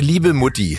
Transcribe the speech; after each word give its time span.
Liebe 0.00 0.32
Mutti, 0.32 0.78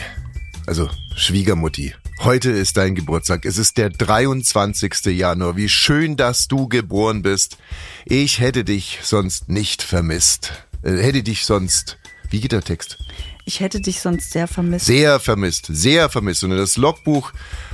also 0.65 0.89
Schwiegermutti, 1.13 1.93
heute 2.21 2.51
ist 2.51 2.77
dein 2.77 2.95
Geburtstag. 2.95 3.43
Es 3.43 3.57
ist 3.57 3.77
der 3.77 3.89
23. 3.89 5.07
Januar. 5.07 5.57
Wie 5.57 5.67
schön, 5.67 6.15
dass 6.15 6.47
du 6.47 6.69
geboren 6.69 7.21
bist. 7.21 7.57
Ich 8.05 8.39
hätte 8.39 8.63
dich 8.63 8.99
sonst 9.03 9.49
nicht 9.49 9.83
vermisst. 9.83 10.53
Äh, 10.83 11.03
hätte 11.03 11.21
dich 11.21 11.43
sonst. 11.43 11.97
Wie 12.29 12.39
geht 12.39 12.53
der 12.53 12.61
Text? 12.61 12.97
Ich 13.43 13.59
hätte 13.59 13.81
dich 13.81 13.99
sonst 13.99 14.31
sehr 14.31 14.47
vermisst. 14.47 14.85
Sehr 14.85 15.19
vermisst, 15.19 15.67
sehr 15.69 16.07
vermisst. 16.07 16.45
Und 16.45 16.51
in 16.51 16.57
das 16.57 16.77
Logbuch 16.77 17.33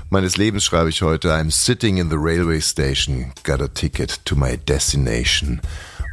meines 0.09 0.37
Lebens 0.37 0.65
schreibe 0.65 0.89
ich 0.89 1.03
heute, 1.03 1.31
I'm 1.31 1.51
sitting 1.51 1.97
in 1.97 2.09
the 2.09 2.17
railway 2.17 2.59
station, 2.59 3.31
got 3.43 3.61
a 3.61 3.67
ticket 3.67 4.19
to 4.25 4.35
my 4.35 4.57
destination. 4.57 5.61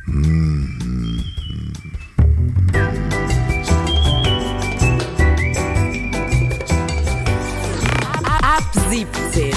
Mm. 0.04 1.22
17. 8.92 9.50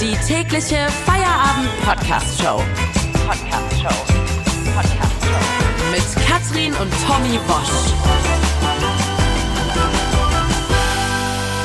Die 0.00 0.16
tägliche 0.26 0.88
Feierabend-Podcast-Show. 1.04 2.62
Podcast-Show. 3.26 3.96
Podcast-Show. 4.74 5.90
Mit 5.90 6.26
Katrin 6.26 6.72
und 6.72 6.90
Tommy 7.06 7.38
Bosch. 7.46 7.92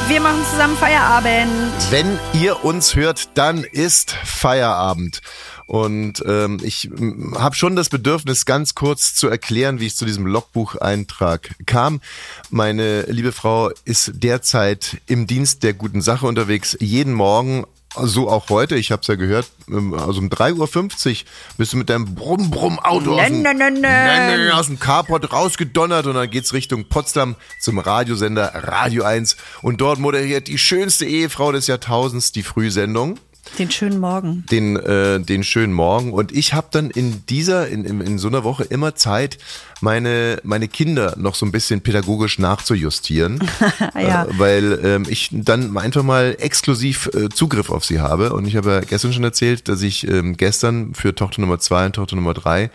Wir 0.10 0.20
machen 0.20 0.44
zusammen 0.52 0.76
Feierabend. 0.76 1.52
Wenn 1.92 2.20
ihr 2.34 2.66
uns 2.66 2.94
hört, 2.94 3.38
dann 3.38 3.64
ist 3.64 4.12
Feierabend. 4.26 5.22
Und 5.70 6.24
ähm, 6.26 6.58
ich 6.64 6.90
habe 7.36 7.54
schon 7.56 7.76
das 7.76 7.90
Bedürfnis, 7.90 8.46
ganz 8.46 8.74
kurz 8.74 9.14
zu 9.14 9.28
erklären, 9.28 9.80
wie 9.80 9.86
ich 9.86 9.96
zu 9.96 10.04
diesem 10.04 10.26
Logbucheintrag 10.26 11.52
kam. 11.68 12.02
Meine 12.50 13.04
liebe 13.04 13.32
Frau 13.32 13.70
ist 13.86 14.14
derzeit 14.16 14.98
im 15.06 15.28
Dienst 15.28 15.62
der 15.62 15.76
guten 15.76 16.02
Sache 16.02 16.26
unterwegs. 16.26 16.76
Jeden 16.80 17.14
Morgen 17.14 17.66
so 18.02 18.30
auch 18.30 18.50
heute, 18.50 18.76
ich 18.78 18.92
habe 18.92 19.02
es 19.04 19.08
ja 19.08 19.16
gehört, 19.16 19.48
ähm, 19.68 19.94
also 19.94 20.20
um 20.22 20.30
3.50 20.30 21.10
Uhr 21.10 21.28
bist 21.58 21.74
du 21.74 21.78
mit 21.78 21.90
deinem 21.90 22.16
Brumm-Brumm-Auto 22.16 23.14
aus, 23.14 23.20
dem- 23.28 24.52
aus 24.52 24.66
dem 24.68 24.80
Carport 24.80 25.32
rausgedonnert 25.32 26.06
und 26.08 26.14
dann 26.16 26.30
geht's 26.32 26.54
Richtung 26.54 26.86
Potsdam 26.86 27.36
zum 27.60 27.78
Radiosender 27.80 28.52
Radio 28.56 29.04
1 29.04 29.38
und 29.62 29.82
dort 29.82 30.00
moderiert 30.00 30.48
die 30.48 30.58
schönste 30.60 31.06
Ehefrau 31.06 31.52
des 31.52 31.66
Jahrtausends 31.68 32.32
die 32.32 32.44
Frühsendung 32.44 33.20
Den 33.58 33.72
schönen 33.72 34.00
Morgen. 34.00 34.46
den, 34.52 34.76
äh, 34.78 35.20
den 35.20 35.44
schönen 35.44 35.74
Morgen. 35.74 36.14
Und 36.14 36.32
ich 36.32 36.54
habe 36.54 36.68
dann 36.72 36.90
in 36.90 37.26
dieser, 37.28 37.68
in, 37.68 37.86
in, 37.86 38.02
in 38.02 38.20
so 38.20 38.28
einer 38.28 38.44
Woche 38.44 38.64
immer 38.64 38.96
Zeit, 38.96 39.38
meine, 39.82 40.40
meine 40.44 40.68
Kinder 40.68 41.16
noch 41.18 41.36
so 41.36 41.46
ein 41.46 41.52
bisschen 41.52 41.82
pädagogisch 41.82 42.40
nachzujustieren. 42.40 43.40
Ja. 43.96 44.26
äh, 44.26 44.28
weil 44.38 44.80
ähm, 44.84 45.06
ich 45.10 45.30
dann 45.32 45.76
einfach 45.78 46.04
mal 46.04 46.36
exklusiv 46.40 47.10
äh, 47.14 47.30
Zugriff 47.30 47.70
auf 47.70 47.86
sie 47.86 48.00
habe. 48.00 48.34
Und 48.34 48.46
ich 48.46 48.56
habe 48.56 48.72
ja 48.72 48.80
gestern 48.82 49.14
schon 49.14 49.24
erzählt, 49.24 49.68
dass 49.68 49.82
ich 49.82 50.08
ähm, 50.08 50.38
gestern 50.38 50.94
für 50.94 51.14
Tochter 51.16 51.42
Nummer 51.42 51.60
zwei 51.60 51.86
und 51.86 51.94
Tochter 51.94 52.16
Nummer 52.16 52.34
drei 52.34 52.70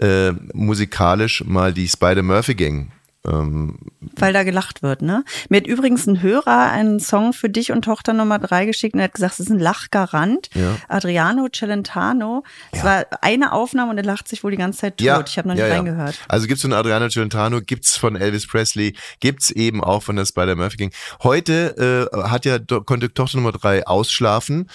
äh, 0.00 0.32
musikalisch 0.52 1.44
mal 1.44 1.72
die 1.72 1.88
Spider-Murphy 1.88 2.54
Gang 2.54 2.88
ähm, 3.26 3.78
Weil 4.16 4.32
da 4.32 4.44
gelacht 4.44 4.82
wird, 4.82 5.02
ne? 5.02 5.24
Mir 5.50 5.58
hat 5.58 5.66
übrigens 5.66 6.06
ein 6.06 6.22
Hörer 6.22 6.70
einen 6.70 7.00
Song 7.00 7.32
für 7.32 7.50
dich 7.50 7.70
und 7.70 7.82
Tochter 7.84 8.14
Nummer 8.14 8.38
drei 8.38 8.64
geschickt 8.64 8.94
und 8.94 9.00
er 9.00 9.04
hat 9.04 9.14
gesagt, 9.14 9.34
es 9.34 9.40
ist 9.40 9.50
ein 9.50 9.58
Lachgarant. 9.58 10.48
Ja. 10.54 10.76
Adriano 10.88 11.48
Celentano. 11.52 12.44
Es 12.72 12.82
war 12.82 13.04
eine 13.20 13.52
Aufnahme 13.52 13.90
und 13.90 13.98
er 13.98 14.04
lacht 14.04 14.26
sich 14.26 14.42
wohl 14.42 14.52
die 14.52 14.56
ganze 14.56 14.80
Zeit 14.80 14.96
tot. 14.96 15.28
ich 15.28 15.36
habe 15.36 15.48
noch 15.48 15.54
nicht 15.54 15.64
reingehört. 15.64 16.18
Also 16.28 16.46
gibt's 16.46 16.62
von 16.62 16.72
Adriano 16.72 17.08
Celentano, 17.08 17.60
gibt's 17.60 17.96
von 17.96 18.16
Elvis 18.16 18.46
Presley, 18.46 18.96
gibt's 19.20 19.50
eben 19.50 19.84
auch 19.84 20.02
von 20.02 20.16
der 20.16 20.24
Spider-Murphy 20.24 20.76
Gang. 20.76 20.92
Heute 21.22 22.08
äh, 22.12 22.22
hat 22.28 22.46
ja 22.46 22.58
konnte 22.58 23.12
Tochter 23.12 23.36
Nummer 23.36 23.52
drei 23.52 23.86
ausschlafen 23.86 24.68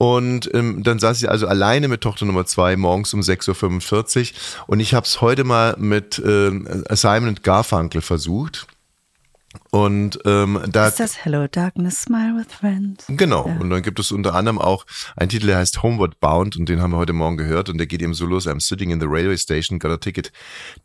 und 0.00 0.48
ähm, 0.54 0.82
dann 0.82 0.98
saß 0.98 1.20
ich 1.20 1.28
also 1.28 1.46
alleine 1.46 1.86
mit 1.86 2.00
Tochter 2.00 2.24
Nummer 2.24 2.46
zwei 2.46 2.74
morgens 2.74 3.12
um 3.12 3.20
6.45 3.20 4.32
Uhr 4.32 4.68
und 4.68 4.80
ich 4.80 4.94
habe 4.94 5.04
es 5.04 5.20
heute 5.20 5.44
mal 5.44 5.76
mit 5.78 6.18
ähm, 6.24 6.66
Simon 6.88 7.34
Garfunkel 7.42 8.00
versucht. 8.00 8.66
Und 9.70 10.18
ähm, 10.24 10.58
da 10.68 10.88
Ist 10.88 11.00
das 11.00 11.22
Hello 11.22 11.46
Darkness, 11.48 12.00
Smile 12.00 12.34
with 12.34 12.46
Friends? 12.50 13.04
Genau. 13.08 13.46
Ja. 13.46 13.58
Und 13.58 13.68
dann 13.68 13.82
gibt 13.82 14.00
es 14.00 14.10
unter 14.10 14.34
anderem 14.34 14.58
auch 14.58 14.86
einen 15.16 15.28
Titel, 15.28 15.48
der 15.48 15.58
heißt 15.58 15.82
Homeward 15.82 16.18
Bound 16.18 16.56
und 16.56 16.70
den 16.70 16.80
haben 16.80 16.92
wir 16.92 16.96
heute 16.96 17.12
Morgen 17.12 17.36
gehört 17.36 17.68
und 17.68 17.76
der 17.76 17.86
geht 17.86 18.00
eben 18.00 18.14
so 18.14 18.24
los. 18.24 18.46
I'm 18.46 18.66
sitting 18.66 18.88
in 18.88 19.00
the 19.00 19.06
railway 19.06 19.36
station, 19.36 19.78
got 19.78 19.90
a 19.90 19.98
ticket 19.98 20.32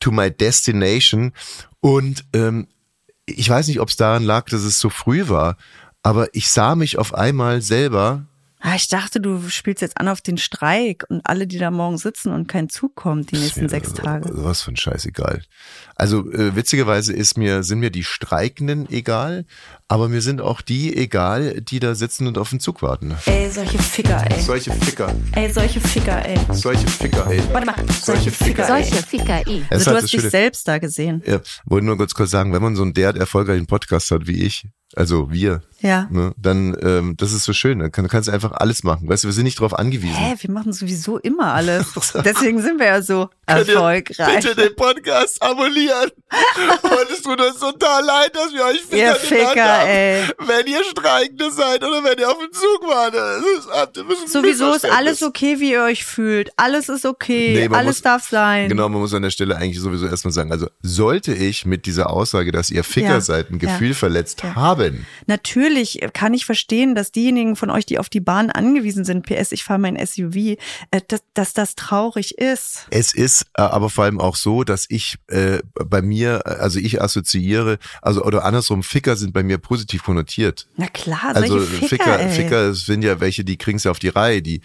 to 0.01 0.11
my 0.11 0.29
destination. 0.29 1.31
Und 1.79 2.25
ähm, 2.33 2.67
ich 3.25 3.49
weiß 3.49 3.69
nicht, 3.69 3.79
ob 3.79 3.87
es 3.87 3.95
daran 3.95 4.23
lag, 4.23 4.49
dass 4.49 4.63
es 4.63 4.81
so 4.81 4.89
früh 4.89 5.29
war, 5.29 5.55
aber 6.03 6.27
ich 6.33 6.49
sah 6.49 6.75
mich 6.75 6.97
auf 6.97 7.13
einmal 7.13 7.61
selber 7.61 8.25
Ah, 8.67 8.73
ich 8.73 8.87
dachte, 8.87 9.21
du 9.21 9.47
spielst 9.47 9.83
jetzt 9.83 9.99
an 9.99 10.07
auf 10.07 10.21
den 10.21 10.39
Streik 10.39 11.05
und 11.09 11.21
alle, 11.23 11.45
die 11.45 11.59
da 11.59 11.69
morgen 11.69 11.99
sitzen 11.99 12.33
und 12.33 12.47
kein 12.47 12.67
Zug 12.67 12.95
kommt 12.95 13.29
die 13.29 13.37
nächsten 13.37 13.69
sechs 13.69 13.93
Tage. 13.93 14.27
Was 14.31 14.63
für 14.63 14.71
ein 14.71 14.75
Scheißegal. 14.75 15.43
Also 15.95 16.31
äh, 16.31 16.55
witzigerweise 16.55 17.13
ist 17.13 17.37
mir, 17.37 17.61
sind 17.61 17.79
mir 17.79 17.91
die 17.91 18.03
Streikenden 18.03 18.89
egal, 18.89 19.45
aber 19.87 20.09
mir 20.09 20.21
sind 20.21 20.41
auch 20.41 20.61
die 20.61 20.95
egal, 20.97 21.61
die 21.61 21.79
da 21.79 21.93
sitzen 21.95 22.25
und 22.27 22.37
auf 22.37 22.49
den 22.49 22.59
Zug 22.59 22.81
warten. 22.81 23.15
Ey, 23.25 23.49
solche 23.51 23.77
Ficker, 23.77 24.23
ey. 24.29 24.41
Solche 24.41 24.71
Ficker, 24.71 25.13
Ey, 25.33 25.51
solche 25.51 25.79
Ficker, 25.79 26.25
ey. 26.25 26.37
solche 26.51 26.87
Ficker, 26.87 27.27
ey. 27.29 27.41
Warte 27.51 27.67
mal, 27.67 27.75
Solche 28.01 28.31
Ficker, 28.31 28.63
ey. 28.63 28.83
Solche 28.83 29.03
Ficker, 29.05 29.47
ist 29.47 29.71
Also 29.71 29.91
du 29.91 29.97
hast 29.97 30.03
dich 30.03 30.11
Schöne. 30.21 30.29
selbst 30.29 30.67
da 30.67 30.77
gesehen. 30.79 31.21
Ja, 31.25 31.39
wollte 31.65 31.85
nur 31.85 31.97
ganz 31.97 32.13
kurz 32.13 32.31
sagen, 32.31 32.51
wenn 32.53 32.61
man 32.63 32.75
so 32.75 32.81
einen 32.81 32.93
derart 32.93 33.17
erfolgreichen 33.17 33.67
Podcast 33.67 34.09
hat 34.11 34.25
wie 34.27 34.43
ich, 34.43 34.67
also 34.95 35.29
wir, 35.31 35.61
Ja. 35.81 36.07
ne, 36.09 36.31
dann 36.37 36.75
ähm, 36.81 37.15
das 37.17 37.33
ist 37.33 37.43
so 37.43 37.51
schön. 37.53 37.79
Dann 37.79 37.91
kann, 37.91 38.07
kannst 38.07 38.29
du 38.29 38.31
einfach 38.31 38.53
alles 38.53 38.83
machen. 38.83 39.09
Weißt 39.09 39.23
du, 39.23 39.27
wir 39.27 39.33
sind 39.33 39.43
nicht 39.43 39.59
darauf 39.59 39.77
angewiesen. 39.77 40.15
Hä, 40.15 40.35
wir 40.39 40.51
machen 40.51 40.71
sowieso 40.73 41.17
immer 41.17 41.53
alles. 41.53 41.87
Deswegen 42.23 42.61
sind 42.61 42.79
wir 42.79 42.85
ja 42.85 43.01
so 43.01 43.29
erfolgreich. 43.45 44.35
Bitte 44.41 44.55
den 44.55 44.75
Podcast 44.75 45.41
abonnieren. 45.41 46.11
Und 46.83 47.09
es 47.11 47.21
tut 47.23 47.41
uns 47.41 47.59
total 47.59 48.05
leid, 48.05 48.31
dass 48.35 48.53
wir 48.53 48.63
euch 48.65 48.81
Ficker, 48.81 48.97
Ihr 48.97 49.15
Ficker, 49.15 49.74
ey. 49.83 50.23
Wenn 50.39 50.67
ihr 50.67 50.83
Streikende 50.83 51.51
seid 51.51 51.83
oder 51.83 52.03
wenn 52.03 52.17
ihr 52.19 52.29
auf 52.29 52.37
dem 52.39 52.51
Zug 52.51 52.85
das 53.11 53.41
ist 53.57 53.69
ein 53.71 54.27
Sowieso 54.27 54.73
ist 54.73 54.85
alles 54.85 55.23
okay, 55.23 55.59
wie 55.59 55.71
ihr 55.71 55.83
euch 55.83 56.05
fühlt. 56.05 56.51
Alles 56.57 56.89
ist 56.89 57.05
okay. 57.05 57.67
Nee, 57.67 57.75
alles 57.75 57.97
muss- 57.97 58.01
darf 58.01 58.27
sein. 58.27 58.69
Genau, 58.69 58.89
man 58.89 59.01
muss 59.01 59.13
an 59.13 59.21
der 59.21 59.29
Stelle 59.29 59.55
eigentlich 59.57 59.79
sowieso 59.79 60.07
erstmal 60.07 60.31
sagen, 60.31 60.51
also 60.51 60.67
sollte 60.81 61.33
ich 61.33 61.65
mit 61.65 61.85
dieser 61.85 62.09
Aussage, 62.09 62.51
dass 62.51 62.69
ihr 62.69 62.83
Ficker 62.83 63.07
Ja, 63.07 63.21
seid, 63.21 63.49
ein 63.51 63.59
ja, 63.59 63.71
Gefühl 63.71 63.93
verletzt 63.93 64.43
ja. 64.43 64.55
haben, 64.55 65.05
Natürlich 65.27 65.99
kann 66.13 66.33
ich 66.33 66.45
verstehen, 66.45 66.95
dass 66.95 67.11
diejenigen 67.11 67.55
von 67.55 67.69
euch, 67.69 67.85
die 67.85 67.99
auf 67.99 68.09
die 68.09 68.19
Bahn 68.19 68.49
angewiesen 68.49 69.05
sind, 69.05 69.25
PS, 69.25 69.51
ich 69.51 69.63
fahre 69.63 69.79
mein 69.79 69.97
SUV, 69.97 70.35
äh, 70.35 70.57
dass, 71.07 71.21
dass 71.33 71.53
das 71.53 71.75
traurig 71.75 72.37
ist. 72.37 72.85
Es 72.91 73.13
ist 73.13 73.43
äh, 73.57 73.61
aber 73.61 73.89
vor 73.89 74.03
allem 74.05 74.19
auch 74.19 74.35
so, 74.35 74.63
dass 74.63 74.85
ich 74.89 75.15
äh, 75.27 75.59
bei 75.73 76.01
mir, 76.01 76.43
äh, 76.45 76.49
also 76.49 76.79
ich 76.79 77.01
assoziiere, 77.01 77.79
also 78.01 78.23
oder 78.23 78.45
andersrum, 78.45 78.83
Ficker 78.83 79.15
sind 79.15 79.33
bei 79.33 79.43
mir 79.43 79.57
positiv 79.67 80.03
konnotiert. 80.03 80.67
Na 80.77 80.87
klar, 80.87 81.33
solche 81.33 81.53
Also 81.53 81.59
Ficker, 81.59 81.87
Ficker. 82.19 82.29
Ficker 82.29 82.73
sind 82.73 83.03
ja 83.03 83.19
welche, 83.19 83.43
die 83.43 83.57
kriegen's 83.57 83.83
ja 83.83 83.91
auf 83.91 83.99
die 83.99 84.09
Reihe. 84.09 84.41
Die, 84.41 84.61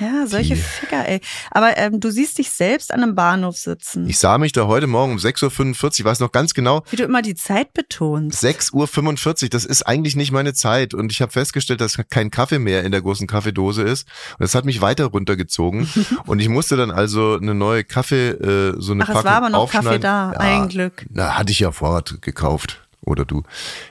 Ja, 0.00 0.26
solche 0.26 0.54
Die- 0.54 0.60
Ficker, 0.60 1.06
ey. 1.08 1.20
Aber 1.50 1.76
ähm, 1.76 2.00
du 2.00 2.10
siehst 2.10 2.38
dich 2.38 2.50
selbst 2.50 2.92
an 2.92 3.02
einem 3.02 3.14
Bahnhof 3.14 3.56
sitzen. 3.56 4.08
ich 4.08 4.18
sah 4.18 4.38
mich 4.38 4.52
da 4.52 4.66
heute 4.66 4.86
Morgen 4.86 5.12
um 5.12 5.18
6.45 5.18 5.82
Uhr, 5.84 5.90
ich 5.98 6.04
weiß 6.04 6.20
noch 6.20 6.32
ganz 6.32 6.54
genau, 6.54 6.82
wie 6.90 6.96
du 6.96 7.04
immer 7.04 7.22
die 7.22 7.34
Zeit 7.34 7.72
betonst. 7.74 8.42
6.45 8.42 9.42
Uhr, 9.44 9.48
das 9.50 9.64
ist 9.64 9.82
eigentlich 9.82 10.16
nicht 10.16 10.32
meine 10.32 10.54
Zeit. 10.54 10.94
Und 10.94 11.12
ich 11.12 11.20
habe 11.20 11.32
festgestellt, 11.32 11.80
dass 11.80 11.98
kein 12.10 12.30
Kaffee 12.30 12.58
mehr 12.58 12.84
in 12.84 12.92
der 12.92 13.02
großen 13.02 13.26
Kaffeedose 13.26 13.82
ist. 13.82 14.06
Und 14.38 14.42
das 14.42 14.54
hat 14.54 14.64
mich 14.64 14.80
weiter 14.80 15.06
runtergezogen. 15.06 15.88
und 16.26 16.38
ich 16.40 16.48
musste 16.48 16.76
dann 16.76 16.90
also 16.90 17.36
eine 17.40 17.54
neue 17.54 17.84
Kaffee, 17.84 18.28
äh, 18.30 18.74
so 18.78 18.92
eine 18.92 19.04
Ach, 19.04 19.08
es 19.08 19.14
Packung 19.14 19.24
war 19.30 19.36
aber 19.36 19.50
noch. 19.50 19.70
Kaffee 19.70 19.98
da, 19.98 20.30
ein 20.30 20.68
Glück. 20.68 21.04
Na, 21.10 21.36
hatte 21.36 21.50
ich 21.52 21.60
ja 21.60 21.72
Vorrat 21.72 22.20
gekauft. 22.22 22.85
Oder 23.06 23.24
du. 23.24 23.44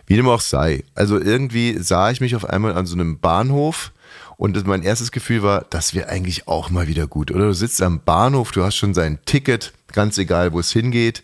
Wie 0.05 0.15
dem 0.15 0.27
auch 0.27 0.41
sei. 0.41 0.83
Also 0.93 1.19
irgendwie 1.19 1.77
sah 1.79 2.11
ich 2.11 2.21
mich 2.21 2.35
auf 2.35 2.45
einmal 2.45 2.77
an 2.77 2.85
so 2.85 2.95
einem 2.95 3.19
Bahnhof. 3.19 3.91
Und 4.37 4.67
mein 4.67 4.83
erstes 4.83 5.11
Gefühl 5.11 5.41
war, 5.41 5.65
das 5.69 5.93
wäre 5.93 6.09
eigentlich 6.09 6.47
auch 6.47 6.69
mal 6.69 6.87
wieder 6.87 7.07
gut. 7.07 7.31
Oder 7.31 7.45
du 7.45 7.53
sitzt 7.53 7.81
am 7.81 8.01
Bahnhof, 8.01 8.51
du 8.51 8.63
hast 8.63 8.75
schon 8.75 8.93
sein 8.93 9.19
Ticket, 9.25 9.73
ganz 9.93 10.17
egal, 10.17 10.51
wo 10.51 10.59
es 10.59 10.71
hingeht. 10.71 11.23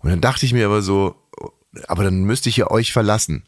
Und 0.00 0.10
dann 0.10 0.20
dachte 0.20 0.44
ich 0.44 0.52
mir 0.52 0.66
aber 0.66 0.82
so, 0.82 1.14
aber 1.86 2.02
dann 2.02 2.24
müsste 2.24 2.48
ich 2.48 2.56
ja 2.56 2.70
euch 2.70 2.92
verlassen. 2.92 3.44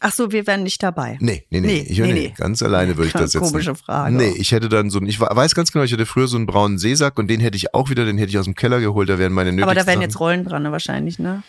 Ach 0.00 0.12
so, 0.12 0.30
wir 0.30 0.46
wären 0.46 0.62
nicht 0.62 0.80
dabei. 0.80 1.18
Nee, 1.20 1.44
nee, 1.50 1.60
nee. 1.60 1.66
Nee, 1.66 1.86
ich, 1.88 1.98
nee, 1.98 2.12
nee. 2.12 2.34
Ganz 2.36 2.62
alleine 2.62 2.96
würde 2.96 3.08
ich 3.08 3.12
das 3.12 3.32
jetzt. 3.32 3.42
Komische 3.42 3.74
Frage. 3.74 4.14
Nee, 4.14 4.32
ich 4.38 4.52
hätte 4.52 4.68
dann 4.68 4.90
so 4.90 5.02
ich 5.02 5.18
weiß 5.18 5.56
ganz 5.56 5.72
genau, 5.72 5.84
ich 5.84 5.92
hatte 5.92 6.06
früher 6.06 6.28
so 6.28 6.36
einen 6.36 6.46
braunen 6.46 6.78
Seesack 6.78 7.18
und 7.18 7.28
den 7.28 7.40
hätte 7.40 7.56
ich 7.56 7.74
auch 7.74 7.90
wieder, 7.90 8.04
den 8.04 8.16
hätte 8.16 8.30
ich 8.30 8.38
aus 8.38 8.44
dem 8.44 8.54
Keller 8.54 8.78
geholt, 8.78 9.08
da 9.08 9.18
wären 9.18 9.32
meine 9.32 9.50
nötigsten 9.50 9.68
Aber 9.68 9.74
da 9.74 9.86
wären 9.88 10.00
jetzt 10.00 10.20
Rollen 10.20 10.44
dran, 10.44 10.62
ne, 10.62 10.70
wahrscheinlich, 10.70 11.18
ne? 11.18 11.42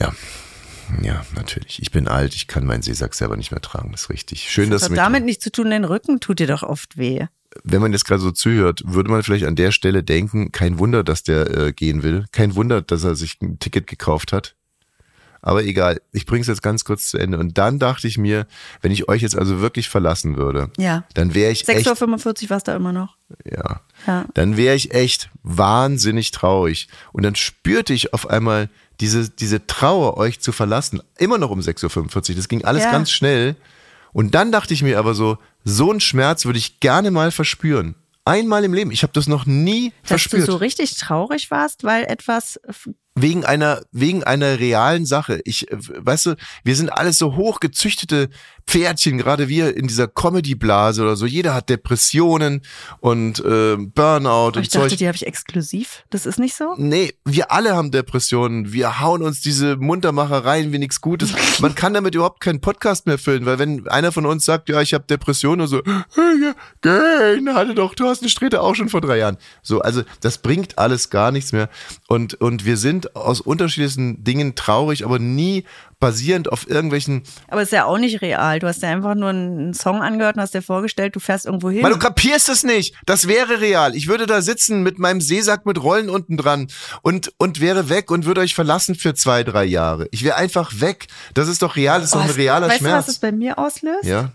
Ja. 0.00 0.14
Ja, 1.02 1.24
natürlich. 1.34 1.80
Ich 1.82 1.90
bin 1.90 2.08
alt, 2.08 2.34
ich 2.34 2.46
kann 2.48 2.64
meinen 2.64 2.82
Seesack 2.82 3.14
selber 3.14 3.36
nicht 3.36 3.50
mehr 3.50 3.60
tragen, 3.60 3.92
das 3.92 4.02
ist 4.02 4.10
richtig. 4.10 4.50
Schön, 4.50 4.70
Das 4.70 4.82
dass 4.82 4.90
hat 4.90 4.98
damit 4.98 5.24
nichts 5.24 5.44
zu 5.44 5.52
tun, 5.52 5.70
dein 5.70 5.84
Rücken 5.84 6.20
tut 6.20 6.38
dir 6.38 6.46
doch 6.46 6.62
oft 6.62 6.96
weh. 6.96 7.26
wenn 7.64 7.80
man 7.80 7.92
jetzt 7.92 8.04
gerade 8.04 8.20
so 8.20 8.30
zuhört, 8.30 8.82
würde 8.84 9.10
man 9.10 9.22
vielleicht 9.22 9.44
an 9.46 9.56
der 9.56 9.72
Stelle 9.72 10.02
denken, 10.02 10.52
kein 10.52 10.78
Wunder, 10.78 11.02
dass 11.02 11.22
der 11.22 11.50
äh, 11.56 11.72
gehen 11.72 12.02
will. 12.02 12.26
Kein 12.32 12.54
Wunder, 12.54 12.82
dass 12.82 13.04
er 13.04 13.14
sich 13.14 13.38
ein 13.42 13.58
Ticket 13.58 13.86
gekauft 13.86 14.32
hat. 14.32 14.54
Aber 15.40 15.62
egal, 15.64 16.00
ich 16.12 16.26
bringe 16.26 16.40
es 16.42 16.48
jetzt 16.48 16.62
ganz 16.62 16.84
kurz 16.84 17.08
zu 17.10 17.16
Ende. 17.18 17.38
Und 17.38 17.58
dann 17.58 17.78
dachte 17.78 18.08
ich 18.08 18.18
mir, 18.18 18.46
wenn 18.82 18.90
ich 18.92 19.08
euch 19.08 19.22
jetzt 19.22 19.36
also 19.38 19.60
wirklich 19.60 19.88
verlassen 19.88 20.36
würde, 20.36 20.70
Ja. 20.78 21.04
dann 21.14 21.32
wäre 21.34 21.52
ich 21.52 21.66
echt, 21.68 21.86
6.45 21.88 22.44
Uhr 22.44 22.50
war 22.50 22.56
es 22.58 22.64
da 22.64 22.74
immer 22.76 22.92
noch. 22.92 23.16
ja, 23.44 23.80
Ja. 24.06 24.26
dann 24.34 24.56
wäre 24.56 24.74
ich 24.74 24.92
echt 24.92 25.30
wahnsinnig 25.44 26.32
traurig. 26.32 26.88
Und 27.12 27.22
dann 27.24 27.36
spürte 27.36 27.92
ich 27.94 28.12
auf 28.12 28.28
einmal 28.28 28.68
diese, 29.00 29.28
diese 29.30 29.66
Trauer, 29.66 30.16
euch 30.16 30.40
zu 30.40 30.52
verlassen. 30.52 31.00
Immer 31.18 31.38
noch 31.38 31.50
um 31.50 31.60
6.45 31.60 32.30
Uhr. 32.30 32.36
Das 32.36 32.48
ging 32.48 32.64
alles 32.64 32.84
Ja. 32.84 32.90
ganz 32.92 33.10
schnell. 33.10 33.56
Und 34.12 34.34
dann 34.34 34.50
dachte 34.52 34.74
ich 34.74 34.82
mir 34.82 34.98
aber 34.98 35.14
so, 35.14 35.38
so 35.64 35.90
einen 35.90 36.00
Schmerz 36.00 36.44
würde 36.44 36.58
ich 36.58 36.80
gerne 36.80 37.10
mal 37.10 37.30
verspüren. 37.30 37.94
Einmal 38.24 38.64
im 38.64 38.74
Leben. 38.74 38.90
Ich 38.90 39.02
habe 39.02 39.12
das 39.12 39.26
noch 39.26 39.46
nie 39.46 39.90
Dass 40.02 40.08
verspürt. 40.08 40.42
du 40.42 40.52
so 40.52 40.56
richtig 40.56 40.94
traurig 40.96 41.50
warst, 41.50 41.84
weil 41.84 42.04
etwas 42.04 42.60
wegen 43.14 43.44
einer, 43.44 43.82
wegen 43.90 44.22
einer 44.24 44.58
realen 44.58 45.06
Sache. 45.06 45.40
Ich, 45.44 45.70
äh, 45.72 45.76
weißt 45.78 46.26
du, 46.26 46.34
wir 46.62 46.76
sind 46.76 46.90
alles 46.90 47.18
so 47.18 47.36
hochgezüchtete 47.36 48.28
Pferdchen, 48.68 49.16
gerade 49.16 49.48
wir 49.48 49.74
in 49.76 49.86
dieser 49.86 50.06
Comedy-Blase 50.08 51.00
oder 51.00 51.16
so. 51.16 51.24
Jeder 51.24 51.54
hat 51.54 51.70
Depressionen 51.70 52.60
und 53.00 53.38
äh, 53.40 53.76
Burnout 53.78 54.48
und 54.48 54.58
ich 54.58 54.68
dachte, 54.68 54.90
Zeug. 54.90 54.98
die 54.98 55.06
habe 55.06 55.16
ich 55.16 55.26
exklusiv. 55.26 56.04
Das 56.10 56.26
ist 56.26 56.38
nicht 56.38 56.54
so? 56.54 56.74
Nee, 56.76 57.14
wir 57.24 57.50
alle 57.50 57.74
haben 57.74 57.90
Depressionen. 57.90 58.70
Wir 58.70 59.00
hauen 59.00 59.22
uns 59.22 59.40
diese 59.40 59.76
Muntermacher 59.76 60.44
rein 60.44 60.70
wie 60.70 60.78
nichts 60.78 61.00
Gutes. 61.00 61.32
Man 61.60 61.74
kann 61.74 61.94
damit 61.94 62.14
überhaupt 62.14 62.40
keinen 62.42 62.60
Podcast 62.60 63.06
mehr 63.06 63.16
füllen, 63.16 63.46
weil 63.46 63.58
wenn 63.58 63.88
einer 63.88 64.12
von 64.12 64.26
uns 64.26 64.44
sagt, 64.44 64.68
ja, 64.68 64.82
ich 64.82 64.92
habe 64.92 65.04
Depressionen 65.08 65.62
und 65.62 65.68
so, 65.68 65.80
"Hey, 66.14 66.42
ja, 66.42 66.54
gehen, 66.82 67.54
hatte 67.54 67.74
doch, 67.74 67.94
du 67.94 68.06
hast 68.06 68.20
eine 68.20 68.28
Sträte 68.28 68.60
auch 68.60 68.74
schon 68.74 68.90
vor 68.90 69.00
drei 69.00 69.16
Jahren. 69.16 69.38
So, 69.62 69.80
also 69.80 70.02
das 70.20 70.38
bringt 70.38 70.76
alles 70.76 71.08
gar 71.08 71.32
nichts 71.32 71.52
mehr. 71.52 71.70
Und, 72.06 72.34
und 72.34 72.66
wir 72.66 72.76
sind 72.76 73.16
aus 73.16 73.40
unterschiedlichsten 73.40 74.24
Dingen 74.24 74.56
traurig, 74.56 75.06
aber 75.06 75.18
nie 75.18 75.64
basierend 76.00 76.52
auf 76.52 76.68
irgendwelchen 76.68 77.22
Aber 77.48 77.62
ist 77.62 77.72
ja 77.72 77.84
auch 77.84 77.98
nicht 77.98 78.20
real. 78.22 78.58
Du 78.58 78.66
hast 78.68 78.82
ja 78.82 78.88
einfach 78.90 79.14
nur 79.14 79.30
einen 79.30 79.74
Song 79.74 80.00
angehört 80.00 80.36
und 80.36 80.42
hast 80.42 80.54
dir 80.54 80.62
vorgestellt, 80.62 81.16
du 81.16 81.20
fährst 81.20 81.46
irgendwo 81.46 81.70
hin. 81.70 81.82
Weil 81.82 81.92
du 81.92 81.98
kapierst 81.98 82.48
es 82.48 82.62
nicht. 82.64 82.94
Das 83.06 83.26
wäre 83.28 83.60
real. 83.60 83.94
Ich 83.96 84.06
würde 84.08 84.26
da 84.26 84.40
sitzen 84.42 84.82
mit 84.82 84.98
meinem 84.98 85.20
Seesack 85.20 85.66
mit 85.66 85.82
Rollen 85.82 86.08
unten 86.10 86.36
dran 86.36 86.68
und, 87.02 87.32
und 87.38 87.60
wäre 87.60 87.88
weg 87.88 88.10
und 88.10 88.26
würde 88.26 88.40
euch 88.42 88.54
verlassen 88.54 88.94
für 88.94 89.14
zwei, 89.14 89.42
drei 89.44 89.64
Jahre. 89.64 90.06
Ich 90.12 90.22
wäre 90.24 90.36
einfach 90.36 90.80
weg. 90.80 91.06
Das 91.34 91.48
ist 91.48 91.62
doch 91.62 91.76
real. 91.76 91.98
Das 92.00 92.06
ist 92.10 92.14
doch 92.14 92.22
ein 92.22 92.30
Oh, 92.30 92.34
realer 92.34 92.68
weißt 92.68 92.80
du, 92.80 92.84
was 92.84 92.90
Schmerz. 92.90 93.08
es 93.08 93.18
bei 93.18 93.32
mir 93.32 93.58
auslöst? 93.58 94.04
ja, 94.04 94.30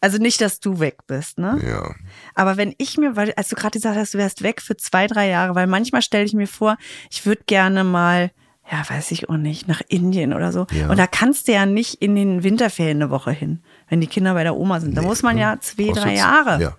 Also 0.00 0.18
nicht, 0.18 0.40
dass 0.40 0.60
du 0.60 0.80
weg 0.80 0.98
bist, 1.06 1.38
ne? 1.38 1.60
ja. 1.66 1.94
Aber 2.34 2.56
wenn 2.56 2.74
ich 2.78 2.96
mir, 2.96 3.16
weil, 3.16 3.34
als 3.36 3.48
du 3.48 3.56
gerade 3.56 3.78
gesagt 3.78 3.96
hast, 3.98 4.14
du 4.14 4.18
wärst 4.18 4.42
weg 4.42 4.62
für 4.62 4.76
zwei, 4.76 5.06
drei 5.06 5.28
Jahre, 5.28 5.54
weil 5.54 5.66
manchmal 5.66 6.00
stelle 6.02 6.24
ich 6.24 6.32
mir 6.32 6.46
vor, 6.48 6.76
ich 7.10 7.26
würde 7.26 7.42
gerne 7.46 7.84
mal, 7.84 8.30
ja, 8.70 8.88
weiß 8.88 9.10
ich 9.10 9.28
auch 9.28 9.36
nicht, 9.36 9.68
nach 9.68 9.82
Indien 9.88 10.32
oder 10.32 10.52
so. 10.52 10.66
Ja. 10.70 10.88
Und 10.88 10.98
da 10.98 11.06
kannst 11.06 11.48
du 11.48 11.52
ja 11.52 11.66
nicht 11.66 11.94
in 11.94 12.14
den 12.14 12.42
Winterferien 12.42 13.02
eine 13.02 13.10
Woche 13.10 13.32
hin, 13.32 13.62
wenn 13.88 14.00
die 14.00 14.06
Kinder 14.06 14.34
bei 14.34 14.44
der 14.44 14.56
Oma 14.56 14.80
sind. 14.80 14.96
Da 14.96 15.02
muss 15.02 15.22
man 15.22 15.36
ja 15.36 15.58
zwei, 15.60 15.92
drei 15.92 16.14
Jahre 16.14 16.62
ja. 16.62 16.76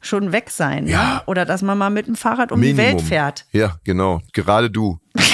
schon 0.00 0.32
weg 0.32 0.50
sein. 0.50 0.86
Ja. 0.86 1.14
Ne? 1.14 1.22
Oder 1.26 1.44
dass 1.44 1.62
man 1.62 1.76
mal 1.76 1.90
mit 1.90 2.06
dem 2.06 2.16
Fahrrad 2.16 2.52
um 2.52 2.62
die 2.62 2.76
Welt 2.76 3.02
fährt. 3.02 3.46
Ja, 3.52 3.76
genau. 3.84 4.20
Gerade 4.32 4.70
du. 4.70 4.98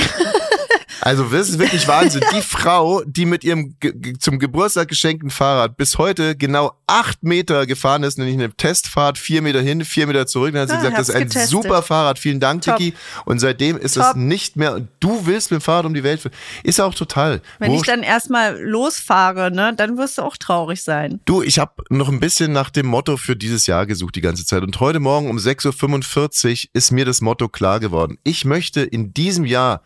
Also 1.02 1.24
das 1.24 1.48
ist 1.48 1.58
wirklich 1.58 1.86
Wahnsinn. 1.88 2.22
Die 2.34 2.42
Frau, 2.42 3.02
die 3.06 3.24
mit 3.26 3.44
ihrem 3.44 3.74
ge 3.80 4.14
zum 4.18 4.38
Geburtstag 4.38 4.88
geschenkten 4.88 5.30
Fahrrad 5.30 5.76
bis 5.76 5.98
heute 5.98 6.36
genau 6.36 6.72
acht 6.86 7.22
Meter 7.22 7.66
gefahren 7.66 8.02
ist, 8.02 8.18
nämlich 8.18 8.34
eine 8.34 8.50
Testfahrt, 8.52 9.16
vier 9.18 9.42
Meter 9.42 9.60
hin, 9.60 9.84
vier 9.84 10.06
Meter 10.06 10.26
zurück, 10.26 10.52
dann 10.52 10.62
hat 10.62 10.68
sie 10.68 10.74
Ah, 10.74 10.78
gesagt, 10.80 10.98
das 10.98 11.08
ist 11.08 11.14
ein 11.14 11.22
getestet. 11.24 11.50
super 11.50 11.82
Fahrrad. 11.82 12.18
Vielen 12.18 12.40
Dank, 12.40 12.62
Top. 12.62 12.78
Vicky. 12.78 12.94
Und 13.24 13.38
seitdem 13.38 13.76
ist 13.78 13.96
es 13.96 14.14
nicht 14.14 14.56
mehr. 14.56 14.74
Und 14.74 14.88
du 15.00 15.26
willst 15.26 15.50
mit 15.50 15.60
dem 15.60 15.62
Fahrrad 15.62 15.86
um 15.86 15.94
die 15.94 16.02
Welt. 16.04 16.28
Ist 16.64 16.80
auch 16.80 16.94
total. 16.94 17.40
Wenn 17.58 17.72
ich 17.72 17.82
dann 17.82 18.02
erstmal 18.02 18.60
losfahre, 18.60 19.50
ne, 19.50 19.72
dann 19.76 19.96
wirst 19.98 20.18
du 20.18 20.22
auch 20.22 20.36
traurig 20.36 20.82
sein. 20.82 21.20
Du, 21.24 21.42
ich 21.42 21.58
habe 21.58 21.72
noch 21.88 22.08
ein 22.08 22.20
bisschen 22.20 22.52
nach 22.52 22.70
dem 22.70 22.86
Motto 22.86 23.16
für 23.16 23.36
dieses 23.36 23.66
Jahr 23.66 23.86
gesucht 23.86 24.16
die 24.16 24.20
ganze 24.20 24.44
Zeit. 24.44 24.62
Und 24.62 24.78
heute 24.80 25.00
Morgen 25.00 25.30
um 25.30 25.38
6.45 25.38 26.64
Uhr 26.64 26.70
ist 26.72 26.90
mir 26.90 27.04
das 27.04 27.20
Motto 27.20 27.48
klar 27.48 27.80
geworden. 27.80 28.18
Ich 28.24 28.44
möchte 28.44 28.80
in 28.82 29.14
diesem 29.14 29.44
Jahr 29.44 29.82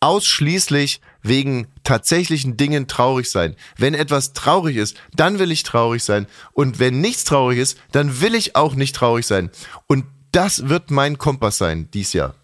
ausschließlich 0.00 1.00
wegen 1.22 1.68
tatsächlichen 1.84 2.56
Dingen 2.56 2.86
traurig 2.86 3.30
sein. 3.30 3.56
Wenn 3.76 3.94
etwas 3.94 4.32
traurig 4.32 4.76
ist, 4.76 4.96
dann 5.14 5.38
will 5.38 5.50
ich 5.50 5.62
traurig 5.62 6.04
sein. 6.04 6.26
Und 6.52 6.78
wenn 6.78 7.00
nichts 7.00 7.24
traurig 7.24 7.58
ist, 7.58 7.78
dann 7.92 8.20
will 8.20 8.34
ich 8.34 8.56
auch 8.56 8.74
nicht 8.74 8.94
traurig 8.94 9.26
sein. 9.26 9.50
Und 9.86 10.04
das 10.32 10.68
wird 10.68 10.90
mein 10.90 11.18
Kompass 11.18 11.58
sein 11.58 11.88
dies 11.92 12.12
Jahr. 12.12 12.34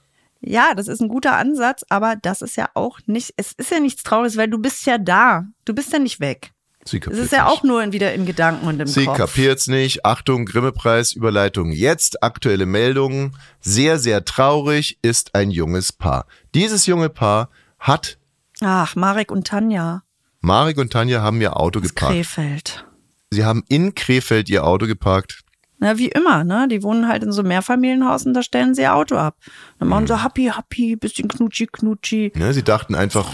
Ja, 0.40 0.75
das 0.75 0.88
ist 0.88 1.00
ein 1.00 1.08
guter 1.08 1.37
Ansatz, 1.37 1.84
aber 1.88 2.16
das 2.16 2.43
ist 2.43 2.56
ja 2.56 2.69
auch 2.75 2.99
nicht, 3.06 3.34
es 3.37 3.52
ist 3.52 3.70
ja 3.70 3.78
nichts 3.78 4.02
Trauriges, 4.02 4.37
weil 4.37 4.49
du 4.49 4.58
bist 4.58 4.84
ja 4.87 4.99
da. 4.99 5.46
Du 5.64 5.72
bist 5.72 5.93
ja 5.93 6.00
nicht 6.00 6.19
weg. 6.19 6.52
Sie 6.84 6.96
Es 6.99 7.02
kapiert's 7.05 7.25
ist 7.26 7.32
ja 7.32 7.44
nicht. 7.44 7.52
auch 7.52 7.62
nur 7.62 7.82
in, 7.82 7.93
wieder 7.93 8.12
in 8.12 8.26
Gedanken 8.26 8.67
und 8.67 8.81
im 8.81 8.87
Sie 8.88 9.05
Kopf. 9.06 9.17
kapiert's 9.17 9.67
nicht. 9.69 10.05
Achtung, 10.05 10.46
Grimme-Preis, 10.46 11.12
Überleitung. 11.12 11.70
Jetzt 11.70 12.23
aktuelle 12.23 12.67
Meldungen. 12.67 13.37
Sehr, 13.61 13.99
sehr 13.99 14.25
traurig 14.25 14.99
ist 15.02 15.34
ein 15.34 15.50
junges 15.50 15.93
Paar. 15.93 16.26
Dieses 16.55 16.87
junge 16.87 17.08
Paar 17.08 17.50
hat, 17.79 18.19
Ach, 18.61 18.94
Marek 18.96 19.31
und 19.32 19.46
Tanja 19.46 20.02
Marek 20.40 20.79
und 20.79 20.93
Tanja 20.93 21.20
haben 21.23 21.40
ihr 21.40 21.56
Auto 21.56 21.79
aus 21.81 21.88
geparkt. 21.88 22.14
Krefeld. 22.14 22.85
Sie 23.31 23.44
haben 23.44 23.62
in 23.69 23.94
Krefeld 23.94 24.49
ihr 24.50 24.64
Auto 24.64 24.87
geparkt. 24.87 25.40
Na, 25.78 25.99
wie 25.99 26.08
immer, 26.08 26.44
ne? 26.44 26.69
Die 26.69 26.82
wohnen 26.85 27.08
halt 27.08 27.23
in 27.25 27.32
so 27.32 27.40
einem 27.40 27.49
Mehrfamilienhaus 27.49 28.25
und 28.26 28.35
da 28.35 28.43
stellen 28.43 28.75
sie 28.75 28.82
ihr 28.82 28.94
Auto 28.94 29.17
ab. 29.17 29.37
Dann 29.82 29.88
machen 29.88 30.05
Mhm. 30.05 30.08
sie 30.08 30.23
happy, 30.23 30.50
happy, 30.55 30.94
bisschen 30.96 31.26
knutschi, 31.26 31.67
knutschi. 31.67 32.31
Ne, 32.37 32.55
sie 32.55 32.62
dachten 32.62 32.94
einfach, 32.94 33.29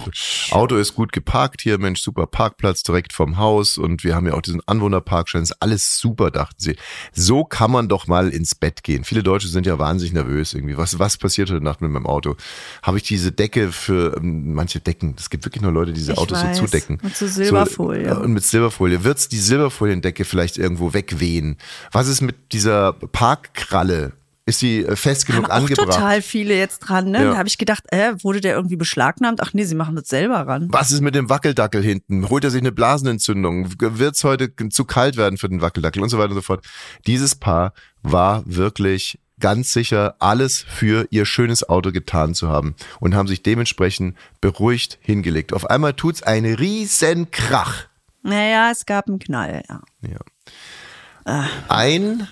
Auto 0.50 0.76
ist 0.76 0.94
gut 0.94 1.12
geparkt 1.12 1.60
hier, 1.60 1.76
Mensch, 1.78 2.00
super 2.00 2.26
Parkplatz 2.26 2.82
direkt 2.82 3.12
vom 3.12 3.36
Haus 3.36 3.76
und 3.76 4.02
wir 4.02 4.14
haben 4.14 4.26
ja 4.26 4.32
auch 4.32 4.40
diesen 4.40 4.62
Anwohnerparkschein, 4.66 5.42
ist 5.42 5.60
alles 5.60 5.98
super, 5.98 6.30
dachten 6.30 6.56
sie. 6.58 6.76
So 7.12 7.44
kann 7.44 7.70
man 7.70 7.88
doch 7.88 8.06
mal 8.06 8.30
ins 8.30 8.54
Bett 8.54 8.82
gehen. 8.82 9.04
Viele 9.04 9.22
Deutsche 9.22 9.48
sind 9.48 9.66
ja 9.66 9.78
wahnsinnig 9.78 10.14
nervös 10.14 10.54
irgendwie. 10.54 10.78
Was, 10.78 10.98
was 10.98 11.18
passiert 11.18 11.50
heute 11.50 11.62
Nacht 11.62 11.82
mit 11.82 11.90
meinem 11.90 12.06
Auto? 12.06 12.36
Habe 12.82 12.96
ich 12.96 13.02
diese 13.02 13.30
Decke 13.30 13.70
für 13.70 14.16
ähm, 14.16 14.54
manche 14.54 14.80
Decken? 14.80 15.14
Es 15.18 15.28
gibt 15.28 15.44
wirklich 15.44 15.60
nur 15.60 15.72
Leute, 15.72 15.92
die 15.92 15.98
diese 15.98 16.12
Ich 16.12 16.18
Autos 16.18 16.42
weiß. 16.42 16.56
so 16.56 16.64
zudecken. 16.64 16.98
Und 17.02 17.14
so 17.14 17.26
Silberfolie. 17.26 18.08
So, 18.14 18.20
äh, 18.20 18.24
und 18.24 18.32
mit 18.32 18.42
Silberfolie. 18.44 19.04
Wird's 19.04 19.28
die 19.28 19.38
Silberfoliendecke 19.38 20.24
vielleicht 20.24 20.56
irgendwo 20.56 20.94
wegwehen? 20.94 21.58
Was 21.92 22.08
ist 22.08 22.22
mit 22.22 22.52
dieser 22.52 22.94
Parkkralle? 22.94 24.12
Ist 24.48 24.60
sie 24.60 24.78
äh, 24.78 24.96
fest 24.96 25.26
genug 25.26 25.44
Haben 25.44 25.50
auch 25.50 25.56
angebracht? 25.56 25.88
total 25.88 26.22
viele 26.22 26.56
jetzt 26.56 26.78
dran, 26.78 27.10
ne? 27.10 27.22
Ja. 27.22 27.30
Da 27.32 27.36
habe 27.36 27.48
ich 27.48 27.58
gedacht, 27.58 27.84
äh, 27.88 28.14
wurde 28.22 28.40
der 28.40 28.54
irgendwie 28.54 28.76
beschlagnahmt? 28.76 29.42
Ach 29.42 29.52
nee, 29.52 29.64
sie 29.64 29.74
machen 29.74 29.94
das 29.94 30.08
selber 30.08 30.46
ran. 30.46 30.68
Was 30.70 30.90
ist 30.90 31.02
mit 31.02 31.14
dem 31.14 31.28
Wackeldackel 31.28 31.82
hinten? 31.82 32.30
Holt 32.30 32.44
er 32.44 32.50
sich 32.50 32.62
eine 32.62 32.72
Blasenentzündung? 32.72 33.70
Wird 33.78 34.16
es 34.16 34.24
heute 34.24 34.50
zu 34.70 34.86
kalt 34.86 35.18
werden 35.18 35.36
für 35.36 35.50
den 35.50 35.60
Wackeldackel 35.60 36.02
und 36.02 36.08
so 36.08 36.16
weiter 36.16 36.30
und 36.30 36.36
so 36.36 36.40
fort? 36.40 36.64
Dieses 37.06 37.34
Paar 37.34 37.74
war 38.02 38.42
wirklich 38.46 39.18
ganz 39.38 39.74
sicher, 39.74 40.16
alles 40.18 40.64
für 40.66 41.06
ihr 41.10 41.26
schönes 41.26 41.68
Auto 41.68 41.92
getan 41.92 42.34
zu 42.34 42.48
haben 42.48 42.74
und 43.00 43.14
haben 43.14 43.28
sich 43.28 43.42
dementsprechend 43.42 44.16
beruhigt 44.40 44.98
hingelegt. 45.02 45.52
Auf 45.52 45.68
einmal 45.68 45.92
tut's 45.92 46.22
einen 46.22 46.54
riesen 46.54 47.30
Krach. 47.30 47.84
Naja, 48.22 48.70
es 48.72 48.86
gab 48.86 49.08
einen 49.08 49.18
Knall, 49.18 49.62
ja. 49.68 49.82
Ja. 50.08 51.48
Ein 51.68 52.26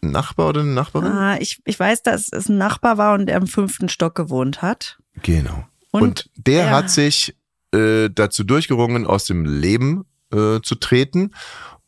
Nachbar 0.00 0.48
oder 0.48 0.60
eine 0.62 0.70
Nachbarin? 0.72 1.12
Ah, 1.12 1.36
ich, 1.38 1.60
ich 1.64 1.78
weiß, 1.78 2.02
dass 2.02 2.28
es 2.32 2.48
ein 2.48 2.58
Nachbar 2.58 2.98
war 2.98 3.14
und 3.14 3.28
er 3.30 3.36
im 3.38 3.46
fünften 3.46 3.88
Stock 3.88 4.14
gewohnt 4.14 4.60
hat. 4.62 4.98
Genau. 5.22 5.64
Und, 5.92 6.02
Und 6.02 6.30
der 6.36 6.64
er- 6.64 6.70
hat 6.70 6.90
sich 6.90 7.34
äh, 7.72 8.08
dazu 8.12 8.44
durchgerungen, 8.44 9.06
aus 9.06 9.24
dem 9.24 9.44
Leben 9.44 10.04
äh, 10.32 10.60
zu 10.62 10.74
treten. 10.80 11.32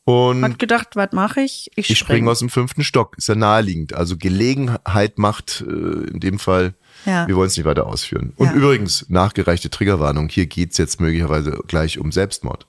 Und 0.05 0.43
Hat 0.43 0.59
gedacht, 0.59 0.97
was 0.97 1.13
mache 1.13 1.41
ich? 1.43 1.71
Ich, 1.77 1.91
Ich 1.91 1.99
springe 1.99 2.31
aus 2.31 2.39
dem 2.39 2.49
fünften 2.49 2.83
Stock. 2.83 3.19
Ist 3.19 3.29
ja 3.29 3.35
naheliegend. 3.35 3.93
Also 3.93 4.17
Gelegenheit 4.17 5.19
macht 5.19 5.63
äh, 5.67 5.71
in 6.11 6.21
dem 6.21 6.39
Fall, 6.39 6.75
Ja. 7.05 7.27
wir 7.29 7.37
wollen 7.37 7.49
es 7.49 7.57
nicht 7.59 7.67
weiter 7.67 7.87
ausführen. 7.87 8.33
Und 8.37 8.47
Ja. 8.47 8.53
übrigens, 8.55 9.05
nachgereichte 9.11 9.69
Triggerwarnung, 9.69 10.29
hier 10.31 10.47
geht's 10.47 10.79
jetzt 10.79 11.01
möglicherweise 11.01 11.61
gleich 11.67 11.99
um 11.99 12.11
Selbstmord. 12.13 12.67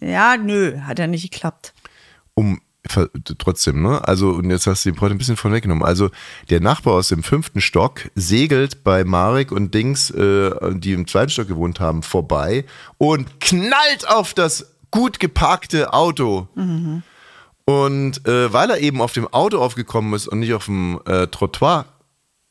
Ja, 0.00 0.36
nö, 0.36 0.78
hat 0.80 0.98
ja 0.98 1.06
nicht 1.06 1.30
geklappt. 1.30 1.74
Um 2.34 2.60
trotzdem, 3.38 3.82
ne? 3.82 4.06
Also, 4.06 4.30
und 4.30 4.50
jetzt 4.50 4.66
hast 4.66 4.84
du 4.84 4.90
den 4.90 4.96
Point 4.96 5.12
ein 5.12 5.18
bisschen 5.18 5.36
von 5.36 5.52
weggenommen. 5.52 5.84
Also, 5.84 6.10
der 6.50 6.60
Nachbar 6.60 6.94
aus 6.94 7.08
dem 7.08 7.22
fünften 7.22 7.60
Stock 7.60 8.10
segelt 8.14 8.84
bei 8.84 9.04
Marek 9.04 9.52
und 9.52 9.74
Dings, 9.74 10.10
äh, 10.10 10.50
die 10.74 10.92
im 10.92 11.06
zweiten 11.06 11.30
Stock 11.30 11.48
gewohnt 11.48 11.80
haben, 11.80 12.02
vorbei 12.02 12.64
und 12.98 13.40
knallt 13.40 14.08
auf 14.08 14.34
das 14.34 14.74
gut 14.90 15.20
geparkte 15.20 15.92
Auto. 15.92 16.48
Und 17.64 18.26
äh, 18.26 18.52
weil 18.52 18.70
er 18.70 18.78
eben 18.78 19.02
auf 19.02 19.12
dem 19.12 19.28
Auto 19.28 19.58
aufgekommen 19.58 20.14
ist 20.14 20.26
und 20.26 20.40
nicht 20.40 20.54
auf 20.54 20.64
dem 20.64 21.00
äh, 21.06 21.26
Trottoir, 21.26 21.84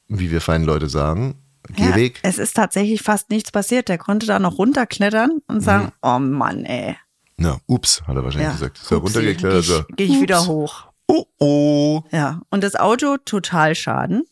wie 0.08 0.32
wir 0.32 0.41
feinen 0.41 0.65
Leute 0.65 0.89
sagen, 0.89 1.36
Geh 1.70 1.84
ja, 1.84 1.96
weg. 1.96 2.20
Es 2.24 2.38
ist 2.38 2.56
tatsächlich 2.56 3.01
fast 3.01 3.29
nichts 3.29 3.51
passiert. 3.51 3.89
Der 3.89 3.98
konnte 3.98 4.25
da 4.25 4.39
noch 4.39 4.58
runterklettern 4.58 5.41
und 5.48 5.62
sagen, 5.62 5.91
oh 6.01 6.20
Mann, 6.20 6.65
ey. 6.65 6.96
Na, 7.38 7.60
ups, 7.67 8.01
hat 8.08 8.15
er 8.15 8.24
wahrscheinlich 8.24 8.48
Ja, 8.48 8.51
gesagt. 8.53 8.79
Ist 8.79 8.91
er 8.91 8.98
runtergeklettert? 8.98 9.65
Gehe 9.65 9.79
ich, 9.79 9.96
geh 9.96 10.03
ich 10.06 10.22
wieder 10.22 10.46
hoch. 10.48 10.88
Oh, 11.08 11.25
oh. 11.39 12.01
Ja. 12.12 12.41
Und 12.50 12.63
das 12.63 12.75
Auto 12.75 13.17
total 13.24 13.75
Schaden. 13.75 14.24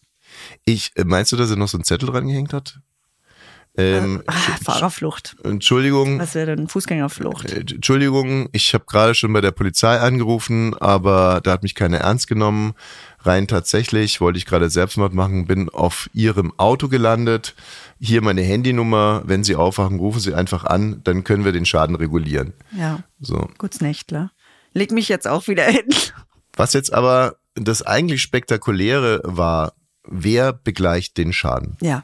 Ich, 0.66 0.92
äh, 0.96 1.04
meinst 1.06 1.32
du, 1.32 1.38
dass 1.38 1.50
er 1.50 1.56
noch 1.56 1.68
so 1.68 1.78
einen 1.78 1.84
Zettel 1.86 2.10
rangehängt 2.10 2.52
hat? 2.52 2.80
Ähm, 3.78 4.24
Ah, 4.28 4.34
Fahrerflucht. 4.64 5.36
Entschuldigung. 5.44 6.18
Was 6.20 6.34
wäre 6.34 6.56
denn 6.56 6.68
Fußgängerflucht? 6.68 7.52
Äh, 7.52 7.60
Entschuldigung, 7.60 8.48
ich 8.54 8.74
habe 8.74 8.86
gerade 8.86 9.14
schon 9.16 9.32
bei 9.34 9.42
der 9.42 9.52
Polizei 9.52 10.00
angerufen, 10.00 10.74
aber 10.78 11.42
da 11.44 11.52
hat 11.52 11.64
mich 11.64 11.76
keiner 11.76 11.98
ernst 11.98 12.28
genommen. 12.28 12.74
Rein 13.26 13.48
tatsächlich 13.48 14.22
wollte 14.22 14.38
ich 14.38 14.46
gerade 14.46 14.70
Selbstmord 14.70 15.14
machen, 15.14 15.48
bin 15.48 15.70
auf 15.70 16.10
ihrem 16.14 16.58
Auto 16.58 16.88
gelandet. 16.88 17.56
Hier 18.00 18.22
meine 18.22 18.42
Handynummer. 18.42 19.24
Wenn 19.26 19.44
Sie 19.44 19.56
aufwachen, 19.56 20.00
rufen 20.00 20.20
Sie 20.20 20.34
einfach 20.34 20.66
an, 20.66 21.02
dann 21.04 21.24
können 21.24 21.46
wir 21.46 21.52
den 21.52 21.66
Schaden 21.66 21.96
regulieren. 21.96 22.54
Ja. 22.78 23.00
So. 23.20 23.50
Guts 23.58 23.82
Nächtler. 23.82 24.32
Leg 24.74 24.92
mich 24.92 25.10
jetzt 25.10 25.28
auch 25.28 25.48
wieder 25.48 25.66
hin. 25.66 25.88
Was 26.56 26.74
jetzt 26.74 26.94
aber 26.94 27.38
das 27.56 27.82
eigentlich 27.82 28.22
Spektakuläre 28.22 29.22
war, 29.24 29.74
wer 30.04 30.54
begleicht 30.54 31.18
den 31.18 31.34
Schaden? 31.34 31.78
Ja. 31.82 32.04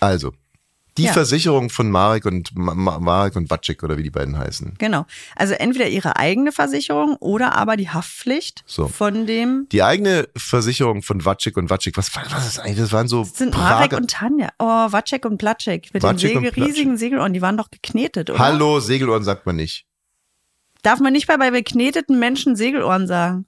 Also, 0.00 0.32
die 0.98 1.04
Ja. 1.04 1.12
Versicherung 1.12 1.70
von 1.70 1.90
Marek 1.90 2.24
und 2.24 2.56
Ma 2.56 2.74
Ma 2.74 2.98
Marek 2.98 3.36
und 3.36 3.48
Batschik 3.48 3.82
oder 3.82 3.96
wie 3.98 4.02
die 4.02 4.10
beiden 4.10 4.38
heißen. 4.38 4.74
Genau. 4.78 5.06
Also 5.34 5.54
entweder 5.54 5.88
ihre 5.88 6.16
eigene 6.16 6.52
Versicherung 6.52 7.16
oder 7.16 7.54
aber 7.54 7.76
die 7.76 7.90
Haftpflicht 7.90 8.64
So. 8.66 8.88
von 8.88 9.26
dem 9.26 9.66
Die 9.72 9.82
eigene 9.82 10.28
Versicherung 10.36 11.02
von 11.02 11.24
Watschik 11.24 11.56
und 11.56 11.68
Watschik, 11.70 11.96
was, 11.96 12.14
was 12.14 12.46
ist 12.46 12.58
eigentlich? 12.58 12.78
Das 12.78 12.92
waren 12.92 13.08
so 13.08 13.24
Das 13.24 13.36
sind 13.36 13.52
Prager- 13.52 13.74
Marek 13.76 13.92
und 13.92 14.10
Tanja. 14.10 14.48
Oh, 14.58 14.64
Wacek 14.66 15.24
und 15.26 15.38
Platschek 15.38 15.92
mit 15.92 16.02
den 16.02 16.18
Segel, 16.18 16.48
riesigen 16.48 16.96
Segelohren. 16.96 17.32
Die 17.32 17.42
waren 17.42 17.56
doch 17.56 17.70
geknetet, 17.70 18.30
oder? 18.30 18.38
Hallo, 18.38 18.80
Segelohren 18.80 19.24
sagt 19.24 19.46
man 19.46 19.56
nicht. 19.56 19.84
Darf 20.82 21.00
man 21.00 21.12
nicht 21.12 21.26
bei, 21.26 21.36
bei 21.36 21.50
bekneteten 21.50 22.18
Menschen 22.18 22.54
Segelohren 22.56 23.06
sagen? 23.06 23.46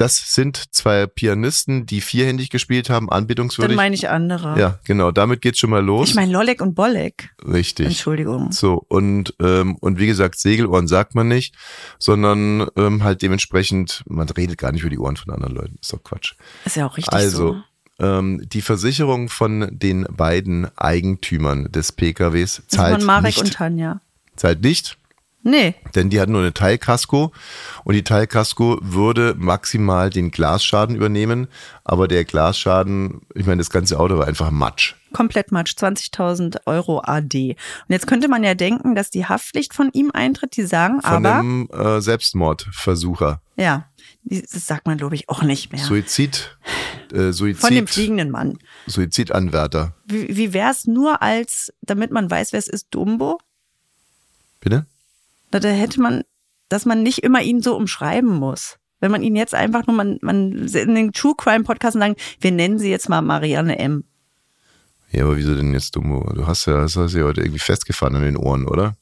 Das 0.00 0.32
sind 0.34 0.72
zwei 0.74 1.06
Pianisten, 1.06 1.84
die 1.84 2.00
vierhändig 2.00 2.48
gespielt 2.48 2.88
haben, 2.88 3.08
Dann 3.08 3.18
anbetungswürdig. 3.18 3.76
meine 3.76 3.94
ich 3.94 4.08
andere. 4.08 4.58
ja, 4.58 4.78
genau, 4.84 5.10
damit 5.10 5.42
geht's 5.42 5.58
schon 5.58 5.68
mal 5.68 5.84
los. 5.84 6.08
Ich 6.08 6.14
meine 6.14 6.32
Lolek 6.32 6.62
und 6.62 6.74
Bollek. 6.74 7.30
Richtig. 7.46 7.86
Entschuldigung. 7.86 8.50
So, 8.50 8.82
und, 8.88 9.34
ähm, 9.40 9.76
und 9.76 9.98
wie 9.98 10.06
gesagt, 10.06 10.38
Segelohren 10.38 10.88
sagt 10.88 11.14
man 11.14 11.28
nicht, 11.28 11.54
sondern 11.98 12.66
ähm, 12.76 13.04
halt 13.04 13.20
dementsprechend, 13.20 14.02
man 14.06 14.26
redet 14.30 14.56
gar 14.58 14.72
nicht 14.72 14.80
über 14.82 14.90
die 14.90 14.98
Ohren 14.98 15.16
von 15.16 15.34
anderen 15.34 15.54
Leuten. 15.54 15.76
Ist 15.82 15.92
doch 15.92 16.02
Quatsch. 16.02 16.32
Ist 16.64 16.76
ja 16.76 16.86
auch 16.86 16.96
richtig 16.96 17.12
Also, 17.12 17.60
so. 17.98 18.06
ähm, 18.06 18.42
die 18.48 18.62
Versicherung 18.62 19.28
von 19.28 19.68
den 19.70 20.04
beiden 20.10 20.66
Eigentümern 20.78 21.70
des 21.72 21.92
PKWs 21.92 22.62
Das 22.70 22.78
waren 22.78 22.92
zahlt 22.92 23.04
Marek 23.04 23.24
nicht. 23.36 23.40
und 23.40 23.52
Tanja. 23.52 24.00
Zahlt 24.36 24.62
nicht, 24.62 24.96
Nee. 25.42 25.74
denn 25.94 26.10
die 26.10 26.20
hatten 26.20 26.32
nur 26.32 26.42
eine 26.42 26.52
Teilkasko 26.52 27.32
und 27.84 27.94
die 27.94 28.04
Teilkasko 28.04 28.78
würde 28.82 29.34
maximal 29.38 30.10
den 30.10 30.30
Glasschaden 30.30 30.94
übernehmen, 30.96 31.48
aber 31.82 32.08
der 32.08 32.24
Glasschaden, 32.24 33.22
ich 33.34 33.46
meine, 33.46 33.58
das 33.58 33.70
ganze 33.70 33.98
Auto 33.98 34.18
war 34.18 34.26
einfach 34.26 34.50
Matsch. 34.50 34.94
Komplett 35.12 35.50
Matsch, 35.50 35.72
20.000 35.76 36.66
Euro 36.66 37.00
AD. 37.02 37.56
Und 37.88 37.92
jetzt 37.92 38.06
könnte 38.06 38.28
man 38.28 38.44
ja 38.44 38.54
denken, 38.54 38.94
dass 38.94 39.10
die 39.10 39.26
Haftpflicht 39.26 39.74
von 39.74 39.90
ihm 39.92 40.10
eintritt. 40.12 40.56
Die 40.56 40.62
sagen 40.64 41.00
Von 41.00 41.26
aber, 41.26 41.34
einem 41.36 41.68
äh, 41.72 42.00
Selbstmordversucher. 42.00 43.40
ja, 43.56 43.86
das 44.24 44.66
sagt 44.66 44.86
man 44.86 44.98
glaube 44.98 45.14
ich 45.14 45.28
auch 45.28 45.42
nicht 45.42 45.72
mehr. 45.72 45.82
Suizid, 45.82 46.56
äh, 47.12 47.32
Suizid, 47.32 47.60
Von 47.60 47.74
dem 47.74 47.86
fliegenden 47.86 48.30
Mann. 48.30 48.58
Suizidanwärter. 48.86 49.94
Wie, 50.04 50.36
wie 50.36 50.52
wäre 50.52 50.70
es 50.70 50.86
nur 50.86 51.22
als, 51.22 51.72
damit 51.80 52.10
man 52.10 52.30
weiß, 52.30 52.52
wer 52.52 52.58
es 52.58 52.68
ist, 52.68 52.88
Dumbo? 52.90 53.40
Bitte? 54.60 54.86
Da, 55.50 55.58
hätte 55.60 56.00
man, 56.00 56.22
dass 56.68 56.86
man 56.86 57.02
nicht 57.02 57.18
immer 57.18 57.42
ihn 57.42 57.62
so 57.62 57.76
umschreiben 57.76 58.30
muss. 58.30 58.76
Wenn 59.00 59.10
man 59.10 59.22
ihn 59.22 59.34
jetzt 59.34 59.54
einfach 59.54 59.86
nur, 59.86 59.96
man, 59.96 60.18
man 60.20 60.52
in 60.68 60.94
den 60.94 61.12
True 61.12 61.34
Crime 61.36 61.64
Podcast 61.64 61.98
sagen, 61.98 62.16
wir 62.40 62.52
nennen 62.52 62.78
sie 62.78 62.90
jetzt 62.90 63.08
mal 63.08 63.22
Marianne 63.22 63.78
M. 63.78 64.04
Ja, 65.10 65.24
aber 65.24 65.36
wieso 65.36 65.54
denn 65.54 65.72
jetzt 65.72 65.96
Dumbo? 65.96 66.30
Du 66.34 66.46
hast 66.46 66.66
ja, 66.66 66.80
das 66.80 66.96
hast 66.96 67.14
du 67.14 67.18
ja 67.18 67.24
heute 67.24 67.40
irgendwie 67.40 67.58
festgefahren 67.58 68.14
an 68.14 68.22
den 68.22 68.36
Ohren, 68.36 68.66
oder? 68.68 68.94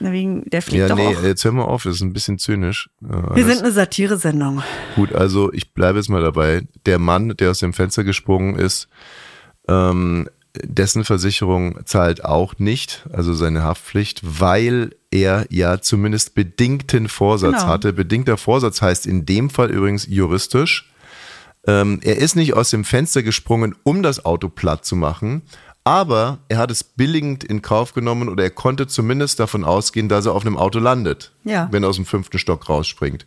Na, 0.00 0.10
Wegen, 0.10 0.42
der 0.50 0.62
fliegt 0.62 0.80
Ja, 0.80 0.88
doch 0.88 0.96
nee, 0.96 1.14
auch. 1.14 1.22
jetzt 1.22 1.44
hör 1.44 1.52
mal 1.52 1.62
auf, 1.64 1.84
das 1.84 1.96
ist 1.96 2.00
ein 2.00 2.12
bisschen 2.12 2.38
zynisch. 2.38 2.90
Ja, 3.02 3.36
Wir 3.36 3.44
sind 3.44 3.60
eine 3.62 3.70
Satiresendung. 3.70 4.62
Gut, 4.96 5.14
also 5.14 5.52
ich 5.52 5.72
bleibe 5.74 5.98
jetzt 5.98 6.08
mal 6.08 6.22
dabei. 6.22 6.66
Der 6.86 6.98
Mann, 6.98 7.28
der 7.36 7.50
aus 7.52 7.60
dem 7.60 7.72
Fenster 7.74 8.02
gesprungen 8.02 8.56
ist, 8.56 8.88
ähm, 9.68 10.28
dessen 10.62 11.04
Versicherung 11.04 11.78
zahlt 11.86 12.24
auch 12.24 12.58
nicht, 12.58 13.06
also 13.12 13.32
seine 13.32 13.62
Haftpflicht, 13.62 14.20
weil 14.22 14.94
er 15.10 15.46
ja 15.50 15.80
zumindest 15.80 16.34
bedingten 16.34 17.08
Vorsatz 17.08 17.60
Genau. 17.60 17.66
hatte. 17.66 17.92
Bedingter 17.92 18.36
Vorsatz 18.36 18.82
heißt 18.82 19.06
in 19.06 19.24
dem 19.24 19.50
Fall 19.50 19.70
übrigens 19.70 20.06
juristisch, 20.06 20.90
ähm, 21.66 22.00
er 22.02 22.16
ist 22.16 22.34
nicht 22.34 22.54
aus 22.54 22.70
dem 22.70 22.84
Fenster 22.84 23.22
gesprungen, 23.22 23.74
um 23.84 24.02
das 24.02 24.24
Auto 24.24 24.48
platt 24.48 24.84
zu 24.84 24.96
machen, 24.96 25.42
aber 25.84 26.38
er 26.48 26.58
hat 26.58 26.70
es 26.70 26.84
billigend 26.84 27.42
in 27.44 27.60
Kauf 27.62 27.92
genommen 27.92 28.28
oder 28.28 28.44
er 28.44 28.50
konnte 28.50 28.86
zumindest 28.86 29.40
davon 29.40 29.64
ausgehen, 29.64 30.08
dass 30.08 30.26
er 30.26 30.32
auf 30.32 30.46
einem 30.46 30.56
Auto 30.56 30.78
landet, 30.78 31.32
Ja. 31.44 31.68
wenn 31.72 31.82
er 31.82 31.88
aus 31.88 31.96
dem 31.96 32.06
fünften 32.06 32.38
Stock 32.38 32.68
rausspringt. 32.68 33.26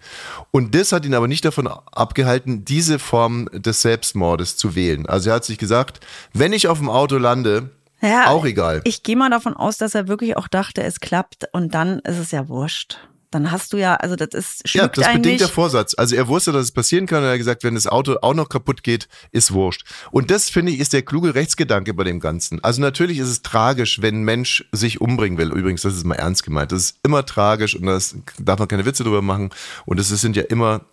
Und 0.51 0.73
das 0.73 0.91
hat 0.91 1.05
ihn 1.05 1.13
aber 1.15 1.27
nicht 1.27 1.43
davon 1.43 1.67
abgehalten, 1.67 2.63
diese 2.65 2.97
Form 2.99 3.49
des 3.51 3.81
Selbstmordes 3.81 4.55
zu 4.57 4.75
wählen. 4.75 5.05
Also 5.05 5.29
er 5.31 5.35
hat 5.37 5.45
sich 5.45 5.57
gesagt, 5.57 5.99
wenn 6.33 6.53
ich 6.53 6.67
auf 6.67 6.77
dem 6.79 6.89
Auto 6.89 7.17
lande, 7.17 7.69
Ja, 8.01 8.27
auch 8.27 8.45
egal. 8.45 8.81
Ich 8.83 9.03
gehe 9.03 9.15
mal 9.15 9.29
davon 9.29 9.55
aus, 9.55 9.77
dass 9.77 9.95
er 9.95 10.07
wirklich 10.07 10.37
auch 10.37 10.47
dachte, 10.47 10.83
es 10.83 10.99
klappt 10.99 11.45
und 11.53 11.73
dann 11.73 11.99
ist 11.99 12.19
es 12.19 12.31
ja 12.31 12.47
wurscht. 12.47 12.99
Dann 13.35 13.51
hast 13.51 13.73
du 13.73 13.77
ja, 13.77 13.95
also 13.95 14.15
das 14.15 14.29
ist 14.33 14.73
Ja, 14.73 14.87
das 14.87 15.11
bedingt 15.11 15.41
der. 15.41 15.49
Vorsatz. 15.49 15.93
Also 15.97 16.15
er 16.15 16.29
wusste, 16.29 16.53
dass 16.53 16.63
es 16.63 16.71
passieren 16.71 17.05
kann 17.05 17.17
und 17.17 17.25
er 17.25 17.31
hat 17.31 17.37
gesagt, 17.37 17.65
wenn 17.65 17.75
das 17.75 17.85
Auto 17.85 18.15
auch 18.21 18.33
noch 18.33 18.47
kaputt 18.47 18.81
geht, 18.81 19.09
ist 19.33 19.51
wurscht. 19.51 19.85
Und 20.11 20.31
das, 20.31 20.49
finde 20.49 20.71
ich, 20.71 20.79
ist 20.79 20.93
der 20.93 21.01
kluge 21.01 21.35
Rechtsgedanke 21.35 21.93
bei 21.93 22.05
dem 22.05 22.21
Ganzen. 22.21 22.63
Also 22.63 22.79
natürlich 22.79 23.17
ist 23.17 23.27
es 23.27 23.41
tragisch, 23.41 24.01
wenn 24.01 24.21
ein 24.21 24.23
Mensch 24.23 24.63
sich 24.71 25.01
umbringen 25.01 25.37
will. 25.37 25.51
Übrigens, 25.51 25.81
das 25.81 25.95
ist 25.97 26.05
mal 26.05 26.15
ernst 26.15 26.43
gemeint. 26.43 26.71
Das 26.71 26.81
ist 26.81 26.99
immer 27.03 27.25
tragisch 27.25 27.75
und 27.75 27.87
das 27.87 28.15
darf 28.39 28.57
man 28.57 28.69
keine 28.69 28.85
Witze 28.85 29.03
drüber 29.03 29.21
machen. 29.21 29.49
Und 29.85 29.99
es 29.99 30.07
sind 30.07 30.37
ja 30.37 30.43
immer 30.43 30.85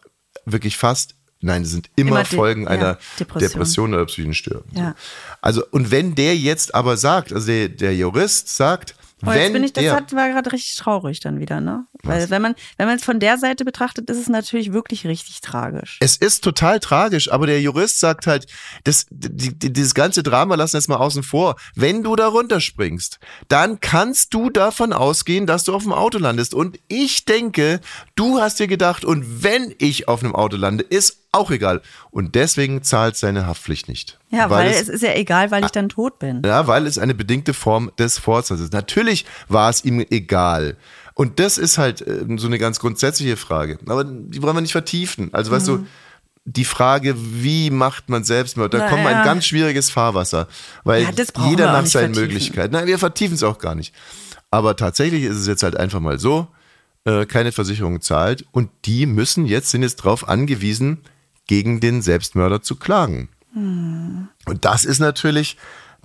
wirklich 0.44 0.76
fast, 0.76 1.14
nein, 1.42 1.62
das 1.62 1.70
sind 1.70 1.90
immer, 1.94 2.10
Immer 2.16 2.24
Folgen 2.24 2.64
ja, 2.64 2.70
einer 2.70 2.98
Depression. 3.20 3.52
Depression, 3.52 3.94
oder 3.94 4.06
psychischen 4.06 4.34
Störung. 4.34 4.64
Ja. 4.72 4.96
Also, 5.40 5.64
und 5.70 5.92
wenn 5.92 6.16
der 6.16 6.36
jetzt 6.36 6.74
aber 6.74 6.96
sagt, 6.96 7.32
also 7.32 7.46
der, 7.46 7.68
der 7.68 7.94
Jurist 7.94 8.48
sagt, 8.48 8.96
Oh, 9.24 9.30
wenn 9.30 9.52
bin 9.52 9.62
ich, 9.62 9.72
das 9.72 9.84
der, 9.84 9.94
hat, 9.94 10.12
war 10.14 10.28
gerade 10.28 10.50
richtig 10.50 10.76
traurig 10.76 11.20
dann 11.20 11.38
wieder, 11.38 11.60
ne? 11.60 11.86
Weil 12.04 12.30
wenn 12.30 12.42
man, 12.42 12.54
wenn 12.78 12.86
man 12.86 12.96
es 12.96 13.04
von 13.04 13.20
der 13.20 13.38
Seite 13.38 13.64
betrachtet, 13.64 14.10
ist 14.10 14.18
es 14.18 14.28
natürlich 14.28 14.72
wirklich 14.72 15.06
richtig 15.06 15.40
tragisch. 15.40 15.98
Es 16.00 16.16
ist 16.16 16.42
total 16.42 16.80
tragisch, 16.80 17.30
aber 17.30 17.46
der 17.46 17.60
Jurist 17.60 18.00
sagt 18.00 18.26
halt, 18.26 18.46
das, 18.84 19.06
die, 19.10 19.56
die, 19.56 19.72
dieses 19.72 19.94
ganze 19.94 20.22
Drama 20.22 20.56
lassen 20.56 20.74
wir 20.74 20.80
jetzt 20.80 20.88
mal 20.88 20.96
außen 20.96 21.22
vor. 21.22 21.56
Wenn 21.76 22.02
du 22.02 22.16
da 22.16 22.26
runterspringst, 22.26 23.20
dann 23.48 23.80
kannst 23.80 24.34
du 24.34 24.50
davon 24.50 24.92
ausgehen, 24.92 25.46
dass 25.46 25.64
du 25.64 25.74
auf 25.74 25.84
dem 25.84 25.92
Auto 25.92 26.18
landest. 26.18 26.54
Und 26.54 26.80
ich 26.88 27.24
denke, 27.24 27.80
du 28.16 28.40
hast 28.40 28.58
dir 28.58 28.66
gedacht, 28.66 29.04
und 29.04 29.44
wenn 29.44 29.72
ich 29.78 30.08
auf 30.08 30.24
einem 30.24 30.34
Auto 30.34 30.56
lande, 30.56 30.82
ist 30.82 31.22
auch 31.32 31.50
egal. 31.50 31.80
Und 32.10 32.34
deswegen 32.34 32.82
zahlt 32.82 33.16
seine 33.16 33.46
Haftpflicht 33.46 33.88
nicht. 33.88 34.18
Ja, 34.30 34.50
weil, 34.50 34.70
es, 34.70 34.88
ist 34.88 35.02
ja 35.02 35.14
egal, 35.14 35.50
weil 35.50 35.64
ich 35.64 35.70
dann 35.70 35.88
tot 35.88 36.18
bin. 36.18 36.42
Ja, 36.44 36.66
weil 36.66 36.86
es 36.86 36.98
eine 36.98 37.14
bedingte 37.14 37.54
Form 37.54 37.90
des 37.98 38.18
Vorsatzes 38.18 38.60
ist. 38.60 38.72
Natürlich 38.72 39.24
war 39.48 39.70
es 39.70 39.84
ihm 39.84 40.04
egal. 40.10 40.76
Und 41.14 41.38
das 41.40 41.58
ist 41.58 41.78
halt 41.78 42.00
äh, 42.06 42.24
so 42.36 42.46
eine 42.46 42.58
ganz 42.58 42.78
grundsätzliche 42.80 43.36
Frage. 43.36 43.78
Aber 43.86 44.04
die 44.04 44.42
wollen 44.42 44.56
wir 44.56 44.60
nicht 44.60 44.72
vertiefen. 44.72 45.30
Also 45.32 45.50
weißt 45.50 45.68
du, 45.68 45.86
die 46.44 46.64
Frage, 46.64 47.14
wie 47.16 47.70
macht 47.70 48.08
man 48.08 48.24
Selbstmord, 48.24 48.74
da 48.74 48.78
Na 48.78 48.88
kommen 48.88 49.04
ja. 49.04 49.20
ein 49.20 49.24
ganz 49.24 49.46
schwieriges 49.46 49.90
Fahrwasser. 49.90 50.48
Weil 50.84 51.02
Ja, 51.02 51.10
jeder 51.48 51.72
nach 51.72 51.86
seinen 51.86 52.14
vertiefen. 52.14 52.22
Möglichkeiten. 52.22 52.72
Nein, 52.72 52.86
wir 52.86 52.98
vertiefen 52.98 53.34
es 53.34 53.42
auch 53.42 53.58
gar 53.58 53.74
nicht. 53.74 53.94
Aber 54.50 54.76
tatsächlich 54.76 55.22
ist 55.24 55.36
es 55.36 55.46
jetzt 55.46 55.62
halt 55.62 55.76
einfach 55.76 56.00
mal 56.00 56.18
so, 56.18 56.48
äh, 57.04 57.26
keine 57.26 57.52
Versicherung 57.52 58.00
zahlt 58.00 58.44
und 58.52 58.70
die 58.84 59.06
müssen 59.06 59.46
jetzt, 59.46 59.70
sind 59.70 59.82
jetzt 59.82 60.00
darauf 60.00 60.28
angewiesen, 60.28 60.98
gegen 61.46 61.80
den 61.80 62.02
Selbstmörder 62.02 62.62
zu 62.62 62.76
klagen. 62.76 63.28
Hm. 63.52 64.28
Und 64.46 64.64
das 64.64 64.84
ist 64.84 64.98
natürlich, 65.00 65.56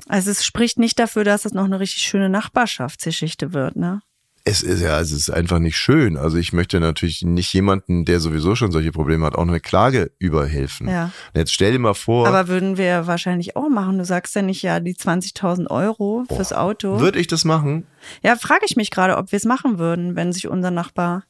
Also 0.07 0.31
es 0.31 0.45
spricht 0.45 0.79
nicht 0.79 0.99
dafür, 0.99 1.23
dass 1.23 1.45
es 1.45 1.53
noch 1.53 1.65
eine 1.65 1.79
richtig 1.79 2.03
schöne 2.03 2.29
Nachbarschaftsgeschichte 2.29 3.53
wird, 3.53 3.75
ne? 3.75 4.01
Es 4.47 4.63
ist 4.63 4.81
ja, 4.81 4.99
es 4.99 5.11
ist 5.11 5.29
einfach 5.29 5.59
nicht 5.59 5.77
schön. 5.77 6.15
Also 6.15 6.37
ich 6.37 6.53
möchte 6.53 6.79
natürlich 6.79 7.21
nicht 7.23 7.51
jemanden, 7.53 8.05
der 8.05 8.19
sowieso 8.21 8.55
schon 8.55 8.71
solche 8.71 8.91
Probleme 8.93 9.25
hat, 9.25 9.35
auch 9.35 9.41
eine 9.41 9.59
Klage 9.59 10.11
überhelfen. 10.19 10.87
Ja. 10.87 11.05
Und 11.33 11.39
jetzt 11.39 11.53
stell 11.53 11.73
dir 11.73 11.79
mal 11.79 11.93
vor, 11.93 12.27
Aber 12.27 12.47
würden 12.47 12.77
wir 12.77 13.07
wahrscheinlich 13.07 13.55
auch 13.57 13.67
machen. 13.67 13.97
Du 13.97 14.05
sagst 14.05 14.35
ja 14.35 14.41
nicht, 14.41 14.61
ja, 14.61 14.79
die 14.79 14.95
20.000 14.95 15.69
Euro 15.69 16.23
fürs 16.33 16.53
Auto. 16.53 16.99
würde 17.01 17.19
ich 17.19 17.27
das 17.27 17.43
machen? 17.43 17.85
Ja, 18.23 18.37
frage 18.37 18.65
ich 18.65 18.77
mich 18.77 18.89
gerade, 18.89 19.17
ob 19.17 19.31
wir 19.33 19.37
es 19.37 19.45
machen 19.45 19.79
würden, 19.79 20.15
wenn 20.15 20.31
sich 20.31 20.47
unser 20.47 20.71
Nachbar. 20.71 21.23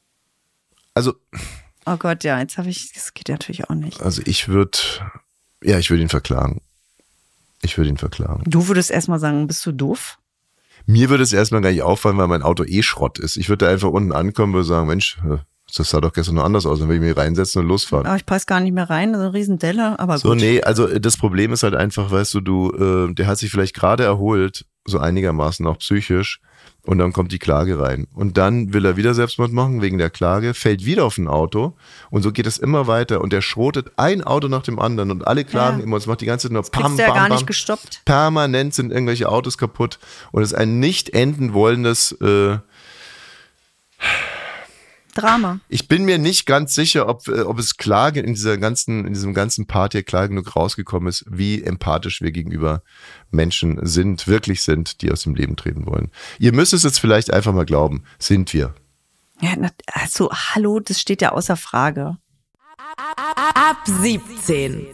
Also, 0.94 1.14
Oh 1.86 1.96
Gott, 1.96 2.22
ja, 2.22 2.38
jetzt 2.38 2.58
habe 2.58 2.68
ich, 2.68 2.92
das 2.92 3.14
geht 3.14 3.28
natürlich 3.30 3.70
auch 3.70 3.74
nicht. 3.74 4.02
also 4.02 4.20
ich 4.26 4.48
würde, 4.48 4.78
ja, 5.62 5.78
ich 5.78 5.88
würde 5.90 6.02
ihn 6.02 6.10
verklagen. 6.10 6.60
Ich 7.62 7.78
würde 7.78 7.88
ihn 7.88 7.96
verklagen. 7.96 8.44
Du 8.46 8.68
würdest 8.68 8.90
erstmal 8.90 9.18
sagen, 9.18 9.46
bist 9.46 9.64
du 9.64 9.72
doof? 9.72 10.18
Mir 10.90 11.10
würde 11.10 11.22
es 11.22 11.34
erstmal 11.34 11.60
gar 11.60 11.70
nicht 11.70 11.82
auffallen, 11.82 12.16
weil 12.16 12.28
mein 12.28 12.42
Auto 12.42 12.64
eh 12.64 12.82
Schrott 12.82 13.18
ist. 13.18 13.36
Ich 13.36 13.50
würde 13.50 13.66
da 13.66 13.70
einfach 13.70 13.90
unten 13.90 14.10
ankommen 14.10 14.54
und 14.54 14.64
sagen, 14.64 14.86
Mensch, 14.88 15.18
äh, 15.28 15.36
das 15.76 15.90
sah 15.90 16.00
doch 16.00 16.14
gestern 16.14 16.36
noch 16.36 16.44
anders 16.44 16.64
aus. 16.64 16.78
Dann 16.78 16.88
würde 16.88 16.96
ich 17.04 17.08
mich 17.10 17.16
reinsetzen 17.16 17.60
und 17.60 17.68
losfahren. 17.68 18.06
Aber 18.06 18.16
ich 18.16 18.24
passe 18.24 18.46
gar 18.46 18.60
nicht 18.60 18.72
mehr 18.72 18.88
rein, 18.88 19.12
so 19.12 19.20
eine 19.20 19.34
Riesendelle, 19.34 19.98
aber 19.98 20.16
So, 20.16 20.30
gut. 20.30 20.38
nee, 20.38 20.62
also 20.62 20.88
äh, 20.88 20.98
das 20.98 21.18
Problem 21.18 21.52
ist 21.52 21.62
halt 21.62 21.74
einfach, 21.74 22.10
weißt 22.10 22.32
du, 22.32 22.40
du, 22.40 22.70
äh, 23.10 23.12
der 23.12 23.26
hat 23.26 23.36
sich 23.36 23.50
vielleicht 23.50 23.74
gerade 23.74 24.04
erholt, 24.04 24.64
so 24.90 24.98
einigermaßen 24.98 25.66
auch 25.66 25.78
psychisch, 25.78 26.40
und 26.84 26.98
dann 26.98 27.12
kommt 27.12 27.32
die 27.32 27.38
Klage 27.38 27.78
rein. 27.78 28.06
Und 28.14 28.38
dann 28.38 28.72
will 28.72 28.86
er 28.86 28.96
wieder 28.96 29.12
Selbstmord 29.12 29.52
machen 29.52 29.82
wegen 29.82 29.98
der 29.98 30.08
Klage, 30.08 30.54
fällt 30.54 30.86
wieder 30.86 31.04
auf 31.04 31.18
ein 31.18 31.28
Auto 31.28 31.74
und 32.08 32.22
so 32.22 32.32
geht 32.32 32.46
es 32.46 32.56
immer 32.56 32.86
weiter 32.86 33.20
und 33.20 33.30
der 33.32 33.42
schrotet 33.42 33.92
ein 33.96 34.22
Auto 34.24 34.48
nach 34.48 34.62
dem 34.62 34.78
anderen 34.78 35.10
und 35.10 35.26
alle 35.26 35.44
klagen 35.44 35.78
Ja. 35.78 35.84
immer 35.84 35.98
es 35.98 36.06
macht 36.06 36.22
die 36.22 36.26
ganze 36.26 36.46
Zeit 36.48 36.52
nur 36.52 36.62
Kriegst 36.62 36.72
pam, 36.72 36.96
du 36.96 37.02
ja 37.02 37.08
pam, 37.08 37.16
gar 37.16 37.28
pam. 37.28 37.36
nicht 37.36 37.46
gestoppt. 37.46 38.00
Permanent 38.06 38.72
sind 38.72 38.90
irgendwelche 38.90 39.28
Autos 39.28 39.58
kaputt 39.58 39.98
und 40.32 40.42
es 40.42 40.52
ist 40.52 40.58
ein 40.58 40.80
nicht 40.80 41.10
enden 41.10 41.52
wollendes 41.52 42.12
äh, 42.22 42.56
Drama. 45.18 45.60
Ich 45.68 45.88
bin 45.88 46.04
mir 46.04 46.18
nicht 46.18 46.46
ganz 46.46 46.74
sicher, 46.74 47.08
ob, 47.08 47.28
äh, 47.28 47.42
ob 47.42 47.58
es 47.58 47.76
klar 47.76 48.14
in 48.14 48.34
dieser 48.34 48.58
ganzen, 48.58 49.06
in 49.06 49.12
diesem 49.12 49.34
ganzen 49.34 49.66
Part 49.66 49.92
hier 49.92 50.02
klar 50.02 50.28
genug 50.28 50.56
rausgekommen 50.56 51.08
ist, 51.08 51.24
wie 51.28 51.62
empathisch 51.62 52.20
wir 52.22 52.32
gegenüber 52.32 52.82
Menschen 53.30 53.78
sind, 53.86 54.26
wirklich 54.28 54.62
sind, 54.62 55.02
die 55.02 55.12
aus 55.12 55.22
dem 55.22 55.34
Leben 55.34 55.56
treten 55.56 55.86
wollen. 55.86 56.10
Ihr 56.38 56.52
müsst 56.52 56.72
es 56.72 56.82
jetzt 56.82 57.00
vielleicht 57.00 57.32
einfach 57.32 57.52
mal 57.52 57.66
glauben. 57.66 58.04
Sind 58.18 58.52
wir. 58.54 58.74
Ja, 59.40 59.54
also, 59.92 60.30
hallo, 60.30 60.80
das 60.80 61.00
steht 61.00 61.22
ja 61.22 61.32
außer 61.32 61.56
Frage. 61.56 62.16
Ab 63.54 63.78
17. 63.84 64.86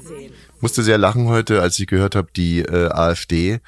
Musste 0.61 0.83
sehr 0.83 0.99
lachen 0.99 1.29
heute, 1.29 1.63
als 1.63 1.79
ich 1.79 1.87
gehört 1.87 2.15
habe, 2.15 2.29
die 2.35 2.61
äh, 2.61 2.91
AfD. 2.91 3.61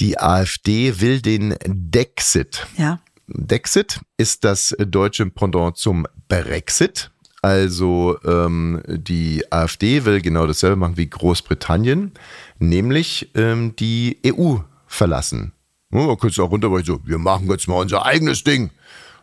Die 0.00 0.18
AfD 0.18 1.00
will 1.00 1.20
den 1.20 1.56
Dexit. 1.66 2.66
Ja. 2.76 3.00
Dexit 3.28 4.00
ist 4.16 4.44
das 4.44 4.74
deutsche 4.78 5.26
Pendant 5.26 5.76
zum 5.76 6.06
Brexit. 6.28 7.10
Also 7.40 8.18
ähm, 8.24 8.82
die 8.88 9.44
AfD 9.52 10.04
will 10.04 10.20
genau 10.20 10.46
dasselbe 10.46 10.76
machen 10.76 10.96
wie 10.96 11.08
Großbritannien, 11.08 12.12
nämlich 12.58 13.30
ähm, 13.34 13.76
die 13.76 14.18
EU 14.26 14.56
verlassen. 14.86 15.52
Man 15.90 16.06
könnte 16.18 16.28
es 16.28 16.38
auch 16.40 16.50
runterbrechen, 16.50 16.86
so, 16.86 17.00
wir 17.04 17.18
machen 17.18 17.48
jetzt 17.48 17.68
mal 17.68 17.76
unser 17.80 18.04
eigenes 18.04 18.42
Ding. 18.44 18.70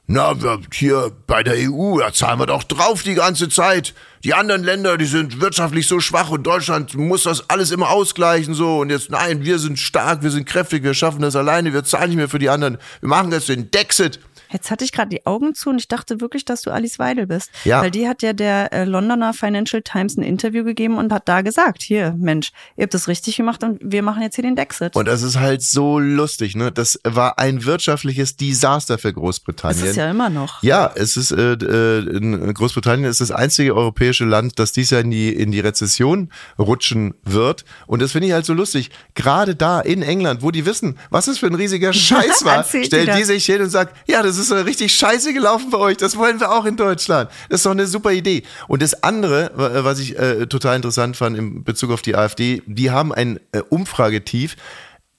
Na, 0.08 0.36
hier 0.72 1.12
bei 1.26 1.42
der 1.42 1.56
EU, 1.58 1.98
da 1.98 2.14
zahlen 2.14 2.40
wir 2.40 2.46
doch 2.46 2.64
drauf 2.64 3.02
die 3.02 3.16
ganze 3.16 3.50
Zeit. 3.50 3.96
Die 4.24 4.36
anderen 4.36 4.64
Länder, 4.64 4.98
die 4.98 5.06
sind 5.06 5.42
wirtschaftlich 5.42 5.88
so 5.88 6.00
schwach 6.00 6.30
und 6.30 6.44
Deutschland 6.44 6.94
muss 6.94 7.24
das 7.24 7.50
alles 7.50 7.72
immer 7.72 7.90
ausgleichen 7.90 8.54
so. 8.54 8.80
Und 8.80 8.92
jetzt, 8.92 9.10
nein, 9.10 9.44
wir 9.44 9.58
sind 9.58 9.80
stark, 9.80 10.22
wir 10.22 10.30
sind 10.30 10.46
kräftig, 10.46 10.84
wir 10.84 10.94
schaffen 10.94 11.22
das 11.22 11.36
alleine, 11.36 11.74
wir 11.74 11.84
zahlen 11.84 12.10
nicht 12.10 12.18
mehr 12.18 12.30
für 12.30 12.38
die 12.38 12.50
anderen. 12.50 12.78
Wir 13.00 13.10
machen 13.10 13.32
jetzt 13.32 13.50
den 13.50 13.72
Dexit. 13.72 14.20
Jetzt 14.52 14.72
hatte 14.72 14.86
ich 14.86 14.92
gerade 14.92 15.10
die 15.10 15.25
Augen 15.25 15.56
zu 15.56 15.70
und 15.70 15.80
ich 15.80 15.88
dachte 15.88 16.22
wirklich, 16.22 16.46
dass 16.46 16.62
du 16.62 16.72
Alice 16.72 17.00
Weidel 17.00 17.28
bist. 17.28 17.52
Ja. 17.64 17.82
Weil 17.82 17.92
die 17.92 18.08
hat 18.08 18.22
ja 18.22 18.34
der 18.34 18.72
äh, 18.74 18.86
Londoner 18.86 19.34
Financial 19.34 19.82
Times 19.82 20.18
ein 20.18 20.24
Interview 20.24 20.64
gegeben 20.64 20.98
und 20.98 21.12
hat 21.12 21.28
da 21.28 21.42
gesagt, 21.42 21.82
hier, 21.82 22.16
Mensch, 22.18 22.52
ihr 22.75 22.84
habt 22.84 22.94
das 22.94 23.08
richtig 23.08 23.38
gemacht 23.38 23.64
und 23.64 23.80
wir 23.82 24.02
machen 24.02 24.22
jetzt 24.22 24.36
hier 24.36 24.44
den 24.44 24.56
Dexit. 24.56 24.96
Und 24.96 25.08
das 25.08 25.22
ist 25.22 25.40
halt 25.40 25.62
so 25.62 26.00
lustig, 26.00 26.56
ne? 26.56 26.72
Das 26.72 27.00
war 27.04 27.40
ein 27.40 27.66
wirtschaftliches 27.66 28.38
Desaster 28.38 28.98
für 28.98 29.10
das 29.10 29.16
Großbritannien. 29.16 29.86
ist 29.86 29.96
ja 29.96 30.10
immer 30.10 30.30
noch. 30.30 30.62
Ja, 30.64 30.92
es 30.94 31.18
ist 31.18 31.32
äh, 31.32 31.54
äh, 31.54 32.00
in 32.18 32.54
Großbritannien 32.54 33.10
ist 33.10 33.22
das 33.22 33.32
einzige 33.32 33.75
europäische 33.75 34.25
Land, 34.25 34.60
das 34.60 34.72
dies 34.72 34.90
Jahr 34.90 35.02
in 35.02 35.12
die 35.12 35.34
in 35.34 35.52
die 35.52 35.60
Rezession 35.60 36.30
rutschen 36.60 37.14
wird. 37.24 37.66
Und 37.88 38.02
das 38.02 38.12
finde 38.12 38.28
ich 38.28 38.34
halt 38.34 38.46
so 38.46 38.54
lustig. 38.54 38.92
Gerade 39.14 39.56
da 39.56 39.82
in 39.82 40.02
England, 40.02 40.42
wo 40.42 40.52
die 40.52 40.66
wissen, 40.66 40.98
was 41.10 41.28
es 41.28 41.40
für 41.40 41.48
ein 41.48 41.56
riesiger 41.56 41.94
Scheiß 41.94 42.46
war, 42.46 42.64
stellt 42.64 42.92
die 42.94 43.00
die 43.00 43.06
das. 43.06 43.28
sich 43.28 43.46
hin 43.46 43.62
und 43.62 43.70
sagt, 43.70 43.96
ja, 44.08 44.22
das 44.22 44.38
ist 44.38 44.45
so 44.48 44.56
richtig 44.56 44.94
scheiße 44.96 45.34
gelaufen 45.34 45.70
bei 45.70 45.78
euch. 45.78 45.98
Das 45.98 46.16
wollen 46.18 46.40
wir 46.40 46.52
auch 46.52 46.66
in 46.66 46.78
Deutschland. 46.78 47.30
Das 47.50 47.60
ist 47.60 47.66
doch 47.66 47.72
eine 47.72 47.88
super 47.88 48.12
Idee. 48.12 48.44
Und 48.68 48.82
das 48.82 49.04
andere, 49.04 49.52
wa- 49.56 49.84
was 49.84 50.00
ich 50.00 50.18
äh, 50.18 50.46
total 50.48 50.75
interessant 50.75 51.18
fand 51.18 51.38
in 51.38 51.64
Bezug 51.64 51.92
auf 51.92 52.02
die 52.02 52.16
AfD, 52.16 52.62
die 52.66 52.92
haben 52.92 53.14
ein 53.14 53.40
äh, 53.52 53.60
Umfragetief. 53.70 54.56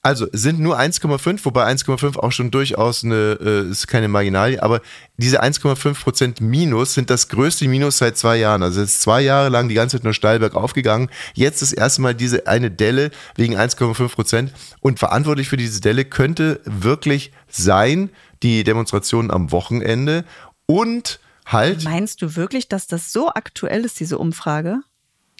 Also 0.07 0.25
sind 0.31 0.61
nur 0.61 0.79
1,5, 0.79 1.43
wobei 1.43 1.65
1,5 1.65 2.17
auch 2.17 2.31
schon 2.31 2.49
durchaus 2.49 3.03
eine, 3.03 3.37
äh, 3.41 3.69
ist 3.69 3.87
keine 3.87 4.07
Marginalie, 4.07 4.63
aber 4.63 4.79
diese 5.17 5.43
1,5 5.43 6.01
Prozent 6.01 6.39
Minus 6.39 6.93
sind 6.93 7.09
das 7.09 7.27
größte 7.27 7.67
Minus 7.67 7.97
seit 7.97 8.17
zwei 8.17 8.37
Jahren. 8.37 8.63
Also 8.63 8.79
es 8.79 8.91
ist 8.91 9.01
zwei 9.01 9.19
Jahre 9.19 9.49
lang 9.49 9.67
die 9.67 9.75
ganze 9.75 9.97
Zeit 9.97 10.05
nur 10.05 10.13
steil 10.13 10.39
bergauf 10.39 10.71
gegangen. 10.71 11.09
Jetzt 11.33 11.61
das 11.61 11.73
erste 11.73 12.01
Mal 12.01 12.15
diese 12.15 12.47
eine 12.47 12.71
Delle 12.71 13.11
wegen 13.35 13.57
1,5 13.57 14.07
Prozent. 14.07 14.53
Und 14.79 14.97
verantwortlich 14.97 15.49
für 15.49 15.57
diese 15.57 15.81
Delle 15.81 16.05
könnte 16.05 16.61
wirklich 16.63 17.33
sein, 17.49 18.09
die 18.43 18.63
Demonstrationen 18.63 19.29
am 19.29 19.51
Wochenende 19.51 20.23
und 20.67 21.19
halt, 21.45 21.83
Meinst 21.83 22.21
du 22.21 22.37
wirklich, 22.37 22.69
dass 22.69 22.87
das 22.87 23.11
so 23.11 23.27
aktuell 23.27 23.83
ist, 23.83 23.99
diese 23.99 24.17
Umfrage? 24.17 24.79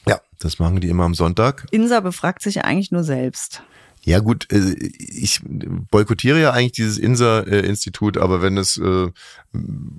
ja, 0.06 0.20
das 0.40 0.60
machen 0.60 0.82
die 0.82 0.90
immer 0.90 1.06
am 1.06 1.14
Sonntag. 1.14 1.68
Insa 1.72 2.02
befragt 2.02 2.42
sich 2.42 2.56
ja 2.56 2.64
eigentlich 2.64 2.92
nur 2.92 3.06
selbst. 3.06 3.62
Ja 4.08 4.20
gut, 4.20 4.48
äh, 4.54 4.74
ich 4.98 5.42
boykottiere 5.44 6.40
ja 6.40 6.52
eigentlich 6.52 6.72
dieses 6.72 6.98
INSA-Institut, 6.98 8.18
aber 8.18 8.42
wenn 8.42 8.56
es, 8.56 8.78
äh, 8.78 9.10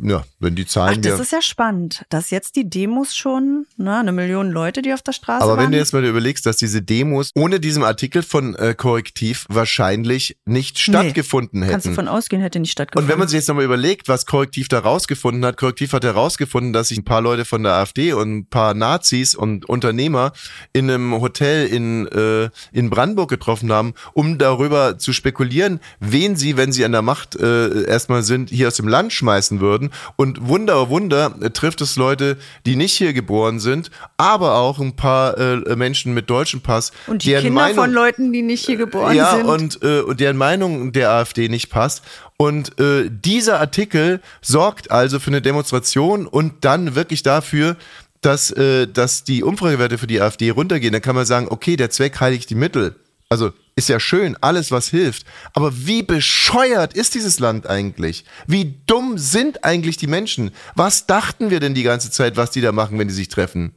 ja, 0.03 0.25
wenn 0.41 0.55
die 0.55 0.65
Ach, 0.65 0.71
Zahlen 0.71 1.03
das 1.03 1.19
mir... 1.19 1.23
ist 1.25 1.33
ja 1.33 1.43
spannend, 1.43 2.07
dass 2.09 2.31
jetzt 2.31 2.57
die 2.57 2.71
Demos 2.71 3.15
schon, 3.15 3.67
na, 3.77 4.01
eine 4.01 4.13
Million 4.13 4.51
Leute, 4.51 4.81
die 4.81 4.95
auf 4.95 5.03
der 5.03 5.13
Straße 5.13 5.43
Aber 5.43 5.59
waren. 5.59 5.65
wenn 5.65 5.73
du 5.73 5.77
jetzt 5.77 5.93
mal 5.93 6.03
überlegst, 6.03 6.47
dass 6.47 6.57
diese 6.57 6.81
Demos 6.81 7.33
ohne 7.35 7.61
diesem 7.61 7.83
Artikel 7.83 8.23
von 8.23 8.55
äh, 8.55 8.75
Korrektiv 8.75 9.45
wahrscheinlich 9.51 10.39
nicht 10.47 10.79
stattgefunden 10.79 11.61
Kannst 11.61 11.85
du 11.85 11.91
hätten. 11.91 11.95
von 11.97 12.09
ausgehen, 12.09 12.41
hätte 12.41 12.61
nicht 12.61 12.73
stattgefunden. 12.73 13.05
Und 13.05 13.13
wenn 13.13 13.19
man 13.19 13.29
sich 13.29 13.37
jetzt 13.37 13.49
nochmal 13.49 13.65
überlegt, 13.65 14.09
was 14.09 14.25
Korrektiv 14.25 14.69
da 14.69 14.79
rausgefunden 14.79 15.45
hat, 15.45 15.59
Korrektiv 15.59 15.93
hat 15.93 16.05
herausgefunden, 16.05 16.73
dass 16.73 16.89
sich 16.89 16.97
ein 16.97 17.05
paar 17.05 17.21
Leute 17.21 17.45
von 17.45 17.63
der 17.63 17.75
AfD 17.75 18.15
und 18.15 18.39
ein 18.39 18.47
paar 18.47 18.73
Nazis 18.73 19.35
und 19.35 19.69
Unternehmer 19.69 20.33
in 20.73 20.91
einem 20.91 21.21
Hotel 21.21 21.67
in, 21.67 22.07
äh, 22.07 22.49
in 22.73 22.89
Brandenburg 22.89 23.29
getroffen 23.29 23.71
haben, 23.71 23.93
um 24.13 24.39
darüber 24.39 24.99
zu 24.99 25.13
spekulieren, 25.13 25.81
wen 26.01 26.37
sie, 26.37 26.57
wenn 26.57 26.73
sie 26.73 26.85
an 26.85 26.93
der 26.93 27.03
Macht 27.03 27.37
äh, 27.37 27.85
erstmal 27.85 28.23
sind, 28.23 28.51
hier 28.51 28.69
aus 28.69 28.77
dem 28.77 28.89
Land 28.89 29.13
schmeißen 29.13 29.61
würden. 29.61 29.91
Und 30.17 30.49
Wunder, 30.49 30.83
oh 30.83 30.89
Wunder, 30.89 31.35
äh, 31.41 31.51
trifft 31.51 31.81
es 31.81 31.97
Leute, 31.97 32.37
die 32.67 32.77
nicht 32.77 32.95
hier 32.95 33.13
geboren 33.13 33.61
sind, 33.61 33.91
aber 34.17 34.57
auch 34.57 34.79
ein 34.79 34.97
paar 34.97 35.39
äh, 35.39 35.77
Menschen 35.77 36.15
mit 36.15 36.31
deutschem 36.31 36.61
Pass, 36.61 36.93
und 37.07 37.25
die 37.25 37.29
deren 37.29 37.45
Kinder 37.45 37.63
Meinung, 37.63 37.85
von 37.85 37.93
Leuten, 37.93 38.33
die 38.33 38.43
nicht 38.43 38.67
hier 38.67 38.77
geboren 38.77 39.17
ja, 39.17 39.37
sind. 39.37 39.47
und, 39.47 39.83
äh, 39.83 40.01
und 40.01 40.21
deren 40.21 40.37
Meinung 40.37 40.93
der 40.93 41.11
AfD 41.11 41.49
nicht 41.49 41.71
passt. 41.71 42.03
Und 42.37 42.79
äh, 42.79 43.11
dieser 43.11 43.59
Artikel 43.59 44.21
sorgt 44.41 44.91
also 44.93 45.19
für 45.19 45.29
eine 45.29 45.43
Demonstration 45.43 46.27
und 46.27 46.65
dann 46.65 46.95
wirklich 46.95 47.25
dafür, 47.25 47.77
dass, 48.21 48.51
äh, 48.51 48.87
dass 48.87 49.25
die 49.25 49.43
Umfragewerte 49.43 49.99
für 49.99 50.07
die 50.07 50.21
AfD 50.21 50.51
runtergehen. 50.51 50.93
Dann 50.93 51.03
kann 51.03 51.17
man 51.17 51.27
sagen, 51.27 51.49
okay, 51.51 51.77
der 51.77 51.91
Zweck 51.91 52.21
heiligt 52.21 52.51
die 52.51 52.55
Mittel. 52.55 52.97
Also 53.29 53.53
ist 53.79 53.89
ja 53.89 54.01
schön, 54.01 54.37
alles 54.41 54.71
was 54.73 54.89
hilft. 54.89 55.25
Aber 55.55 55.71
wie 55.87 56.03
bescheuert 56.03 56.95
ist 56.95 57.15
dieses 57.15 57.39
Land 57.39 57.67
eigentlich? 57.69 58.25
Wie 58.47 58.75
dumm 58.87 59.17
sind 59.19 59.65
eigentlich 59.65 59.97
die 59.97 60.07
Menschen? 60.09 60.51
Was 60.75 61.07
dachten 61.07 61.51
wir 61.51 61.61
denn 61.61 61.75
die 61.75 61.85
ganze 61.85 62.11
Zeit, 62.11 62.37
was 62.37 62.51
die 62.51 62.61
da 62.61 62.73
machen, 62.73 62.99
wenn 62.99 63.09
die 63.09 63.15
sich 63.15 63.29
treffen? 63.29 63.73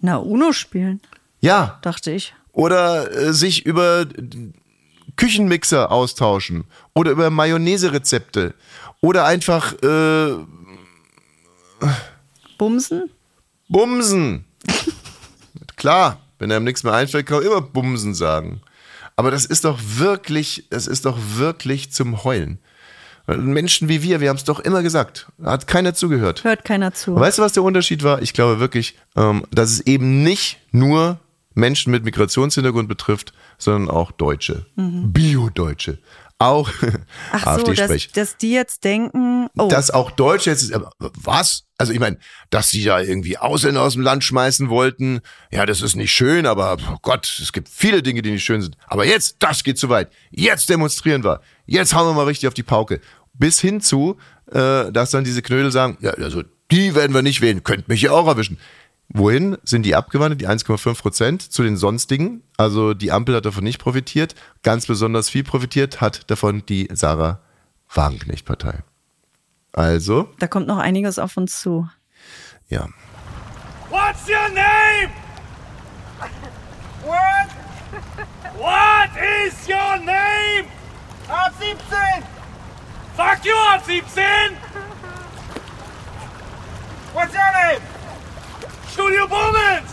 Na, 0.00 0.16
Uno 0.16 0.52
spielen, 0.52 1.00
Ja, 1.40 1.78
dachte 1.82 2.12
ich. 2.12 2.34
oder 2.52 3.10
äh, 3.10 3.32
sich 3.32 3.66
über 3.66 4.06
Küchenmixer 5.16 5.90
austauschen 5.90 6.64
oder 6.94 7.10
über 7.10 7.30
Mayonnaise-Rezepte 7.30 8.54
oder 9.00 9.24
einfach 9.26 9.72
äh, 9.82 10.34
Bumsen? 12.58 13.10
Bumsen. 13.68 14.44
Klar, 15.76 16.20
wenn 16.38 16.52
einem 16.52 16.64
nichts 16.64 16.84
mehr 16.84 16.92
einfällt, 16.94 17.26
kann 17.26 17.38
man 17.38 17.46
immer 17.46 17.60
Bumsen 17.60 18.14
sagen. 18.14 18.60
Aber 19.18 19.32
das 19.32 19.44
ist 19.44 19.64
doch 19.64 19.80
wirklich, 19.82 20.66
das 20.70 20.86
ist 20.86 21.04
doch 21.04 21.18
wirklich 21.34 21.90
zum 21.90 22.22
Heulen. 22.22 22.60
Menschen 23.26 23.88
wie 23.88 24.00
wir, 24.00 24.20
wir 24.20 24.28
haben 24.28 24.36
es 24.36 24.44
doch 24.44 24.60
immer 24.60 24.80
gesagt. 24.80 25.26
Hat 25.42 25.66
keiner 25.66 25.92
zugehört. 25.92 26.44
Hört 26.44 26.64
keiner 26.64 26.94
zu. 26.94 27.16
Weißt 27.16 27.38
du, 27.38 27.42
was 27.42 27.52
der 27.52 27.64
Unterschied 27.64 28.04
war? 28.04 28.22
Ich 28.22 28.32
glaube 28.32 28.60
wirklich, 28.60 28.96
ähm, 29.16 29.44
dass 29.50 29.72
es 29.72 29.80
eben 29.80 30.22
nicht 30.22 30.60
nur 30.70 31.18
Menschen 31.54 31.90
mit 31.90 32.04
Migrationshintergrund 32.04 32.88
betrifft, 32.88 33.32
sondern 33.58 33.90
auch 33.90 34.12
Deutsche. 34.12 34.66
Bio-Deutsche. 34.76 35.98
Auch. 36.38 36.70
Ach 37.32 37.58
so, 37.58 37.64
dass, 37.64 37.80
AfD-Sprech. 37.80 38.12
dass 38.12 38.36
die 38.36 38.52
jetzt 38.52 38.84
denken, 38.84 39.48
oh, 39.56 39.68
Dass 39.68 39.90
auch 39.90 40.12
Deutsche 40.12 40.50
jetzt, 40.50 40.72
aber 40.72 40.92
was? 40.98 41.64
Also 41.78 41.92
ich 41.92 41.98
meine, 41.98 42.18
dass 42.50 42.70
sie 42.70 42.84
da 42.84 43.00
irgendwie 43.00 43.38
Ausländer 43.38 43.82
aus 43.82 43.94
dem 43.94 44.02
Land 44.02 44.22
schmeißen 44.22 44.68
wollten, 44.68 45.20
ja, 45.50 45.66
das 45.66 45.80
ist 45.80 45.96
nicht 45.96 46.12
schön, 46.12 46.46
aber 46.46 46.76
oh 46.92 46.98
Gott, 47.02 47.38
es 47.42 47.52
gibt 47.52 47.68
viele 47.68 48.02
Dinge, 48.02 48.22
die 48.22 48.30
nicht 48.30 48.44
schön 48.44 48.62
sind. 48.62 48.76
Aber 48.86 49.04
jetzt, 49.04 49.36
das 49.40 49.64
geht 49.64 49.78
zu 49.78 49.88
weit. 49.88 50.10
Jetzt 50.30 50.70
demonstrieren 50.70 51.24
wir. 51.24 51.40
Jetzt 51.66 51.94
hauen 51.94 52.06
wir 52.08 52.14
mal 52.14 52.26
richtig 52.26 52.46
auf 52.46 52.54
die 52.54 52.62
Pauke. 52.62 53.00
Bis 53.34 53.60
hin 53.60 53.80
zu, 53.80 54.16
äh, 54.52 54.92
dass 54.92 55.10
dann 55.10 55.24
diese 55.24 55.42
Knödel 55.42 55.72
sagen, 55.72 55.98
ja, 56.00 56.10
also 56.12 56.42
die 56.70 56.94
werden 56.94 57.14
wir 57.14 57.22
nicht 57.22 57.40
wählen, 57.40 57.64
könnt 57.64 57.88
mich 57.88 58.02
ja 58.02 58.12
auch 58.12 58.26
erwischen. 58.26 58.58
Wohin 59.10 59.56
sind 59.64 59.84
die 59.84 59.94
abgewandert, 59.94 60.40
die 60.40 60.48
1,5 60.48 61.00
Prozent? 61.00 61.42
Zu 61.52 61.62
den 61.62 61.76
sonstigen. 61.78 62.42
Also 62.58 62.92
die 62.94 63.10
Ampel 63.10 63.34
hat 63.36 63.46
davon 63.46 63.64
nicht 63.64 63.78
profitiert. 63.80 64.34
Ganz 64.62 64.86
besonders 64.86 65.30
viel 65.30 65.44
profitiert 65.44 66.00
hat 66.00 66.30
davon 66.30 66.64
die 66.66 66.88
Sarah 66.92 67.40
Wagenknecht-Partei. 67.94 68.80
Also, 69.72 70.28
Da 70.38 70.46
kommt 70.46 70.66
noch 70.66 70.78
einiges 70.78 71.18
auf 71.18 71.36
uns 71.36 71.60
zu. 71.60 71.88
ja. 72.68 72.86
What's 73.90 74.28
your 74.28 74.48
name? 74.50 75.10
What? 77.02 77.48
What 78.58 79.10
is 79.46 79.66
your 79.66 79.96
name? 80.04 80.68
Ab 81.28 81.54
17. 81.58 81.78
Fuck 83.16 83.44
you, 83.46 83.54
ab 83.72 83.82
17. 83.86 84.22
What's 87.14 87.32
your 87.32 87.52
name? 87.72 87.80
Studio 88.92 89.26
Bummens. 89.28 89.90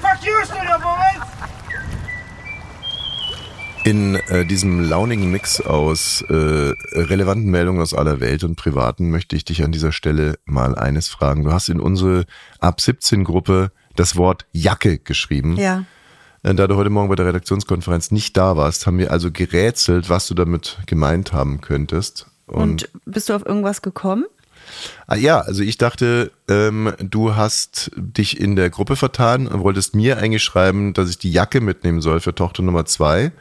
Fuck 0.00 0.24
you, 0.26 0.32
Studio 0.44 0.78
Bummens. 0.78 1.24
In 3.84 4.14
äh, 4.14 4.46
diesem 4.46 4.80
launigen 4.80 5.30
Mix 5.30 5.60
aus 5.60 6.22
äh, 6.28 6.32
relevanten 6.32 7.50
Meldungen 7.50 7.82
aus 7.82 7.92
aller 7.92 8.20
Welt 8.20 8.42
und 8.42 8.56
privaten 8.56 9.10
möchte 9.10 9.36
ich 9.36 9.44
dich 9.44 9.62
an 9.62 9.72
dieser 9.72 9.92
Stelle 9.92 10.38
mal 10.46 10.74
eines 10.74 11.08
fragen. 11.08 11.44
Du 11.44 11.52
hast 11.52 11.68
in 11.68 11.80
unsere 11.80 12.24
ab 12.60 12.80
17 12.80 13.24
Gruppe 13.24 13.72
das 13.94 14.16
Wort 14.16 14.46
Jacke 14.52 14.98
geschrieben. 14.98 15.56
Ja. 15.56 15.84
Äh, 16.42 16.54
Da 16.54 16.66
du 16.66 16.76
heute 16.76 16.90
Morgen 16.90 17.08
bei 17.08 17.14
der 17.16 17.26
Redaktionskonferenz 17.26 18.10
nicht 18.10 18.36
da 18.36 18.56
warst, 18.56 18.86
haben 18.86 18.98
wir 18.98 19.10
also 19.10 19.30
gerätselt, 19.30 20.08
was 20.08 20.26
du 20.28 20.34
damit 20.34 20.78
gemeint 20.86 21.32
haben 21.32 21.60
könntest. 21.60 22.26
Und, 22.46 22.88
bist 23.04 23.28
du 23.28 23.34
auf 23.34 23.44
irgendwas 23.44 23.82
gekommen? 23.82 24.24
Ah, 25.06 25.16
ja, 25.16 25.40
also 25.40 25.62
ich 25.62 25.78
dachte, 25.78 26.32
ähm, 26.48 26.92
du 26.98 27.36
hast 27.36 27.90
dich 27.96 28.40
in 28.40 28.56
der 28.56 28.70
Gruppe 28.70 28.96
vertan 28.96 29.46
und 29.46 29.60
wolltest 29.62 29.94
mir 29.94 30.18
eigentlich 30.18 30.42
schreiben, 30.42 30.92
dass 30.94 31.10
ich 31.10 31.18
die 31.18 31.30
Jacke 31.32 31.60
mitnehmen 31.60 32.00
soll 32.00 32.20
für 32.20 32.34
Tochter 32.34 32.62
Nummer 32.62 32.84
zwei. 32.86 33.32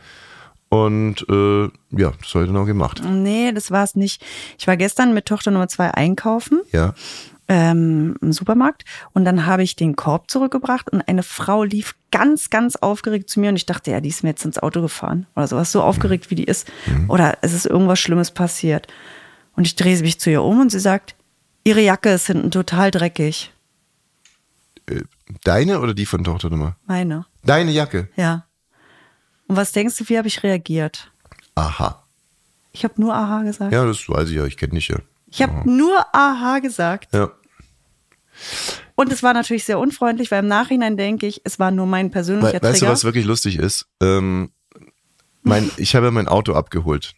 Und 0.69 1.25
äh, 1.29 1.63
ja, 1.91 2.11
das 2.19 2.33
habe 2.33 2.45
ich 2.45 2.51
dann 2.51 2.57
auch 2.57 2.65
gemacht. 2.65 3.01
Nee, 3.07 3.51
das 3.51 3.69
war 3.69 3.83
es 3.83 3.95
nicht. 3.95 4.23
Ich 4.57 4.65
war 4.67 4.75
gestern 4.77 5.13
mit 5.13 5.25
Tochter 5.27 5.51
Nummer 5.51 5.67
zwei 5.67 5.91
einkaufen 5.93 6.61
Ja. 6.71 6.95
ähm, 7.47 8.15
im 8.21 8.33
Supermarkt 8.33 8.83
und 9.13 9.23
dann 9.25 9.45
habe 9.45 9.61
ich 9.61 9.75
den 9.75 9.95
Korb 9.95 10.31
zurückgebracht 10.31 10.89
und 10.91 11.01
eine 11.07 11.21
Frau 11.21 11.63
lief 11.63 11.93
ganz, 12.11 12.49
ganz 12.49 12.75
aufgeregt 12.75 13.29
zu 13.29 13.39
mir 13.39 13.49
und 13.49 13.55
ich 13.55 13.67
dachte, 13.67 13.91
ja, 13.91 14.01
die 14.01 14.09
ist 14.09 14.23
mir 14.23 14.29
jetzt 14.29 14.45
ins 14.45 14.57
Auto 14.57 14.81
gefahren 14.81 15.27
oder 15.35 15.47
sowas, 15.47 15.71
so 15.71 15.83
aufgeregt 15.83 16.31
wie 16.31 16.35
die 16.35 16.45
ist. 16.45 16.67
Oder 17.07 17.37
es 17.41 17.53
ist 17.53 17.65
irgendwas 17.67 17.99
Schlimmes 17.99 18.31
passiert. 18.31 18.87
Und 19.55 19.67
ich 19.67 19.75
drehe 19.75 19.99
mich 20.01 20.19
zu 20.19 20.31
ihr 20.31 20.41
um 20.41 20.59
und 20.61 20.71
sie 20.71 20.79
sagt, 20.79 21.13
ihre 21.63 21.81
Jacke 21.81 22.09
ist 22.09 22.27
hinten 22.27 22.51
total 22.51 22.91
dreckig. 22.91 23.51
Deine 25.43 25.79
oder 25.79 25.93
die 25.93 26.05
von 26.05 26.23
Tochter 26.23 26.49
Nummer? 26.49 26.75
Meine, 26.85 27.25
Deine 27.43 27.71
Jacke. 27.71 28.09
ja. 28.15 28.45
Und 29.47 29.57
was 29.57 29.71
denkst 29.73 29.97
du, 29.97 30.07
wie 30.07 30.17
habe 30.17 30.27
ich 30.27 30.41
reagiert? 30.41 31.11
Aha. 31.55 32.03
Ich 32.71 32.83
habe 32.85 32.99
nur 32.99 33.13
Aha 33.13 33.43
gesagt. 33.43 33.73
Ja, 33.73 33.85
das 33.85 34.07
weiß 34.07 34.29
ich 34.29 34.35
ja, 34.35 34.45
ich 34.45 34.57
kenne 34.57 34.73
dich 34.73 34.87
ja. 34.87 34.97
Ich 35.27 35.41
habe 35.41 35.69
nur 35.69 36.05
Aha 36.13 36.59
gesagt. 36.59 37.13
Ja. 37.13 37.31
Und 38.95 39.11
es 39.11 39.21
war 39.21 39.33
natürlich 39.33 39.65
sehr 39.65 39.79
unfreundlich, 39.79 40.31
weil 40.31 40.39
im 40.39 40.47
Nachhinein 40.47 40.97
denke 40.97 41.27
ich, 41.27 41.41
es 41.43 41.59
war 41.59 41.71
nur 41.71 41.85
mein 41.85 42.09
persönlicher 42.09 42.53
We 42.53 42.61
weißt 42.61 42.75
du, 42.75 42.85
Trigger. 42.85 42.91
was 42.91 43.03
wirklich 43.03 43.25
lustig 43.25 43.57
ist? 43.59 43.85
Ähm, 44.01 44.51
mein, 45.41 45.69
ich 45.77 45.95
habe 45.95 46.09
mein 46.11 46.27
Auto 46.27 46.53
abgeholt 46.53 47.13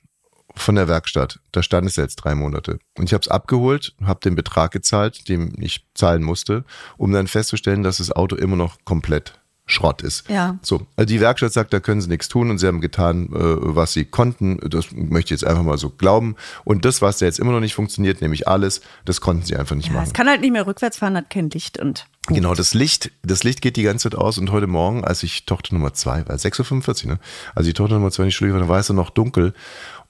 von 0.59 0.75
der 0.75 0.87
Werkstatt. 0.87 1.39
Da 1.51 1.63
stand 1.63 1.87
es 1.87 1.95
jetzt 1.95 2.17
drei 2.17 2.35
Monate. 2.35 2.79
Und 2.97 3.05
ich 3.05 3.13
habe 3.13 3.21
es 3.21 3.27
abgeholt, 3.27 3.93
habe 4.03 4.19
den 4.21 4.35
Betrag 4.35 4.71
gezahlt, 4.71 5.27
den 5.29 5.53
ich 5.59 5.85
zahlen 5.93 6.23
musste, 6.23 6.63
um 6.97 7.11
dann 7.11 7.27
festzustellen, 7.27 7.83
dass 7.83 7.97
das 7.97 8.11
Auto 8.11 8.35
immer 8.35 8.55
noch 8.55 8.77
komplett 8.85 9.39
Schrott 9.67 10.03
ist. 10.03 10.29
Ja. 10.29 10.59
So, 10.61 10.85
also 10.95 11.07
die 11.07 11.19
Werkstatt 11.19 11.51
sagt, 11.51 11.73
da 11.73 11.79
können 11.79 11.99
sie 11.99 12.07
nichts 12.07 12.27
tun 12.27 12.51
und 12.51 12.59
sie 12.59 12.67
haben 12.67 12.81
getan, 12.81 13.29
äh, 13.33 13.39
was 13.39 13.93
sie 13.93 14.05
konnten. 14.05 14.59
Das 14.69 14.91
möchte 14.91 15.33
ich 15.33 15.41
jetzt 15.41 15.43
einfach 15.43 15.63
mal 15.63 15.79
so 15.79 15.89
glauben. 15.89 16.35
Und 16.65 16.85
das, 16.85 17.01
was 17.01 17.17
da 17.17 17.25
jetzt 17.25 17.39
immer 17.39 17.51
noch 17.51 17.61
nicht 17.61 17.73
funktioniert, 17.73 18.21
nämlich 18.21 18.47
alles, 18.47 18.81
das 19.05 19.21
konnten 19.21 19.43
sie 19.43 19.55
einfach 19.55 19.75
nicht 19.75 19.87
ja, 19.87 19.93
machen. 19.93 20.05
es 20.05 20.13
kann 20.13 20.27
halt 20.27 20.41
nicht 20.41 20.51
mehr 20.51 20.67
rückwärts 20.67 20.99
fahren, 20.99 21.17
hat 21.17 21.31
kein 21.31 21.49
Licht 21.49 21.79
und 21.79 22.05
Genau, 22.27 22.55
das 22.55 22.73
Licht, 22.73 23.11
das 23.21 23.43
Licht 23.43 23.61
geht 23.61 23.75
die 23.75 23.83
ganze 23.83 24.09
Zeit 24.09 24.19
aus 24.19 24.39
und 24.39 24.51
heute 24.51 24.65
Morgen, 24.65 25.03
als 25.03 25.21
ich 25.21 25.45
Tochter 25.45 25.75
Nummer 25.75 25.93
zwei 25.93 26.27
war, 26.27 26.35
6.45 26.35 27.03
Uhr, 27.05 27.11
ne? 27.11 27.19
Als 27.53 27.67
ich 27.67 27.75
Tochter 27.75 27.95
Nummer 27.95 28.09
zwei 28.09 28.23
in 28.23 28.29
die 28.29 28.33
Schule 28.33 28.51
war, 28.51 28.67
war 28.67 28.79
es 28.79 28.89
noch 28.89 29.11
dunkel. 29.11 29.53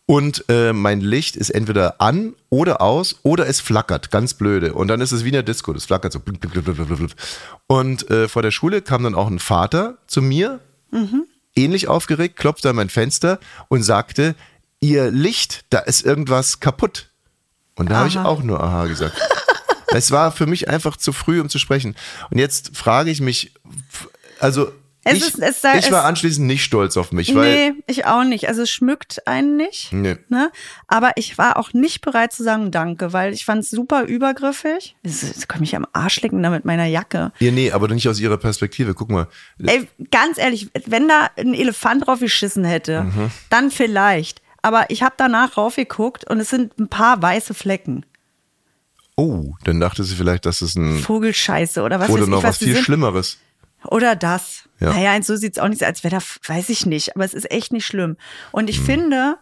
Und 0.08 0.46
äh, 0.50 0.72
mein 0.72 1.02
Licht 1.02 1.36
ist 1.36 1.50
entweder 1.50 2.00
an 2.00 2.36
oder 2.50 2.82
aus 2.82 3.16
oder 3.24 3.48
es 3.48 3.60
flackert, 3.60 4.12
ganz 4.12 4.36
blöde. 4.36 4.74
Und 4.74 4.88
dann 4.88 5.02
ist 5.02 5.12
es 5.12 5.24
wie 5.24 5.30
in 5.30 5.34
der 5.34 5.44
Disco, 5.44 5.74
das 5.74 5.86
flackert 5.86 6.14
so. 6.14 6.20
blub, 6.20 6.40
blub, 6.40 6.64
blub, 6.64 6.76
blub, 6.76 6.98
blub. 6.98 7.12
Und 7.66 8.10
äh, 8.12 8.28
vor 8.28 8.44
der 8.44 8.52
Schule 8.52 8.84
kam 8.84 9.04
dann 9.04 9.16
auch 9.16 9.28
ein 9.28 9.40
Vater 9.40 9.98
zu 10.06 10.22
mir, 10.22 10.60
ähnlich 11.56 11.88
aufgeregt, 11.88 12.36
klopfte 12.36 12.70
an 12.70 12.76
mein 12.76 12.90
Fenster 12.90 13.40
und 13.68 13.84
sagte, 13.84 14.36
ihr 14.80 15.10
Licht, 15.12 15.66
da 15.70 15.80
ist 15.80 16.06
irgendwas 16.06 16.60
kaputt. 16.60 17.10
Und 17.76 17.90
da 17.90 17.98
habe 17.98 18.10
ich 18.10 18.18
auch 18.18 18.44
nur 18.44 18.64
Aha 18.64 18.86
gesagt. 18.86 19.20
Es 19.88 20.12
war 20.12 20.32
für 20.32 20.46
mich 20.46 20.70
einfach 20.70 20.98
zu 20.98 21.14
früh, 21.14 21.40
um 21.40 21.50
zu 21.50 21.58
sprechen. 21.60 21.96
Und 22.30 22.38
jetzt 22.38 22.76
frage 22.76 23.10
ich 23.10 23.22
mich, 23.22 23.54
also 24.40 24.72
Es 25.08 25.18
ich, 25.20 25.24
ist- 25.28 25.40
es 25.40 25.62
sei- 25.62 25.78
ich 25.78 25.92
war 25.92 26.04
anschließend 26.04 26.48
nicht 26.48 26.64
stolz 26.64 26.98
auf 26.98 27.12
mich, 27.12 27.36
weil 27.36 27.72
nee, 27.72 27.84
ich 27.86 28.06
auch 28.08 28.24
nicht. 28.24 28.48
Also 28.48 28.64
es 28.64 28.72
schmückt 28.72 29.28
einen 29.28 29.56
nicht. 29.56 29.94
Nee. 29.94 30.18
Ne? 30.30 30.52
Aber 30.88 31.12
ich 31.16 31.38
war 31.38 31.58
auch 31.58 31.74
nicht 31.74 32.02
bereit 32.02 32.34
zu 32.34 32.42
sagen 32.44 32.72
Danke, 32.72 33.14
weil 33.14 33.32
ich 33.32 33.46
fand 33.46 33.64
es 33.64 33.70
super 33.70 34.04
übergriffig. 34.06 34.96
Jetzt 35.04 35.48
kann 35.48 35.62
mich 35.62 35.76
am 35.76 35.86
Arsch 35.94 36.20
lecken 36.22 36.42
da 36.42 36.50
mit 36.50 36.66
meiner 36.66 36.86
Jacke. 36.86 37.32
ja, 37.38 37.52
nee, 37.52 37.72
aber 37.72 37.88
nicht 37.88 38.10
aus 38.10 38.20
ihrer 38.20 38.38
Perspektive. 38.38 38.96
Guck 38.96 39.12
mal, 39.12 39.28
Ey, 39.64 39.88
ganz 40.10 40.40
ehrlich, 40.40 40.70
wenn 40.88 41.08
da 41.08 41.30
ein 41.38 41.54
Elefant 41.54 42.08
drauf 42.08 42.20
geschissen 42.20 42.66
hätte, 42.66 43.04
Mhm. 43.04 43.30
dann 43.52 43.70
vielleicht. 43.70 44.42
Aber 44.64 44.90
ich 44.90 45.04
habe 45.04 45.14
danach 45.18 45.56
raufgeguckt 45.58 46.28
und 46.28 46.40
es 46.40 46.50
sind 46.50 46.80
ein 46.80 46.88
paar 46.88 47.22
weiße 47.22 47.54
Flecken. 47.54 48.04
oh, 49.18 49.54
dann 49.64 49.80
dachte 49.80 50.04
sie 50.04 50.16
vielleicht, 50.16 50.46
dass 50.46 50.62
es 50.62 50.76
ein 50.76 51.00
Vogelscheiße 51.00 51.82
oder 51.84 52.00
was 52.00 52.10
oder 52.10 52.28
noch 52.28 52.44
was 52.44 52.58
viel 52.58 52.74
sind. 52.74 52.84
Schlimmeres. 52.84 53.38
Oder 53.92 54.16
das. 54.16 54.64
Ja. 54.80 54.94
Naja, 54.94 55.22
so 55.22 55.36
sieht's 55.36 55.58
auch 55.60 55.68
nicht 55.68 55.82
aus, 55.82 55.88
als 55.88 56.04
wäre 56.04 56.18
da, 56.18 56.54
weiß 56.54 56.70
ich 56.70 56.86
nicht, 56.86 57.16
aber 57.16 57.26
es 57.26 57.34
ist 57.34 57.50
echt 57.52 57.72
nicht 57.72 57.86
schlimm. 57.86 58.18
Und 58.52 58.70
ich 58.70 58.80
finde, 58.80 59.38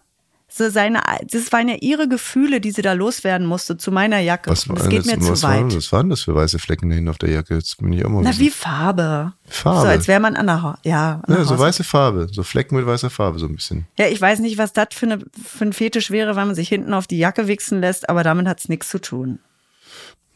so 0.47 0.69
seine, 0.69 1.01
das 1.31 1.51
waren 1.51 1.67
ja 1.67 1.75
ihre 1.81 2.07
Gefühle, 2.07 2.61
die 2.61 2.69
sie 2.69 2.83
da 2.83 2.93
loswerden 2.93 3.47
musste 3.47 3.75
zu 3.75 3.91
meiner 3.91 4.19
Jacke. 4.19 4.51
Was, 4.51 4.65
das 4.65 4.87
geht 4.87 4.99
das, 4.99 5.05
mir 5.07 5.17
was, 5.27 5.39
zu 5.39 5.47
weit. 5.47 5.75
was 5.75 5.91
waren 5.91 6.11
das 6.11 6.21
für 6.21 6.35
weiße 6.35 6.59
Flecken 6.59 6.89
dahin 6.91 7.09
auf 7.09 7.17
der 7.17 7.31
Jacke? 7.31 7.55
Jetzt 7.55 7.79
bin 7.79 7.91
ich 7.93 8.05
auch 8.05 8.09
mal 8.09 8.21
Na, 8.23 8.37
wie 8.37 8.51
Farbe. 8.51 9.33
Farbe. 9.47 9.81
So, 9.81 9.87
als 9.87 10.07
wäre 10.07 10.19
man 10.19 10.35
an 10.35 10.45
der, 10.45 10.61
Ha- 10.61 10.77
ja, 10.83 11.13
an 11.15 11.23
der 11.27 11.37
ja, 11.39 11.43
so 11.45 11.57
weiße 11.57 11.83
Farbe, 11.83 12.27
so 12.31 12.43
Flecken 12.43 12.75
mit 12.75 12.85
weißer 12.85 13.09
Farbe, 13.09 13.39
so 13.39 13.47
ein 13.47 13.55
bisschen. 13.55 13.87
Ja, 13.97 14.05
ich 14.05 14.21
weiß 14.21 14.39
nicht, 14.39 14.59
was 14.59 14.73
das 14.73 14.89
für, 14.91 15.07
eine, 15.07 15.19
für 15.43 15.65
ein 15.65 15.73
Fetisch 15.73 16.11
wäre, 16.11 16.35
wenn 16.35 16.45
man 16.45 16.55
sich 16.55 16.69
hinten 16.69 16.93
auf 16.93 17.07
die 17.07 17.17
Jacke 17.17 17.47
wichsen 17.47 17.81
lässt, 17.81 18.07
aber 18.07 18.21
damit 18.21 18.47
hat's 18.47 18.69
nichts 18.69 18.89
zu 18.89 19.01
tun. 19.01 19.39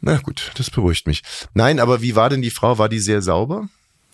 Na 0.01 0.17
gut, 0.17 0.51
das 0.57 0.71
beruhigt 0.71 1.05
mich. 1.05 1.21
Nein, 1.53 1.79
aber 1.79 2.01
wie 2.01 2.15
war 2.15 2.29
denn 2.29 2.41
die 2.41 2.49
Frau? 2.51 2.77
War 2.79 2.89
die 2.89 2.99
sehr 2.99 3.21
sauber? 3.21 3.67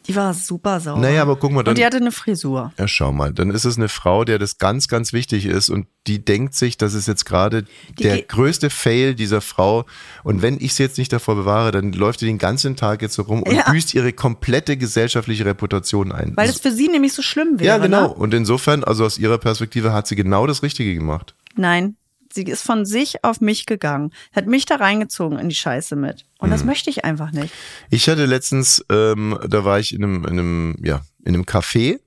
Die 0.08 0.16
war 0.16 0.34
super 0.34 0.80
sauber. 0.80 1.00
Naja, 1.02 1.22
aber 1.22 1.38
guck 1.38 1.52
mal, 1.52 1.64
dann- 1.64 1.72
Und 1.72 1.78
die 1.78 1.86
hatte 1.86 1.98
eine 1.98 2.12
Frisur. 2.12 2.74
Ja, 2.78 2.88
schau 2.88 3.12
mal, 3.12 3.34
dann 3.34 3.50
ist 3.52 3.64
es 3.66 3.78
eine 3.78 3.88
Frau, 3.90 4.26
der 4.26 4.38
das 4.40 4.58
ganz, 4.58 4.88
ganz 4.88 5.14
wichtig 5.14 5.46
ist 5.46 5.70
und 5.70 5.88
die 6.08 6.24
denkt 6.24 6.56
sich, 6.56 6.78
das 6.78 6.94
ist 6.94 7.08
jetzt 7.08 7.26
gerade 7.26 7.64
der 8.00 8.22
größte 8.22 8.70
Fail 8.70 9.16
dieser 9.16 9.40
Frau 9.40 9.86
und 10.24 10.42
wenn 10.42 10.58
ich 10.60 10.74
sie 10.74 10.84
jetzt 10.84 10.98
nicht 10.98 11.14
davor 11.14 11.36
bewahre, 11.36 11.72
dann 11.72 11.94
läuft 11.94 12.20
sie 12.20 12.26
den 12.26 12.38
ganzen 12.38 12.76
Tag 12.76 13.02
jetzt 13.02 13.14
so 13.16 13.22
rum 13.22 13.44
und 13.44 13.56
Ja. 13.56 13.72
büßt 13.72 13.94
ihre 13.94 14.12
komplette 14.12 14.76
gesellschaftliche 14.76 15.46
Reputation 15.46 16.12
ein. 16.12 16.34
Weil 16.36 16.50
es 16.50 16.60
für 16.60 16.72
sie 16.72 16.90
nämlich 16.90 17.14
so 17.14 17.22
schlimm 17.22 17.60
wäre. 17.60 17.68
ja, 17.68 17.78
genau. 17.78 18.08
Ne? 18.10 18.14
Und 18.14 18.34
insofern, 18.34 18.84
also 18.84 19.06
aus 19.06 19.18
ihrer 19.18 19.38
Perspektive 19.38 19.94
hat 19.94 20.08
sie 20.08 20.16
genau 20.18 20.46
das 20.48 20.64
Richtige 20.64 20.94
gemacht. 20.94 21.36
Nein, 21.56 21.96
sie 22.34 22.44
ist 22.44 22.64
von 22.64 22.86
sich 22.86 23.24
auf 23.24 23.42
mich 23.42 23.66
gegangen, 23.66 24.12
hat 24.36 24.48
mich 24.48 24.66
da 24.66 24.76
reingezogen 24.76 25.38
in 25.40 25.50
die 25.50 25.56
Scheiße 25.56 25.96
mit. 25.96 26.26
Und 26.40 26.48
Hm. 26.50 26.52
das 26.52 26.64
möchte 26.64 26.90
ich 26.90 27.06
einfach 27.06 27.32
nicht. 27.32 27.54
Ich 27.90 28.10
hatte 28.10 28.26
letztens, 28.26 28.84
ähm, 28.90 29.38
da 29.48 29.64
war 29.66 29.80
ich 29.80 29.94
in 29.94 30.04
einem, 30.04 30.24
in 30.26 30.32
einem, 30.32 30.76
ja, 30.84 31.02
in 31.24 31.36
einem 31.36 31.44
Café 31.44 32.00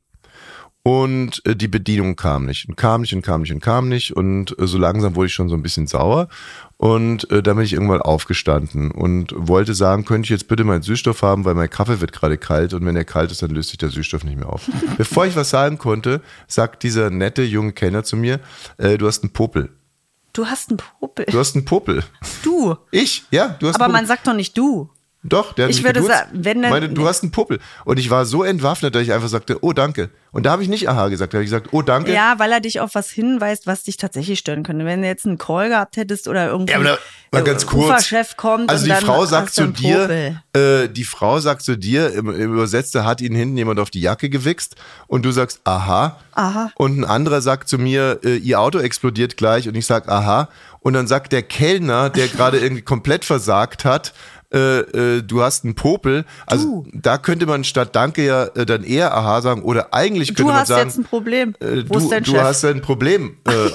und 0.83 1.43
äh, 1.45 1.57
die 1.57 1.67
Bedienung 1.69 2.15
kam 2.15 2.45
nicht 2.47 2.69
und 2.69 2.77
kam 2.77 3.01
nicht 3.01 3.13
und 3.13 3.23
kam 3.23 3.41
nicht 3.43 3.53
und 3.53 3.61
kam 3.61 3.89
nicht 3.89 4.15
und 4.17 4.57
äh, 4.59 4.67
so 4.69 4.79
langsam 4.79 5.17
wurde 5.17 5.27
ich 5.27 5.35
schon 5.35 5.49
so 5.49 5.57
ein 5.57 5.63
bisschen 5.63 5.89
sauer 5.89 6.29
und 6.77 7.29
äh, 7.33 7.43
dann 7.43 7.57
bin 7.57 7.65
ich 7.65 7.73
irgendwann 7.73 8.03
aufgestanden 8.03 8.93
und 8.93 9.35
wollte 9.37 9.75
sagen, 9.75 10.05
könnte 10.05 10.27
ich 10.27 10.31
jetzt 10.31 10.47
bitte 10.47 10.63
meinen 10.63 10.83
Süßstoff 10.83 11.23
haben, 11.23 11.45
weil 11.45 11.55
mein 11.55 11.71
Kaffee 11.71 12.01
wird 12.01 12.13
gerade 12.13 12.39
kalt 12.39 12.73
und 12.73 12.87
wenn 12.87 12.95
er 12.95 13.05
kalt 13.05 13.33
ist, 13.33 13.43
dann 13.43 13.51
löst 13.51 13.71
sich 13.71 13.79
der 13.79 13.89
Süßstoff 13.89 14.23
nicht 14.23 14.37
mehr 14.39 14.49
auf. 14.49 14.71
Bevor 14.97 15.27
ich 15.27 15.35
was 15.35 15.51
sagen 15.51 15.79
konnte, 15.79 16.21
sagt 16.47 16.85
dieser 16.85 17.11
nette 17.11 17.43
junge 17.43 17.73
Kenner 17.73 18.05
zu 18.05 18.17
mir, 18.17 18.39
äh, 18.79 18.97
du 18.97 19.09
hast 19.09 19.25
einen 19.25 19.33
Popel. 19.33 19.71
Du 20.37 20.47
hast 20.47 20.69
einen 20.69 20.77
Popel. 20.77 21.25
Du 21.31 21.39
hast 21.39 21.57
einen 21.57 21.65
Popel. 21.65 22.05
Du. 22.43 22.77
Ich? 22.91 23.25
Ja, 23.31 23.49
du 23.59 23.69
hast 23.69 23.77
Aber 23.77 23.87
einen 23.87 23.93
man 23.93 24.01
Popel. 24.03 24.09
sagt 24.09 24.27
doch 24.27 24.35
nicht 24.35 24.57
du. 24.59 24.91
Doch, 25.29 25.53
der 25.55 25.65
hat 25.67 25.71
Ich 25.71 25.79
mich 25.79 25.85
würde 25.85 26.01
geduzt. 26.01 26.19
sagen, 26.19 26.31
wenn 26.33 26.63
dann- 26.63 26.71
Meinte, 26.71 26.89
du 26.89 27.07
hast 27.07 27.23
einen 27.23 27.33
Puppel. 27.33 27.59
Und 27.85 27.99
ich 27.99 28.11
war 28.11 28.25
so 28.27 28.43
entwaffnet, 28.45 28.95
dass 28.95 29.03
ich 29.03 29.13
einfach 29.13 29.29
sagte, 29.29 29.59
oh, 29.63 29.73
danke. 29.73 30.11
Und 30.33 30.45
da 30.45 30.51
habe 30.51 30.63
ich 30.63 30.69
nicht 30.69 30.89
aha 30.89 31.09
gesagt, 31.09 31.33
da 31.33 31.39
habe 31.39 31.45
ich 31.45 31.51
gesagt, 31.51 31.69
oh, 31.73 31.81
danke. 31.83 32.13
Ja, 32.13 32.35
weil 32.39 32.53
er 32.53 32.61
dich 32.61 32.81
auf 32.81 32.95
was 32.95 33.09
hinweist, 33.11 33.67
was 33.67 33.85
dich 33.85 33.97
tatsächlich 33.97 34.39
stören 34.39 34.63
könnte. 34.65 34.85
Wenn 34.85 35.01
du 35.01 35.09
jetzt 35.09 35.25
einen 35.25 35.39
Call 35.39 35.69
gehabt 35.71 35.97
hättest 35.97 36.29
oder 36.29 36.49
irgendwie 36.49 36.73
Ja, 36.73 36.79
aber 36.79 36.99
da, 37.31 37.41
ganz 37.41 37.65
kurz. 37.67 37.89
Uferchef 37.89 38.37
kommt 38.37 38.69
also 38.69 38.85
die 38.85 38.93
Frau 38.93 39.25
sagt 39.25 39.55
zu 39.55 39.67
dir, 39.69 40.37
äh, 40.53 40.89
die 40.89 41.05
Frau 41.05 41.41
sagt 41.41 41.63
zu 41.63 41.77
dir, 41.77 42.13
im, 42.13 42.29
im 42.29 42.53
Übersetzte 42.55 43.05
hat 43.05 43.21
ihnen 43.23 43.35
hinten 43.35 43.57
jemand 43.57 43.81
auf 43.81 43.91
die 43.91 44.01
Jacke 44.03 44.29
gewichst 44.29 44.77
und 45.07 45.25
du 45.25 45.31
sagst, 45.31 45.61
aha. 45.65 46.19
Aha. 46.35 46.71
Und 46.75 46.99
ein 47.01 47.05
anderer 47.05 47.41
sagt 47.41 47.69
zu 47.69 47.79
mir, 47.79 48.21
äh, 48.23 48.37
ihr 48.37 48.61
Auto 48.61 48.79
explodiert 48.79 49.39
gleich 49.39 49.69
und 49.69 49.75
ich 49.75 49.87
sag, 49.87 50.07
aha. 50.09 50.49
Und 50.81 50.93
dann 50.93 51.07
sagt 51.07 51.33
der 51.33 51.43
Kellner, 51.43 52.11
der 52.11 52.29
gerade 52.29 52.59
irgendwie 52.59 52.83
komplett 52.83 53.25
versagt 53.25 53.85
hat, 53.87 54.13
äh, 54.53 54.79
äh, 55.19 55.23
du 55.23 55.43
hast 55.43 55.65
einen 55.65 55.75
Popel. 55.75 56.25
Also 56.47 56.87
da 56.93 57.19
könnte 57.19 57.47
man 57.47 57.65
statt 57.65 57.95
Danke 57.97 58.25
ja 58.25 58.45
äh, 58.47 58.65
dann 58.67 58.85
eher 58.85 59.15
Aha 59.15 59.41
sagen 59.43 59.63
oder 59.63 59.93
eigentlich 59.95 60.29
könnte 60.29 60.43
Du 60.43 60.49
man 60.49 60.57
hast 60.59 60.69
sagen, 60.69 60.89
jetzt 60.89 60.99
ein 60.99 61.05
Problem. 61.05 61.55
äh, 61.61 61.85
Wo 61.89 61.95
du, 61.95 61.99
ist 62.01 62.09
dein 62.13 62.23
du 62.25 62.31
Chef? 62.33 62.41
hast 62.43 62.65
ein 62.65 62.81
Problem. 62.83 63.37
Äh, 63.45 63.71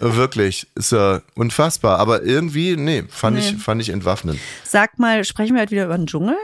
wirklich, 0.00 0.66
ist 0.74 0.92
ja 0.92 1.20
unfassbar. 1.34 1.98
Aber 1.98 2.22
irgendwie, 2.22 2.76
nee, 2.76 3.04
fand, 3.08 3.38
Ich, 3.38 3.56
fand 3.56 3.80
ich 3.82 3.90
entwaffnend. 3.90 4.38
Sag 4.64 4.98
mal, 4.98 5.24
sprechen 5.24 5.54
wir 5.54 5.60
halt 5.60 5.70
wieder 5.70 5.84
über 5.84 5.96
den 5.96 6.06
Dschungel? 6.06 6.36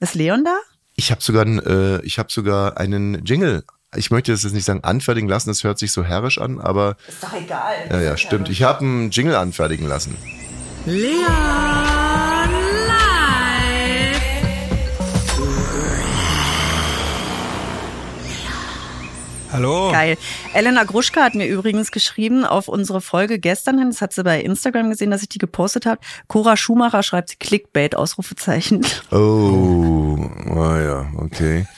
Ist 0.00 0.14
Leon 0.14 0.44
da? 0.44 0.56
Ich 0.96 1.10
habe 1.10 1.20
sogar, 1.22 1.44
äh, 1.46 2.00
ich 2.04 2.18
hab 2.18 2.30
sogar 2.30 2.76
einen 2.78 3.24
Jingle. 3.24 3.64
Ich 3.96 4.10
möchte 4.10 4.32
das 4.32 4.42
jetzt 4.42 4.52
nicht 4.54 4.64
sagen 4.64 4.82
anfertigen 4.82 5.28
lassen, 5.28 5.50
das 5.50 5.62
hört 5.64 5.78
sich 5.78 5.92
so 5.92 6.02
herrisch 6.04 6.38
an, 6.38 6.60
aber 6.60 6.96
Ist 7.08 7.22
doch 7.22 7.32
egal. 7.32 7.74
ja, 7.90 8.00
ja, 8.00 8.16
stimmt. 8.16 8.48
Ich 8.48 8.62
habe 8.64 8.80
einen 8.80 9.10
Jingle 9.10 9.36
anfertigen 9.36 9.86
lassen. 9.86 10.16
Leon 10.86 11.83
Hallo. 19.54 19.92
Geil. 19.92 20.18
Elena 20.52 20.82
Gruschka 20.82 21.22
hat 21.22 21.36
mir 21.36 21.46
übrigens 21.46 21.92
geschrieben 21.92 22.44
auf 22.44 22.66
unsere 22.66 23.00
Folge 23.00 23.38
gestern 23.38 23.78
hin, 23.78 23.90
das 23.90 24.00
hat 24.00 24.12
sie 24.12 24.24
bei 24.24 24.40
Instagram 24.40 24.90
gesehen, 24.90 25.12
dass 25.12 25.22
ich 25.22 25.28
die 25.28 25.38
gepostet 25.38 25.86
habe. 25.86 26.00
Cora 26.26 26.56
Schumacher 26.56 27.04
schreibt 27.04 27.28
sie 27.28 27.36
Clickbait, 27.36 27.94
Ausrufezeichen. 27.94 28.84
Oh, 29.12 30.18
ah 30.56 30.80
ja, 30.80 31.12
okay. 31.18 31.68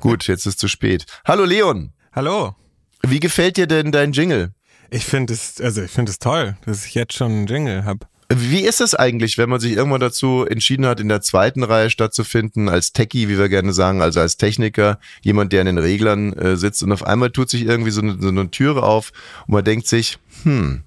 Gut, 0.00 0.26
jetzt 0.26 0.44
ist 0.44 0.60
zu 0.60 0.68
spät. 0.68 1.06
Hallo 1.26 1.44
Leon, 1.44 1.94
Hallo. 2.12 2.56
wie 3.00 3.20
gefällt 3.20 3.56
dir 3.56 3.66
denn 3.66 3.90
dein 3.90 4.12
Jingle? 4.12 4.52
Ich 4.90 5.06
finde 5.06 5.32
es, 5.32 5.62
also 5.62 5.80
ich 5.80 5.90
finde 5.90 6.10
es 6.12 6.18
toll, 6.18 6.58
dass 6.66 6.84
ich 6.84 6.94
jetzt 6.94 7.14
schon 7.14 7.32
einen 7.32 7.46
Jingle 7.46 7.86
habe. 7.86 8.06
Wie 8.32 8.60
ist 8.60 8.80
es 8.80 8.94
eigentlich, 8.94 9.36
wenn 9.38 9.48
man 9.50 9.60
sich 9.60 9.72
irgendwann 9.72 10.00
dazu 10.00 10.44
entschieden 10.48 10.86
hat, 10.86 10.98
in 11.00 11.08
der 11.08 11.20
zweiten 11.20 11.62
Reihe 11.62 11.90
stattzufinden, 11.90 12.68
als 12.68 12.92
Techie, 12.92 13.28
wie 13.28 13.38
wir 13.38 13.48
gerne 13.48 13.72
sagen, 13.72 14.00
also 14.02 14.20
als 14.20 14.36
Techniker, 14.38 14.98
jemand, 15.22 15.52
der 15.52 15.60
in 15.60 15.66
den 15.66 15.78
Reglern 15.78 16.32
äh, 16.32 16.56
sitzt 16.56 16.82
und 16.82 16.90
auf 16.92 17.04
einmal 17.04 17.30
tut 17.30 17.50
sich 17.50 17.62
irgendwie 17.66 17.90
so 17.90 18.00
eine, 18.00 18.16
so 18.20 18.28
eine 18.28 18.50
Türe 18.50 18.82
auf 18.82 19.12
und 19.46 19.54
man 19.54 19.64
denkt 19.64 19.86
sich, 19.86 20.18
hm, 20.44 20.84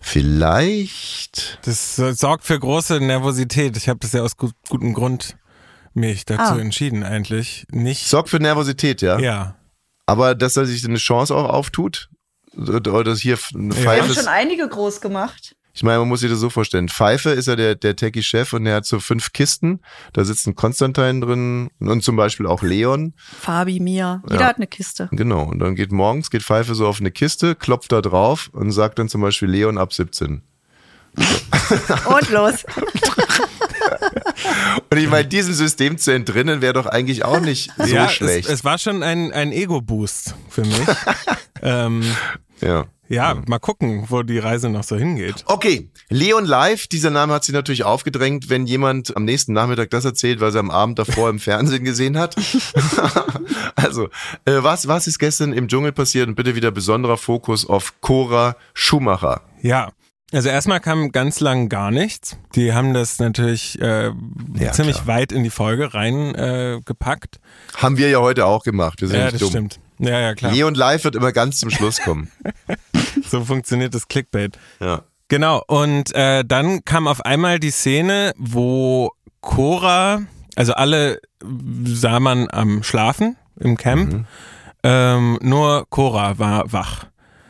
vielleicht. 0.00 1.58
Das 1.64 1.96
so- 1.96 2.12
sorgt 2.12 2.44
für 2.44 2.58
große 2.58 3.00
Nervosität. 3.00 3.76
Ich 3.76 3.88
habe 3.88 4.00
das 4.00 4.12
ja 4.12 4.22
aus 4.22 4.36
gut, 4.36 4.52
gutem 4.68 4.92
Grund 4.94 5.36
mich 5.94 6.24
dazu 6.24 6.54
Ah. 6.54 6.58
entschieden 6.58 7.02
eigentlich. 7.04 7.66
Nicht. 7.70 8.06
Sorgt 8.06 8.28
für 8.28 8.40
Nervosität, 8.40 9.00
ja. 9.02 9.18
Ja. 9.18 9.56
Aber 10.06 10.34
dass 10.34 10.54
da 10.54 10.64
sich 10.64 10.84
eine 10.84 10.98
Chance 10.98 11.34
auch 11.34 11.48
auftut, 11.48 12.08
oder 12.56 13.02
dass 13.04 13.20
hier 13.20 13.38
eine 13.54 13.74
Wir 13.74 13.82
Pfeife 13.82 14.02
haben 14.08 14.14
schon 14.14 14.26
einige 14.28 14.68
groß 14.68 15.00
gemacht. 15.00 15.56
Ich 15.74 15.82
meine, 15.82 15.98
man 15.98 16.08
muss 16.08 16.20
sich 16.20 16.30
das 16.30 16.38
so 16.38 16.50
vorstellen. 16.50 16.88
Pfeife 16.88 17.30
ist 17.30 17.48
ja 17.48 17.56
der, 17.56 17.74
der 17.74 17.96
Techie-Chef 17.96 18.52
und 18.52 18.64
der 18.64 18.76
hat 18.76 18.86
so 18.86 19.00
fünf 19.00 19.32
Kisten. 19.32 19.80
Da 20.12 20.24
sitzen 20.24 20.54
Konstantin 20.54 21.20
drin 21.20 21.68
und 21.80 22.04
zum 22.04 22.14
Beispiel 22.14 22.46
auch 22.46 22.62
Leon. 22.62 23.12
Fabi, 23.40 23.80
Mia. 23.80 24.22
Jeder 24.28 24.40
Ja. 24.40 24.46
hat 24.46 24.56
eine 24.56 24.68
Kiste. 24.68 25.08
Genau. 25.10 25.42
Und 25.42 25.58
dann 25.58 25.74
geht 25.74 25.90
morgens, 25.90 26.30
geht 26.30 26.44
Pfeife 26.44 26.76
so 26.76 26.86
auf 26.86 27.00
eine 27.00 27.10
Kiste, 27.10 27.56
klopft 27.56 27.90
da 27.90 28.00
drauf 28.00 28.50
und 28.52 28.70
sagt 28.70 29.00
dann 29.00 29.08
zum 29.08 29.20
Beispiel 29.20 29.48
Leon 29.48 29.76
ab 29.76 29.92
17. 29.92 30.42
Und 32.06 32.30
los. 32.30 32.64
Und 34.90 34.98
ich 34.98 35.08
meine, 35.08 35.26
diesem 35.26 35.54
System 35.54 35.98
zu 35.98 36.12
entrinnen 36.12 36.60
wäre 36.60 36.72
doch 36.72 36.86
eigentlich 36.86 37.24
auch 37.24 37.40
nicht 37.40 37.70
so 37.76 37.84
ja, 37.94 38.08
schlecht. 38.08 38.48
Es, 38.48 38.54
es 38.60 38.64
war 38.64 38.78
schon 38.78 39.02
ein, 39.02 39.32
ein 39.32 39.52
Ego-Boost 39.52 40.34
für 40.48 40.62
mich. 40.62 40.80
ähm, 41.62 42.02
ja. 42.60 42.86
Ja, 43.08 43.42
mal 43.46 43.58
gucken, 43.58 44.06
wo 44.08 44.22
die 44.22 44.38
Reise 44.38 44.70
noch 44.70 44.84
so 44.84 44.96
hingeht. 44.96 45.44
Okay, 45.46 45.88
Leon 46.08 46.46
Live, 46.46 46.86
dieser 46.86 47.10
Name 47.10 47.34
hat 47.34 47.44
sich 47.44 47.54
natürlich 47.54 47.84
aufgedrängt, 47.84 48.48
wenn 48.48 48.66
jemand 48.66 49.16
am 49.16 49.24
nächsten 49.24 49.52
Nachmittag 49.52 49.90
das 49.90 50.04
erzählt, 50.04 50.40
was 50.40 50.54
er 50.54 50.60
am 50.60 50.70
Abend 50.70 50.98
davor 50.98 51.28
im 51.28 51.38
Fernsehen 51.38 51.84
gesehen 51.84 52.18
hat. 52.18 52.36
also, 53.76 54.08
äh, 54.44 54.62
was, 54.62 54.88
was 54.88 55.06
ist 55.06 55.18
gestern 55.18 55.52
im 55.52 55.68
Dschungel 55.68 55.92
passiert? 55.92 56.28
Und 56.28 56.34
bitte 56.34 56.54
wieder 56.54 56.70
besonderer 56.70 57.16
Fokus 57.16 57.68
auf 57.68 58.00
Cora 58.00 58.56
Schumacher. 58.72 59.42
Ja. 59.60 59.92
Also 60.34 60.48
erstmal 60.48 60.80
kam 60.80 61.12
ganz 61.12 61.38
lang 61.40 61.68
gar 61.68 61.90
nichts. 61.90 62.36
Die 62.54 62.72
haben 62.72 62.92
das 62.92 63.18
natürlich 63.20 63.80
äh, 63.80 64.10
Ja, 64.58 64.72
ziemlich 64.72 64.96
klar. 65.04 65.06
weit 65.18 65.32
in 65.32 65.44
die 65.44 65.50
Folge 65.50 65.94
reingepackt. 65.94 67.36
Äh. 67.36 67.76
Haben 67.82 67.96
wir 67.98 68.08
ja 68.08 68.18
heute 68.18 68.44
auch 68.46 68.64
gemacht. 68.64 69.00
Wir 69.00 69.08
sind 69.08 69.16
ja, 69.18 69.24
nicht 69.24 69.34
das 69.34 69.40
dumm. 69.40 69.50
stimmt. 69.50 69.80
Ja, 69.98 70.18
ja, 70.20 70.34
klar. 70.34 70.52
Leon 70.52 70.74
Live 70.74 71.04
wird 71.04 71.14
immer 71.14 71.30
ganz 71.32 71.60
zum 71.60 71.70
Schluss 71.70 72.00
kommen. 72.00 72.30
So 73.28 73.44
funktioniert 73.44 73.94
das 73.94 74.08
Clickbait. 74.08 74.58
Ja. 74.80 75.02
Genau, 75.28 75.62
und 75.68 76.12
äh, 76.14 76.44
dann 76.44 76.84
kam 76.84 77.06
auf 77.08 77.24
einmal 77.24 77.58
die 77.60 77.70
Szene, 77.70 78.32
wo 78.36 79.12
Cora, 79.40 80.22
also 80.56 80.74
alle 80.74 81.20
sah 81.84 82.18
man 82.20 82.50
am 82.50 82.82
Schlafen 82.82 83.36
im 83.60 83.76
Camp, 83.76 84.12
Mhm. 84.12 84.26
ähm, 84.82 85.38
nur 85.42 85.86
Cora 85.90 86.38
war 86.38 86.72
wach. 86.72 87.06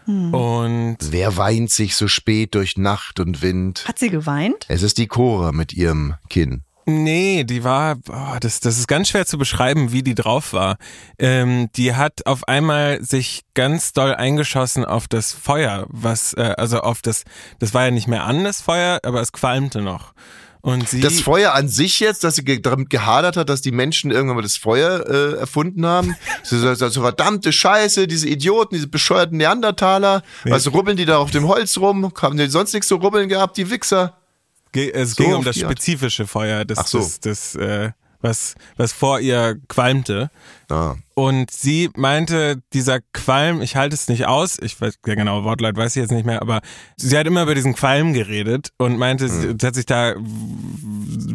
Und 0.06 0.98
Wer 1.00 1.36
weint 1.36 1.70
sich 1.70 1.96
so 1.96 2.08
spät 2.08 2.54
durch 2.54 2.76
Nacht 2.76 3.20
und 3.20 3.42
Wind? 3.42 3.84
Hat 3.88 3.98
sie 3.98 4.10
geweint? 4.10 4.66
Es 4.68 4.82
ist 4.82 4.98
die 4.98 5.06
Cora 5.06 5.52
mit 5.52 5.72
ihrem 5.72 6.14
Kinn. 6.28 6.62
nee, 6.86 7.44
die 7.44 7.64
war, 7.64 7.96
oh, 8.10 8.36
das, 8.40 8.60
das 8.60 8.78
ist 8.78 8.86
ganz 8.88 9.08
schwer 9.08 9.24
zu 9.24 9.38
beschreiben, 9.38 9.92
wie 9.92 10.02
die 10.02 10.14
drauf 10.14 10.52
war. 10.52 10.76
Ähm, 11.18 11.70
die 11.76 11.94
hat 11.94 12.26
auf 12.26 12.46
einmal 12.46 13.02
sich 13.02 13.44
ganz 13.54 13.94
doll 13.94 14.14
eingeschossen 14.14 14.84
auf 14.84 15.08
das 15.08 15.32
Feuer, 15.32 15.86
was, 15.88 16.34
äh, 16.34 16.54
also 16.58 16.80
auf 16.80 17.00
das, 17.00 17.24
das 17.58 17.72
war 17.72 17.86
ja 17.86 17.90
nicht 17.90 18.08
mehr 18.08 18.24
an, 18.24 18.44
das 18.44 18.60
Feuer, 18.60 19.00
aber 19.02 19.22
es 19.22 19.32
qualmte 19.32 19.80
noch. 19.80 20.12
Und 20.64 20.88
sie, 20.88 21.02
Das 21.02 21.20
Feuer 21.20 21.52
an 21.52 21.68
sich 21.68 22.00
jetzt, 22.00 22.24
dass 22.24 22.36
sie 22.36 22.42
ge 22.44 22.58
damit 22.58 22.88
gehadert 22.88 23.36
hat, 23.36 23.50
dass 23.50 23.60
die 23.60 23.70
Menschen 23.70 24.10
irgendwann 24.10 24.36
mal 24.36 24.42
das 24.42 24.56
Feuer 24.56 25.04
äh, 25.06 25.34
erfunden 25.36 25.84
haben. 25.84 26.16
Sie 26.42 26.58
sagt 26.58 26.78
so, 26.94 27.02
verdammte 27.02 27.52
Scheiße, 27.52 28.06
diese 28.06 28.26
Idioten, 28.30 28.74
diese 28.74 28.88
bescheuerten 28.88 29.36
Neandertaler. 29.36 30.22
Was 30.44 30.72
rubbeln 30.72 30.96
die 30.96 31.04
da 31.04 31.18
auf 31.18 31.30
dem 31.30 31.46
Holz 31.48 31.76
rum? 31.76 32.10
Haben 32.22 32.38
die 32.38 32.46
sonst 32.48 32.72
nichts 32.72 32.88
zu 32.88 32.94
rubbeln 32.94 33.28
gehabt, 33.28 33.58
die 33.58 33.68
Wichser? 33.68 34.16
Ge- 34.72 34.90
Es 34.90 35.10
So 35.14 35.22
ging 35.24 35.34
um 35.34 35.44
das 35.44 35.58
spezifische 35.58 36.26
Feuer, 36.26 36.64
das, 36.64 36.78
Ach 36.78 36.86
so. 36.86 36.98
das, 36.98 37.20
das 37.20 37.54
äh, 37.56 37.90
was, 38.24 38.54
was 38.76 38.92
vor 38.92 39.20
ihr 39.20 39.56
qualmte. 39.68 40.30
Ah. 40.70 40.96
Und 41.14 41.50
sie 41.50 41.90
meinte, 41.94 42.60
dieser 42.72 43.00
Qualm, 43.12 43.60
ich 43.62 43.76
halte 43.76 43.94
es 43.94 44.08
nicht 44.08 44.26
aus, 44.26 44.58
ich 44.60 44.80
weiß, 44.80 44.98
der 45.06 45.14
genaue 45.14 45.44
Wortlaut 45.44 45.76
weiß 45.76 45.94
ich 45.94 46.00
jetzt 46.00 46.10
nicht 46.10 46.26
mehr, 46.26 46.42
aber 46.42 46.62
sie 46.96 47.16
hat 47.16 47.26
immer 47.26 47.42
über 47.42 47.54
diesen 47.54 47.74
Qualm 47.74 48.14
geredet 48.14 48.70
und 48.78 48.96
meinte, 48.98 49.28
Hm. 49.28 49.56
sie 49.60 49.66
hat 49.66 49.74
sich 49.74 49.86
da, 49.86 50.14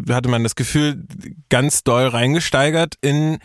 hatte 0.09 0.29
man 0.29 0.43
das 0.43 0.55
Gefühl, 0.55 1.05
ganz 1.49 1.83
doll 1.83 2.07
reingesteigert 2.07 2.95
in 3.01 3.37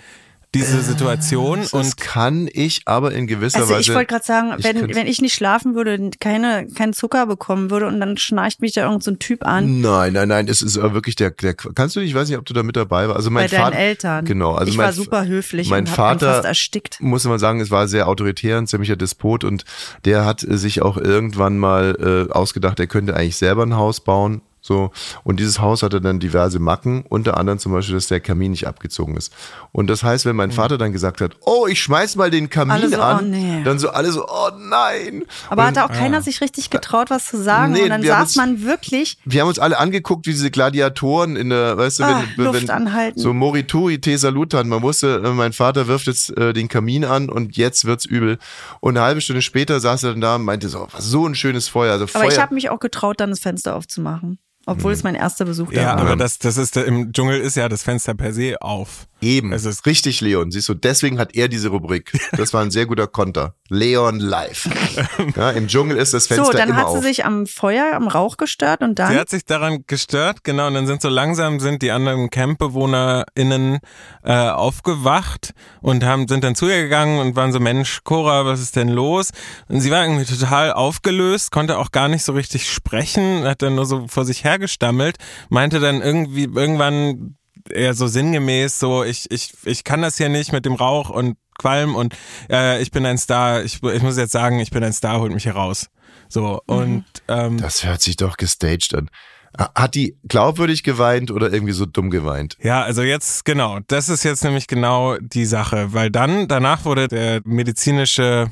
diese 0.55 0.81
Situation 0.83 1.61
Das 1.61 1.73
und 1.73 1.97
kann 1.97 2.49
ich 2.53 2.83
aber 2.87 3.13
in 3.13 3.27
gewisser 3.27 3.59
Also 3.61 3.75
Weise. 3.75 3.81
ich 3.81 3.95
wollte 3.95 4.07
gerade 4.07 4.25
sagen, 4.25 4.55
ich 4.59 4.65
wenn, 4.65 4.79
könnte- 4.79 4.95
wenn 4.95 5.07
ich 5.07 5.21
nicht 5.21 5.35
schlafen 5.35 5.75
würde, 5.75 6.11
keine, 6.21 6.67
keinen 6.75 6.93
Zucker 6.93 7.27
bekommen 7.27 7.71
würde 7.71 7.87
und 7.87 8.01
dann 8.01 8.17
schnarcht 8.17 8.61
mich 8.61 8.73
da 8.73 8.85
irgend 8.85 9.03
so 9.03 9.11
ein 9.11 9.19
Typ 9.19 9.45
an. 9.45 9.81
Nein, 9.81 10.13
nein, 10.13 10.29
nein, 10.29 10.49
es 10.49 10.63
ist 10.63 10.79
aber 10.79 10.95
wirklich 10.95 11.17
der, 11.17 11.31
der, 11.33 11.55
kannst 11.55 11.97
du, 11.97 12.01
ich 12.01 12.15
weiß 12.15 12.29
nicht, 12.29 12.39
ob 12.39 12.45
du 12.47 12.55
da 12.55 12.63
mit 12.63 12.77
dabei 12.77 13.09
warst. 13.09 13.17
Also 13.19 13.31
mein 13.31 13.45
bei 13.45 13.49
deinen 13.57 13.65
Vater, 13.65 13.77
Eltern. 13.77 14.25
Genau, 14.25 14.55
also 14.55 14.71
ich 14.71 14.77
mein, 14.77 14.87
war 14.87 14.93
super 14.93 15.27
höflich 15.27 15.69
mein 15.69 15.85
und 15.85 15.91
Vater- 15.91 16.35
fast 16.35 16.45
erstickt. 16.47 17.01
muss 17.01 17.25
man 17.25 17.39
sagen, 17.39 17.61
es 17.61 17.71
war 17.71 17.89
sehr 17.89 18.09
autoritär, 18.09 18.59
ein 18.59 18.67
ziemlicher 18.67 18.97
Despot 18.97 19.45
und 19.45 19.65
der 20.05 20.25
hat 20.25 20.43
äh, 20.45 20.57
sich 20.57 20.83
auch 20.83 20.97
irgendwann 20.97 21.59
mal 21.59 22.27
äh, 22.31 22.33
ausgedacht, 22.33 22.79
er 22.81 22.87
könnte 22.87 23.15
eigentlich 23.17 23.37
selber 23.37 23.65
ein 23.65 23.77
Haus 23.77 24.01
bauen. 24.01 24.41
So, 24.67 24.93
und 25.25 25.41
dieses 25.41 25.59
Haus 25.61 25.83
hatte 25.83 26.01
dann 26.01 26.21
diverse 26.21 26.59
Macken, 26.59 27.05
unter 27.07 27.37
anderem 27.37 27.59
zum 27.59 27.73
Beispiel, 27.73 27.97
dass 27.97 28.07
der 28.07 28.21
Kamin 28.21 28.53
nicht 28.53 28.67
abgezogen 28.67 29.15
ist. 29.15 29.31
Und 29.73 29.89
das 29.89 30.03
heißt, 30.03 30.25
wenn 30.25 30.37
mein 30.37 30.53
Vater 30.53 30.79
dann 30.79 30.91
gesagt 30.91 31.21
hat, 31.21 31.37
oh, 31.43 31.67
ich 31.69 31.83
schmeiß 31.83 32.17
mal 32.17 32.31
den 32.31 32.49
Kamin 32.49 32.89
so, 32.89 32.99
an, 32.99 33.19
oh, 33.19 33.23
nee. 33.27 33.63
dann 33.63 33.79
so 33.79 33.91
alle 33.91 34.11
so, 34.11 34.27
oh 34.27 34.49
nein. 34.59 35.25
Aber 35.51 35.67
und 35.67 35.77
hat 35.77 35.79
auch 35.91 35.95
keiner 35.95 36.23
sich 36.23 36.41
richtig 36.41 36.71
getraut, 36.71 37.11
was 37.11 37.27
zu 37.27 37.43
sagen. 37.43 37.75
Nee, 37.75 37.83
und 37.83 37.91
dann 37.91 38.03
saß 38.03 38.23
uns- 38.29 38.37
man 38.37 38.63
wirklich, 38.63 39.19
wir 39.27 39.43
haben 39.43 39.49
uns 39.49 39.59
alle 39.59 39.79
angeguckt, 39.79 40.27
wie 40.27 40.31
diese 40.33 40.51
Gladiatoren 40.51 41.37
in 41.37 41.51
der, 41.51 41.77
weißt 41.77 41.99
du, 41.99 42.05
Ah, 42.05 42.23
wenn, 42.35 42.45
Luft 42.47 42.63
wenn 42.63 42.71
anhalten. 42.71 43.21
so 43.21 43.35
Morituri 43.35 44.01
te 44.01 44.17
salutan. 44.17 44.67
Man 44.71 44.81
wusste, 44.81 45.21
äh, 45.23 45.29
mein 45.29 45.53
Vater 45.53 45.89
wirft 45.89 46.07
jetzt 46.07 46.35
äh, 46.39 46.55
den 46.55 46.69
Kamin 46.69 47.05
an 47.05 47.29
und 47.29 47.59
jetzt 47.59 47.85
wird's 47.85 48.07
übel. 48.07 48.39
Und 48.81 48.97
eine 48.97 49.05
halbe 49.05 49.21
Stunde 49.21 49.43
später 49.43 49.79
saß 49.79 50.05
er 50.05 50.13
dann 50.13 50.23
da 50.23 50.37
und 50.37 50.45
meinte 50.45 50.71
so, 50.71 50.89
was 50.93 51.05
so 51.05 51.27
ein 51.27 51.35
schönes 51.35 51.69
Feuer. 51.69 51.93
Also 51.93 52.05
aber 52.05 52.13
Feuer. 52.25 52.33
ich 52.33 52.39
habe 52.39 52.55
mich 52.55 52.71
auch 52.71 52.81
getraut, 52.81 53.21
dann 53.21 53.29
das 53.29 53.41
Fenster 53.41 53.77
aufzumachen. 53.77 54.39
Obwohl 54.67 54.93
es 54.93 55.03
mein 55.03 55.15
erster 55.15 55.45
Besuch 55.45 55.71
da 55.73 55.81
Ja, 55.81 55.87
war. 55.97 55.99
aber 55.99 56.17
das, 56.17 56.39
das 56.39 56.57
ist, 56.57 56.77
im 56.77 57.13
Dschungel 57.13 57.41
ist 57.41 57.57
ja 57.57 57.69
das 57.69 57.83
Fenster 57.83 58.15
per 58.15 58.33
se 58.33 58.61
auf. 58.63 59.07
Eben. 59.21 59.53
Es 59.53 59.65
ist- 59.65 59.87
richtig, 59.87 60.21
Leon. 60.21 60.51
Siehst 60.51 60.69
du, 60.69 60.75
deswegen 60.75 61.19
hat 61.19 61.35
er 61.35 61.49
diese 61.49 61.69
Rubrik. 61.69 62.13
Das 62.37 62.53
war 62.53 62.63
ein 62.63 62.71
sehr 62.71 62.85
guter 62.87 63.07
Konter. 63.07 63.55
Leon 63.69 64.19
live. 64.21 64.69
Ja, 65.37 65.51
Im 65.51 65.67
Dschungel 65.69 65.97
ist 65.97 66.13
das 66.15 66.27
Fenster 66.27 66.47
so, 66.47 66.53
dann 66.53 66.69
immer 66.69 66.79
hat 66.79 66.91
sie 66.93 66.99
auf. 66.99 67.05
sich 67.05 67.25
am 67.25 67.47
Feuer, 67.47 67.93
am 67.95 68.09
Rauch 68.09 68.37
gestört 68.37 68.83
und 68.83 68.99
dann. 68.99 69.13
Sie 69.13 69.19
hat 69.19 69.29
sich 69.31 69.45
daran 69.45 69.85
gestört, 69.87 70.45
genau, 70.45 70.67
und 70.67 70.75
dann 70.75 70.87
sind 70.87 71.01
so 71.03 71.09
langsam 71.09 71.61
sind 71.61 71.83
die 71.83 71.91
anderen 71.91 72.29
CampbewohnerInnen 72.31 73.79
äh, 74.25 74.33
aufgewacht 74.51 75.53
und 75.81 76.05
haben, 76.05 76.29
sind 76.29 76.45
dann 76.45 76.55
zu 76.55 76.69
ihr 76.69 76.83
gegangen 76.83 77.19
und 77.21 77.37
waren 77.37 77.53
so, 77.53 77.61
Mensch, 77.61 78.01
Cora, 78.05 78.45
was 78.45 78.61
ist 78.61 78.77
denn 78.77 78.89
los? 78.89 79.31
Und 79.69 79.81
sie 79.81 79.91
war 79.91 80.05
irgendwie 80.05 80.25
total 80.25 80.73
aufgelöst, 80.73 81.51
konnte 81.51 81.79
auch 81.79 81.93
gar 81.93 82.09
nicht 82.09 82.25
so 82.25 82.33
richtig 82.33 82.71
sprechen, 82.71 83.45
hat 83.45 83.63
dann 83.63 83.75
nur 83.75 83.87
so 83.87 84.07
vor 84.09 84.25
sich 84.25 84.45
hergestammelt, 84.55 85.17
meinte 85.49 85.81
dann 85.81 86.01
irgendwie 86.01 86.45
irgendwann 86.45 87.37
eher 87.71 87.95
so 87.95 88.07
sinngemäß 88.07 88.79
so, 88.79 89.05
ich, 89.05 89.31
ich, 89.31 89.53
ich 89.65 89.85
kann 89.85 90.03
das 90.03 90.17
hier 90.17 90.29
nicht 90.29 90.53
mit 90.53 90.65
dem 90.65 90.75
Rauch 90.75 91.11
und 91.11 91.37
Qualm 91.59 91.95
und 91.95 92.15
äh, 92.51 92.83
ich 92.83 92.91
bin 92.91 93.07
ein 93.07 93.19
Star, 93.19 93.63
ich, 93.63 93.83
ich 93.83 94.03
muss 94.03 94.17
jetzt 94.17 94.33
sagen, 94.33 94.59
ich 94.61 94.71
bin 94.71 94.83
ein 94.83 94.93
Star, 94.93 95.21
holt 95.21 95.33
mich 95.33 95.45
hier 95.45 95.55
raus. 95.55 95.89
So, 96.29 96.61
und 96.67 97.05
ähm, 97.29 97.59
Das 97.59 97.85
hört 97.85 98.03
sich 98.03 98.17
doch 98.17 98.37
gestaged 98.37 98.95
an. 98.95 99.09
Hat 99.57 99.95
die 99.95 100.19
glaubwürdig 100.27 100.83
geweint 100.83 101.31
oder 101.31 101.53
irgendwie 101.53 101.75
so 101.75 101.87
dumm 101.87 102.11
geweint? 102.11 102.57
Ja, 102.61 102.83
also 102.83 103.03
jetzt 103.03 103.45
genau, 103.45 103.79
das 103.87 104.09
ist 104.09 104.25
jetzt 104.25 104.43
nämlich 104.43 104.67
genau 104.67 105.17
die 105.19 105.45
Sache, 105.45 105.93
weil 105.93 106.11
dann 106.11 106.49
danach 106.49 106.85
wurde 106.85 107.07
der 107.07 107.41
medizinische 107.45 108.51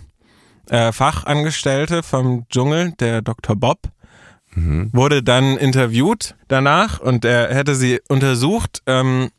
äh, 0.69 0.93
Fachangestellte 0.93 2.05
vom 2.05 2.47
Dschungel, 2.49 2.93
der 3.01 3.21
Dr. 3.21 3.57
Bob, 3.57 3.81
wurde 4.55 5.23
dann 5.23 5.57
interviewt 5.57 6.35
danach 6.49 7.01
und 7.01 7.25
er 7.25 7.55
hätte 7.55 7.75
sie 7.75 8.01
untersucht, 8.09 8.83
ähm, 8.87 9.31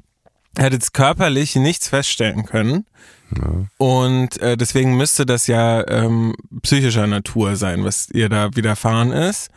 hätte 0.57 0.75
jetzt 0.75 0.93
körperlich 0.93 1.55
nichts 1.55 1.87
feststellen 1.87 2.45
können. 2.45 2.85
Und 3.77 4.39
äh, 4.41 4.55
deswegen 4.57 4.95
müsste 4.95 5.25
das 5.25 5.47
ja 5.47 5.87
ähm, 5.87 6.35
psychischer 6.61 7.07
Natur 7.07 7.55
sein, 7.55 7.83
was 7.83 8.09
ihr 8.11 8.29
da 8.29 8.55
widerfahren 8.55 9.11
ist 9.11 9.49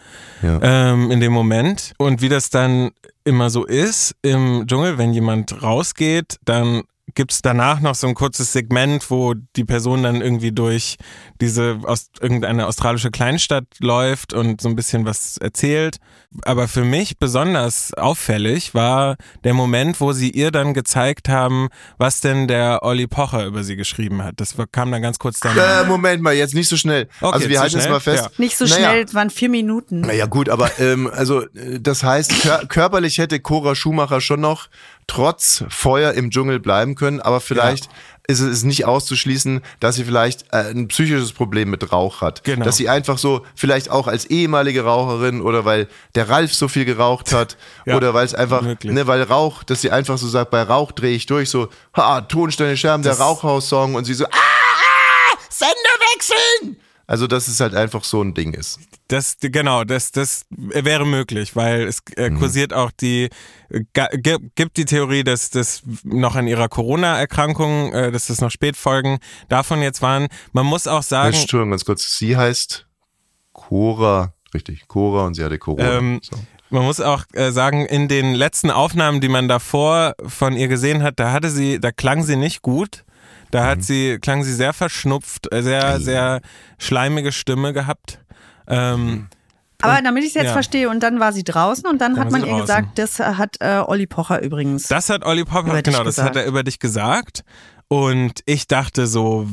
Ja. 0.42 0.58
ähm, 0.62 1.10
in 1.10 1.20
dem 1.20 1.32
Moment. 1.32 1.92
Und 1.98 2.22
wie 2.22 2.30
das 2.30 2.48
dann 2.48 2.92
immer 3.24 3.50
so 3.50 3.64
ist 3.66 4.14
im 4.22 4.64
Dschungel, 4.66 4.96
wenn 4.96 5.12
jemand 5.12 5.62
rausgeht, 5.62 6.38
dann 6.46 6.84
gibt's 7.14 7.40
danach 7.40 7.80
noch 7.80 7.94
so 7.94 8.06
ein 8.08 8.14
kurzes 8.14 8.52
Segment, 8.52 9.10
wo 9.10 9.34
die 9.34 9.64
Person 9.64 10.02
dann 10.02 10.20
irgendwie 10.20 10.52
durch 10.52 10.96
diese 11.40 11.78
aus 11.84 12.10
irgendeine 12.20 12.66
australische 12.66 13.10
Kleinstadt 13.10 13.64
läuft 13.78 14.32
und 14.32 14.60
so 14.60 14.68
ein 14.68 14.76
bisschen 14.76 15.04
was 15.06 15.36
erzählt. 15.36 15.98
Aber 16.42 16.68
für 16.68 16.84
mich 16.84 17.18
besonders 17.18 17.94
auffällig 17.94 18.74
war 18.74 19.16
der 19.44 19.54
Moment, 19.54 20.00
wo 20.00 20.12
sie 20.12 20.30
ihr 20.30 20.50
dann 20.50 20.74
gezeigt 20.74 21.28
haben, 21.28 21.68
was 21.96 22.20
denn 22.20 22.48
der 22.48 22.82
Olli 22.82 23.06
Pocher 23.06 23.46
über 23.46 23.62
sie 23.62 23.76
geschrieben 23.76 24.22
hat. 24.22 24.34
Das 24.40 24.54
kam 24.72 24.90
dann 24.90 25.00
ganz 25.00 25.18
kurz 25.18 25.40
danach. 25.40 25.84
Äh, 25.84 25.86
Moment 25.86 26.22
mal, 26.22 26.34
jetzt 26.34 26.54
nicht 26.54 26.68
so 26.68 26.76
schnell. 26.76 27.08
Okay, 27.20 27.34
also 27.34 27.48
wir 27.48 27.60
halten 27.60 27.78
es 27.78 27.88
mal 27.88 28.00
fest. 28.00 28.24
Ja. 28.24 28.30
nicht 28.38 28.56
so 28.56 28.64
Naja. 28.64 28.76
schnell, 28.76 29.04
es 29.04 29.14
waren 29.14 29.30
vier 29.30 29.48
Minuten. 29.48 30.00
Naja 30.00 30.26
gut, 30.26 30.48
aber 30.48 30.78
ähm, 30.80 31.08
also 31.12 31.42
äh, 31.42 31.80
das 31.80 32.02
heißt, 32.02 32.42
kör 32.42 32.66
körperlich 32.66 33.18
hätte 33.18 33.38
Cora 33.40 33.74
Schumacher 33.74 34.20
schon 34.20 34.40
noch 34.40 34.68
trotz 35.06 35.64
Feuer 35.68 36.12
im 36.12 36.30
Dschungel 36.30 36.58
bleiben 36.60 36.94
können, 36.94 37.20
aber 37.20 37.40
vielleicht 37.40 37.88
ist 38.28 38.40
es 38.40 38.64
nicht 38.64 38.84
auszuschließen, 38.86 39.60
dass 39.78 39.94
sie 39.94 40.04
vielleicht 40.04 40.52
äh, 40.52 40.70
ein 40.70 40.88
psychisches 40.88 41.32
Problem 41.32 41.70
mit 41.70 41.92
Rauch 41.92 42.22
hat. 42.22 42.42
Genau. 42.42 42.64
Dass 42.64 42.76
sie 42.76 42.88
einfach 42.88 43.18
so, 43.18 43.46
vielleicht 43.54 43.88
auch 43.88 44.08
als 44.08 44.24
ehemalige 44.24 44.82
Raucherin 44.82 45.40
oder 45.40 45.64
weil 45.64 45.86
der 46.16 46.28
Ralf 46.28 46.52
so 46.52 46.66
viel 46.66 46.84
geraucht 46.84 47.32
hat 47.32 47.56
Ja, 47.86 47.96
oder 47.96 48.14
weil 48.14 48.26
es 48.26 48.34
einfach, 48.34 48.62
ne, 48.82 49.06
weil 49.06 49.22
Rauch, 49.22 49.62
dass 49.62 49.80
sie 49.80 49.92
einfach 49.92 50.18
so 50.18 50.26
sagt, 50.26 50.50
bei 50.50 50.62
Rauch 50.62 50.90
drehe 50.90 51.14
ich 51.14 51.26
durch, 51.26 51.50
so, 51.50 51.68
ha, 51.96 52.20
Tonsteine 52.22 52.76
Scherben, 52.76 53.04
der 53.04 53.12
Das- 53.12 53.20
Rauchhaus-Song 53.20 53.94
und 53.94 54.04
sie 54.06 54.14
so, 54.14 54.24
ah, 54.24 54.28
ah, 54.32 55.36
Sender 55.48 55.72
wechseln! 56.14 56.76
Also, 57.08 57.26
dass 57.28 57.46
es 57.46 57.60
halt 57.60 57.74
einfach 57.74 58.02
so 58.02 58.20
ein 58.22 58.34
Ding 58.34 58.52
ist. 58.52 58.80
Das, 59.08 59.36
genau, 59.40 59.84
das, 59.84 60.10
das 60.10 60.44
wäre 60.50 61.06
möglich, 61.06 61.54
weil 61.54 61.82
es 61.86 62.00
äh, 62.16 62.30
Mhm. 62.30 62.38
kursiert 62.40 62.72
auch 62.72 62.90
die, 62.90 63.28
äh, 63.68 64.18
gibt 64.56 64.76
die 64.76 64.84
Theorie, 64.84 65.22
dass 65.22 65.50
das 65.50 65.82
noch 66.02 66.34
an 66.34 66.48
ihrer 66.48 66.68
Corona-Erkrankung, 66.68 67.92
äh, 67.92 68.10
dass 68.10 68.26
das 68.26 68.40
noch 68.40 68.50
Spätfolgen 68.50 69.18
davon 69.48 69.82
jetzt 69.82 70.02
waren. 70.02 70.26
Man 70.52 70.66
muss 70.66 70.88
auch 70.88 71.04
sagen, 71.04 71.36
Entschuldigung, 71.36 71.70
ganz 71.70 71.84
kurz. 71.84 72.18
Sie 72.18 72.36
heißt 72.36 72.86
Cora, 73.52 74.34
richtig, 74.52 74.88
Cora 74.88 75.26
und 75.26 75.34
sie 75.34 75.44
hatte 75.44 75.58
Corona. 75.58 75.98
Ähm, 75.98 76.20
so. 76.22 76.36
Man 76.70 76.82
muss 76.82 77.00
auch 77.00 77.24
äh, 77.34 77.52
sagen, 77.52 77.86
in 77.86 78.08
den 78.08 78.34
letzten 78.34 78.72
Aufnahmen, 78.72 79.20
die 79.20 79.28
man 79.28 79.46
davor 79.46 80.14
von 80.26 80.54
ihr 80.56 80.66
gesehen 80.66 81.04
hat, 81.04 81.20
da 81.20 81.30
hatte 81.30 81.50
sie, 81.50 81.78
da 81.78 81.92
klang 81.92 82.24
sie 82.24 82.34
nicht 82.36 82.62
gut. 82.62 83.04
Da 83.56 83.62
Mhm. 83.64 83.68
hat 83.68 83.82
sie, 83.84 84.18
klang 84.20 84.44
sie 84.44 84.52
sehr 84.52 84.74
verschnupft, 84.74 85.50
äh, 85.50 85.62
sehr, 85.62 85.98
sehr 85.98 86.40
schleimige 86.78 87.32
Stimme 87.32 87.72
gehabt. 87.72 88.18
Ähm, 88.68 89.28
Aber 89.80 90.02
damit 90.02 90.24
ich 90.24 90.28
es 90.30 90.34
jetzt 90.34 90.46
ja. 90.46 90.52
verstehe, 90.52 90.90
und 90.90 91.02
dann 91.02 91.20
war 91.20 91.32
sie 91.32 91.42
draußen 91.42 91.86
und 91.88 91.98
dann, 92.02 92.14
Dann 92.16 92.24
hat 92.26 92.32
man 92.32 92.42
ihr 92.42 92.48
draußen. 92.48 92.66
gesagt, 92.66 92.98
das 92.98 93.18
hat 93.18 93.56
äh, 93.60 93.78
Olli 93.86 94.06
Pocher 94.06 94.42
übrigens. 94.42 94.88
Das 94.88 95.08
hat 95.08 95.24
Olli 95.24 95.44
dich 95.44 95.84
genau, 95.84 96.04
das 96.04 96.16
gesagt. 96.16 96.28
hat 96.30 96.36
er 96.36 96.44
über 96.46 96.64
dich 96.64 96.78
gesagt. 96.80 97.44
Und 97.88 98.40
ich 98.46 98.66
dachte 98.66 99.06
so, 99.06 99.46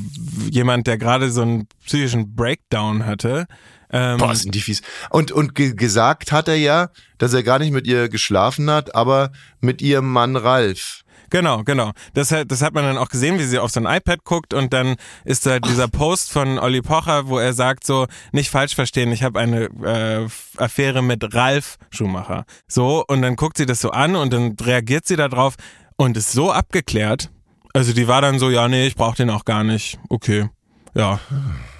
jemand, 0.49 0.87
der 0.87 0.97
gerade 0.97 1.31
so 1.31 1.43
einen 1.43 1.67
psychischen 1.85 2.35
Breakdown 2.35 3.05
hatte, 3.05 3.45
ähm, 3.91 4.17
Boah, 4.17 4.33
sind 4.35 4.55
die 4.55 4.61
fies. 4.61 4.81
Und, 5.11 5.31
und 5.31 5.53
ge 5.53 5.75
gesagt 5.75 6.31
hat 6.31 6.47
er 6.47 6.55
ja, 6.55 6.89
dass 7.19 7.33
er 7.33 7.43
gar 7.43 7.59
nicht 7.59 7.71
mit 7.71 7.85
ihr 7.85 8.09
geschlafen 8.09 8.71
hat, 8.71 8.95
aber 8.95 9.31
mit 9.61 9.83
ihrem 9.83 10.11
Mann 10.11 10.35
Ralf. 10.35 11.01
Genau, 11.29 11.63
genau. 11.63 11.91
Das, 12.15 12.31
hat- 12.31 12.51
das 12.51 12.63
hat 12.63 12.73
man 12.73 12.83
dann 12.85 12.97
auch 12.97 13.09
gesehen, 13.09 13.37
wie 13.37 13.43
sie 13.43 13.59
auf 13.59 13.69
sein 13.71 13.85
iPad 13.85 14.23
guckt 14.23 14.53
und 14.55 14.73
dann 14.73 14.95
ist 15.25 15.45
da 15.45 15.59
dieser 15.59 15.87
Post 15.87 16.31
von 16.31 16.57
Olli 16.57 16.81
Pocher, 16.81 17.27
wo 17.27 17.37
er 17.37 17.53
sagt 17.53 17.85
so, 17.85 18.07
nicht 18.31 18.49
falsch 18.49 18.73
verstehen, 18.75 19.11
ich 19.11 19.21
habe 19.23 19.39
eine 19.39 19.65
äh, 19.83 20.27
Affäre 20.57 21.03
mit 21.03 21.33
Ralf 21.35 21.77
Schumacher. 21.91 22.45
So, 22.67 23.03
und 23.07 23.21
dann 23.21 23.35
guckt 23.35 23.57
sie 23.57 23.65
das 23.67 23.79
so 23.81 23.91
an 23.91 24.15
und 24.15 24.33
dann 24.33 24.55
reagiert 24.59 25.05
sie 25.07 25.15
darauf 25.15 25.53
und 25.97 26.17
ist 26.17 26.31
so 26.31 26.51
abgeklärt. 26.51 27.29
Also 27.73 27.93
die 27.93 28.07
war 28.07 28.21
dann 28.21 28.39
so, 28.39 28.49
ja, 28.49 28.67
nee, 28.67 28.85
ich 28.87 28.95
brauche 28.95 29.17
den 29.17 29.29
auch 29.29 29.45
gar 29.45 29.63
nicht. 29.63 29.99
Okay, 30.09 30.49
ja. 30.93 31.19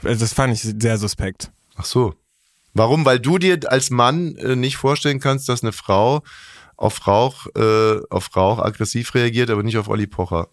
Also 0.04 0.20
Das 0.20 0.34
fand 0.34 0.54
ich 0.54 0.62
sehr 0.62 0.98
suspekt. 0.98 1.52
Ach 1.76 1.86
so. 1.86 2.16
Warum? 2.74 3.06
Weil 3.06 3.20
du 3.20 3.38
dir 3.38 3.60
als 3.72 3.92
Mann 3.92 4.36
äh, 4.38 4.56
nicht 4.56 4.78
vorstellen 4.78 5.20
kannst, 5.20 5.48
dass 5.48 5.62
eine 5.62 5.72
Frau 5.72 6.24
auf 6.76 7.06
Rauch, 7.08 7.46
äh, 7.56 8.00
auf 8.10 8.36
Rauch 8.36 8.60
aggressiv 8.60 9.14
reagiert, 9.14 9.52
aber 9.52 9.62
nicht 9.62 9.78
auf 9.78 9.88
Olli 9.88 10.08
Pocher. 10.08 10.48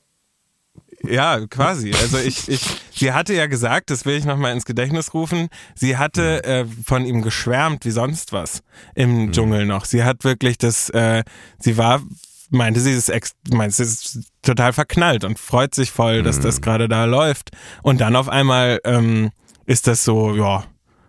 Ja, 1.03 1.46
quasi. 1.46 1.94
Also 1.94 2.18
ich, 2.18 2.48
ich, 2.48 2.61
sie 2.92 3.12
hatte 3.12 3.33
ja 3.33 3.46
gesagt, 3.46 3.88
das 3.88 4.05
will 4.05 4.16
ich 4.16 4.26
nochmal 4.26 4.53
ins 4.53 4.66
Gedächtnis 4.66 5.14
rufen, 5.14 5.48
sie 5.74 5.96
hatte 5.96 6.44
äh, 6.44 6.66
von 6.85 7.07
ihm 7.07 7.22
geschwärmt 7.22 7.87
wie 7.87 7.90
sonst 7.90 8.35
was 8.35 8.62
im 8.94 9.33
Dschungel 9.33 9.64
noch. 9.64 9.87
Sie 9.87 10.05
hat 10.05 10.24
wirklich 10.24 10.59
das, 10.59 10.90
äh, 10.90 11.24
sie 11.59 11.79
war, 11.79 12.03
meinte 12.50 12.80
sie, 12.80 12.92
ist 12.92 13.08
ex, 13.08 13.32
meinte 13.50 13.76
sie 13.76 13.82
ist 13.84 14.32
total 14.42 14.72
verknallt 14.72 15.24
und 15.24 15.38
freut 15.38 15.74
sich 15.74 15.90
voll, 15.90 16.22
dass 16.22 16.40
das 16.40 16.60
gerade 16.60 16.88
da 16.88 17.04
läuft. 17.04 17.50
Und 17.82 18.00
dann 18.00 18.16
auf 18.16 18.28
einmal 18.28 18.80
ähm, 18.84 19.30
ist 19.66 19.86
das 19.86 20.04
so, 20.04 20.34
ja, 20.34 20.64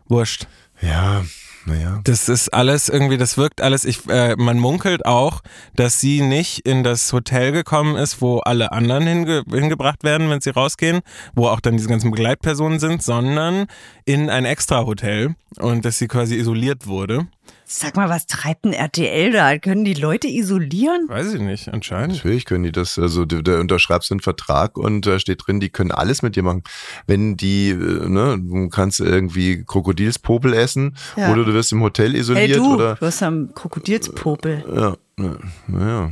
wurscht. 0.08 0.48
Ja, 0.82 1.24
naja. 1.66 2.00
Das 2.04 2.28
ist 2.28 2.50
alles 2.50 2.90
irgendwie, 2.90 3.18
das 3.18 3.38
wirkt 3.38 3.62
alles. 3.62 3.86
Ich, 3.86 4.08
äh, 4.10 4.36
man 4.36 4.58
munkelt 4.58 5.06
auch, 5.06 5.42
dass 5.76 6.00
sie 6.00 6.22
nicht 6.22 6.66
in 6.66 6.84
das 6.84 7.14
Hotel 7.14 7.52
gekommen 7.52 7.96
ist, 7.96 8.22
wo 8.22 8.40
alle 8.40 8.72
anderen 8.72 9.06
hinge 9.06 9.44
hingebracht 9.50 10.04
werden, 10.04 10.30
wenn 10.30 10.42
sie 10.42 10.50
rausgehen, 10.50 11.02
wo 11.36 11.48
auch 11.48 11.60
dann 11.60 11.78
diese 11.78 11.90
ganzen 11.90 12.12
Begleitpersonen 12.12 12.80
sind, 12.80 13.04
sondern 13.04 13.68
in 14.06 14.30
ein 14.30 14.46
extra 14.46 14.86
Hotel 14.86 15.36
und 15.60 15.86
dass 15.86 16.00
sie 16.00 16.08
quasi 16.08 16.36
isoliert 16.36 16.88
wurde. 16.88 17.28
Sag 17.66 17.96
mal, 17.96 18.10
was 18.10 18.28
treibt 18.28 18.66
ein 18.66 18.74
RTL 18.74 19.32
da? 19.32 19.58
Können 19.58 19.86
die 19.86 19.94
Leute 19.94 20.28
isolieren? 20.28 21.08
Weiß 21.08 21.34
ich 21.34 21.40
nicht, 21.40 21.70
anscheinend. 21.70 22.18
Natürlich 22.18 22.44
können 22.46 22.64
die 22.66 22.72
das, 22.72 23.00
also 23.00 23.24
du, 23.24 23.42
da 23.42 23.60
unterschreibst 23.60 24.12
einen 24.12 24.20
Vertrag 24.20 24.78
und 24.78 25.06
da 25.06 25.20
steht 25.20 25.48
drin, 25.48 25.62
die 25.62 25.70
können 25.70 25.92
alles 25.92 26.22
mit 26.22 26.36
dir 26.36 26.44
machen. 26.44 26.64
Wenn 27.08 27.38
die, 27.38 27.70
äh, 27.70 27.76
ne, 27.76 28.38
du 28.40 28.68
kannst 28.70 29.00
irgendwie 29.00 29.64
Krokodilspopel 29.64 30.54
essen 30.54 30.98
Ja. 31.16 31.32
oder 31.32 31.46
du 31.46 31.54
wirst 31.54 31.72
im 31.72 31.82
Hotel 31.82 32.16
isoliert 32.16 32.50
Ey 32.50 32.58
du, 32.58 32.74
oder 32.76 32.96
du 32.96 33.06
hast 33.06 33.24
einen 33.24 33.54
Krokodilspopel. 33.54 34.66
ja, 34.76 34.98
ja, 35.18 35.38
ja. 35.80 36.12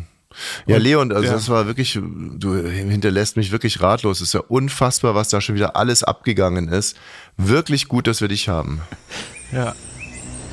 Ja, 0.68 0.78
Leon, 0.78 1.12
also 1.12 1.26
ja. 1.26 1.34
das 1.34 1.50
war 1.50 1.65
wirklich, 1.65 2.00
du 2.00 2.56
hinterlässt 2.56 3.36
mich 3.36 3.52
wirklich 3.52 3.82
ratlos. 3.82 4.18
Es 4.22 4.28
ist 4.30 4.34
ja 4.34 4.42
unfassbar, 4.48 5.15
was 5.15 5.30
da 5.30 5.42
schon 5.42 5.56
wieder 5.56 5.76
alles 5.76 6.04
abgegangen 6.04 6.68
ist. 6.70 6.96
Wirklich 7.36 7.88
gut, 7.88 8.08
dass 8.08 8.22
wir 8.22 8.28
dich 8.28 8.48
haben. 8.48 8.80
Ja. 9.52 9.76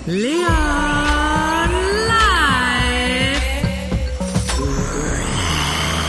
Leon 0.07 0.47
live. 2.07 3.43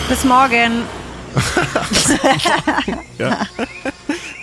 Bis 0.09 0.23
morgen. 0.23 0.83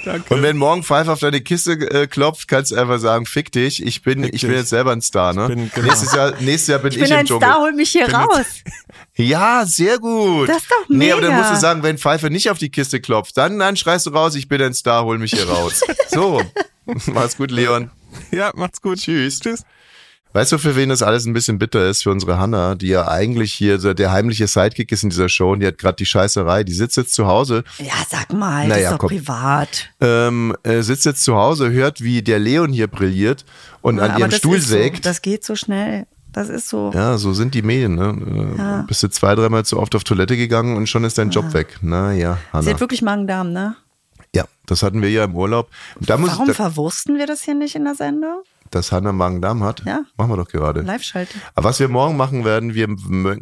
Danke. 0.05 0.35
Und 0.35 0.43
wenn 0.43 0.57
morgen 0.59 0.83
Pfeife 0.83 1.11
auf 1.13 1.21
deine 1.21 1.41
Kiste 1.41 1.73
äh, 1.73 2.07
klopft, 2.07 2.47
kannst 2.47 2.73
du 2.73 2.77
einfach 2.77 2.99
sagen, 2.99 3.25
fick 3.25 3.51
dich, 3.53 3.83
ich 3.85 4.03
bin, 4.03 4.25
Fick 4.25 4.35
ich 4.35 4.41
bin 4.43 4.51
dich. 4.51 4.59
jetzt 4.61 4.69
selber 4.71 4.93
ein 4.93 5.01
Star, 5.01 5.33
ne? 5.33 5.47
bin- 5.49 5.71
genau. 5.75 5.87
nächstes, 5.87 6.13
Jahr, 6.15 6.33
nächstes 6.41 6.67
Jahr 6.67 6.79
bin 6.81 6.91
ich, 6.93 6.97
Ich 6.99 7.03
bin 7.05 7.13
im 7.13 7.19
ein 7.21 7.27
Dschungel. 7.27 7.49
Star, 7.49 7.61
hol 7.61 7.73
mich 7.73 7.91
hier 7.91 8.07
Bin 8.07 8.15
raus. 8.17 8.47
Ja, 9.17 9.65
sehr 9.65 9.99
gut. 9.99 10.49
Das 10.49 10.59
ist 10.59 10.71
doch 10.71 10.89
Nee, 10.89 11.13
aber 11.13 11.21
dann 11.23 11.31
mega. 11.31 11.43
musst 11.43 11.55
du 11.55 11.61
sagen, 11.61 11.83
wenn 11.85 11.97
Pfeife 11.99 12.29
nicht 12.31 12.51
auf 12.51 12.59
die 12.59 12.69
Kiste 12.71 13.01
klopft, 13.01 13.37
dann, 13.37 13.59
dann 13.61 13.77
schreist 13.77 14.07
du 14.07 14.11
raus, 14.11 14.35
ich 14.35 14.49
bin 14.49 14.61
ein 14.61 14.75
Star, 14.75 15.05
hol 15.05 15.19
mich 15.19 15.31
hier 15.33 15.49
raus. 15.49 15.81
so. 16.11 16.43
Mach's 17.07 17.37
gut, 17.37 17.51
Leon. 17.53 17.91
Ja, 18.31 18.51
macht's 18.55 18.81
gut. 18.83 18.99
Tschüss. 18.99 19.41
Tschüss. 19.41 19.65
Weißt 20.33 20.51
du, 20.51 20.59
für 20.59 20.75
wen 20.75 20.89
das 20.89 21.01
alles 21.01 21.27
ein 21.27 21.33
bisschen 21.33 21.59
bitter 21.61 21.87
ist? 21.89 22.03
Für 22.03 22.11
unsere 22.11 22.39
Hanna, 22.39 22.75
die 22.75 22.89
ja 22.89 23.07
eigentlich 23.07 23.53
hier 23.55 23.79
so 23.79 23.95
der 23.95 24.11
heimliche 24.11 24.49
Sidekick 24.49 24.91
ist 24.91 25.05
in 25.05 25.11
dieser 25.11 25.29
Show 25.29 25.53
und 25.53 25.61
die 25.61 25.67
hat 25.69 25.79
gerade 25.79 25.95
die 25.95 26.07
Scheißerei. 26.07 26.65
Die 26.65 26.73
sitzt 26.73 26.97
jetzt 26.97 27.15
zu 27.15 27.27
Hause, 27.29 27.63
Ja, 27.79 27.93
sag 28.11 28.33
mal, 28.33 28.67
Naja, 28.67 28.75
das 28.75 28.79
ist 28.87 28.91
doch 28.95 28.99
komm. 28.99 29.09
privat. 29.11 29.91
ähm, 30.01 30.57
äh, 30.65 30.81
sitzt 30.83 31.05
jetzt 31.07 31.23
zu 31.23 31.37
Hause, 31.37 31.71
hört, 31.71 32.01
wie 32.03 32.21
der 32.23 32.41
Leon 32.41 32.73
hier 32.73 32.89
brilliert 32.89 33.45
und 33.81 33.99
Ja, 33.99 34.07
an 34.07 34.19
ihrem 34.19 34.33
Stuhl 34.33 34.57
ist 34.57 34.65
so. 34.69 34.75
sägt. 34.75 35.07
Das 35.07 35.23
geht 35.23 35.45
so 35.45 35.55
schnell. 35.55 36.07
Das 36.33 36.49
ist 36.49 36.69
so. 36.69 36.91
Ja, 36.93 37.17
so 37.17 37.33
sind 37.33 37.55
die 37.55 37.63
Medien. 37.63 37.95
Ne? 37.95 38.57
Äh, 38.57 38.59
Ja. 38.59 38.83
Bist 38.89 39.05
du 39.05 39.09
zwei, 39.11 39.37
dreimal 39.37 39.65
zu 39.65 39.79
oft 39.79 39.95
auf 39.95 40.03
Toilette 40.03 40.37
gegangen 40.37 40.77
und 40.77 40.89
schon 40.89 41.05
ist 41.05 41.17
dein 41.17 41.31
Job 41.31 41.53
weg. 41.55 41.79
Na 41.81 42.13
ja, 42.13 42.35
Sie 42.35 42.57
Hanna. 42.59 42.71
hat 42.73 42.81
wirklich 42.81 43.03
Magen-Darm, 43.03 43.53
ne? 43.53 43.77
Ja, 44.35 44.45
das 44.67 44.83
hatten 44.83 45.01
wir 45.01 45.11
ja 45.11 45.25
im 45.25 45.35
Urlaub. 45.35 45.71
Warum 46.01 46.27
ich, 46.27 46.47
da, 46.47 46.55
verwursten 46.55 47.17
wir 47.17 47.27
das 47.27 47.43
hier 47.43 47.55
nicht 47.55 47.77
in 47.77 47.85
der 47.85 47.95
Sendung? 47.95 48.43
Dass 48.75 48.93
Hanna 48.93 49.13
Magen-Darm 49.13 49.63
hat? 49.63 49.83
Ja. 49.85 50.05
Machen 50.17 50.31
wir 50.33 50.37
doch 50.37 50.49
gerade. 50.49 50.81
Live-Schalten. 50.81 51.41
Aber 51.55 51.69
was 51.69 51.81
wir 51.81 51.89
morgen 51.89 52.17
machen 52.17 52.45
werden, 52.45 52.75
wir 52.75 52.89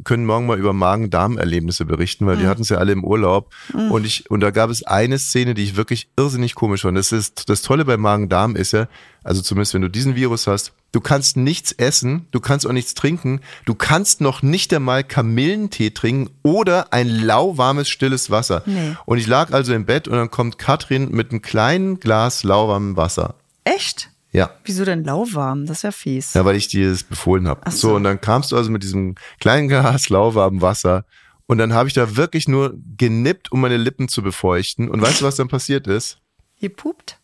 können 0.05 0.27
morgen 0.27 0.47
mal 0.47 0.59
über 0.59 0.73
Magen-Darm-Erlebnisse 0.73 1.85
berichten, 1.85 2.27
weil 2.27 2.37
die 2.37 2.47
hatten 2.47 2.63
es 2.63 2.69
ja 2.69 2.79
alle 2.79 2.93
im 2.93 3.05
Urlaub. 3.05 3.53
Und 3.91 4.07
ich, 4.07 4.31
und 4.31 4.41
da 4.41 4.51
gab 4.51 4.71
es 4.71 4.83
eine 4.83 5.19
Szene, 5.19 5.55
die 5.55 5.65
ich 5.65 5.77
wirklich 5.77 6.09
irrsinnig 6.17 6.55
komisch 6.55 6.83
fand. 6.83 6.97
Das 6.97 7.13
ist, 7.13 7.49
das 7.49 7.63
Tolle 7.63 7.85
bei 7.85 7.97
Magen-Darm 7.97 8.57
ist 8.57 8.73
ja, 8.73 8.89
also 9.25 9.41
zumindest 9.41 9.75
wenn 9.75 9.83
du 9.83 9.89
diesen 9.89 10.17
Virus 10.17 10.47
hast, 10.47 10.73
du 10.91 11.01
kannst 11.01 11.37
nichts 11.37 11.73
essen, 11.73 12.27
du 12.33 12.41
kannst 12.41 12.67
auch 12.67 12.73
nichts 12.73 12.95
trinken, 12.95 13.41
du 13.65 13.75
kannst 13.75 14.21
noch 14.21 14.43
nicht 14.43 14.75
einmal 14.75 15.05
Kamillentee 15.05 15.91
trinken 15.91 16.31
oder 16.43 16.93
ein 16.93 17.09
lauwarmes, 17.09 17.89
stilles 17.89 18.31
Wasser. 18.31 18.63
Nee. 18.67 18.97
Und 19.07 19.19
ich 19.19 19.27
lag 19.27 19.53
also 19.53 19.73
im 19.75 19.87
Bett 19.87 20.09
und 20.09 20.17
dann 20.17 20.31
kommt 20.31 20.59
Katrin 20.59 21.11
mit 21.11 21.31
einem 21.31 21.41
kleinen 21.41 22.01
Glas 22.01 22.43
lauwarmem 22.43 22.97
Wasser. 22.97 23.35
Echt? 23.65 24.11
Ja. 24.33 24.51
Wieso 24.65 24.85
denn 24.85 25.05
lauwarm? 25.05 25.67
Das 25.67 25.79
ist 25.79 25.83
ja 25.83 25.93
fies. 25.93 26.35
Ja, 26.35 26.45
weil 26.45 26.57
ich 26.57 26.69
dir 26.69 26.91
das 26.91 27.05
befohlen 27.05 27.47
habe. 27.47 27.61
Ach 27.65 27.73
so. 27.73 27.91
so. 27.91 27.97
und 27.97 28.05
dann 28.05 28.21
kamst 28.21 28.51
du 28.51 28.57
also 28.57 28.71
mit 28.71 28.83
diesem 28.83 29.15
kleinen 29.39 29.69
Glas 29.69 30.09
lauwarmem 30.09 30.63
Wasser 30.63 31.05
und 31.47 31.59
dann 31.59 31.75
habe 31.75 31.89
ich 31.89 31.95
da 31.95 32.17
wirklich 32.17 32.49
nur 32.49 32.75
genippt, 32.97 33.53
um 33.53 33.61
meine 33.61 33.77
Lippen 33.77 34.09
zu 34.09 34.23
befeuchten. 34.23 34.89
Und 34.89 35.03
weißt 35.03 35.21
du, 35.21 35.27
was 35.27 35.37
dann 35.37 35.49
passiert 35.49 35.87
ist? 35.87 36.19
Ihr 36.61 36.71
pupt? 36.71 37.19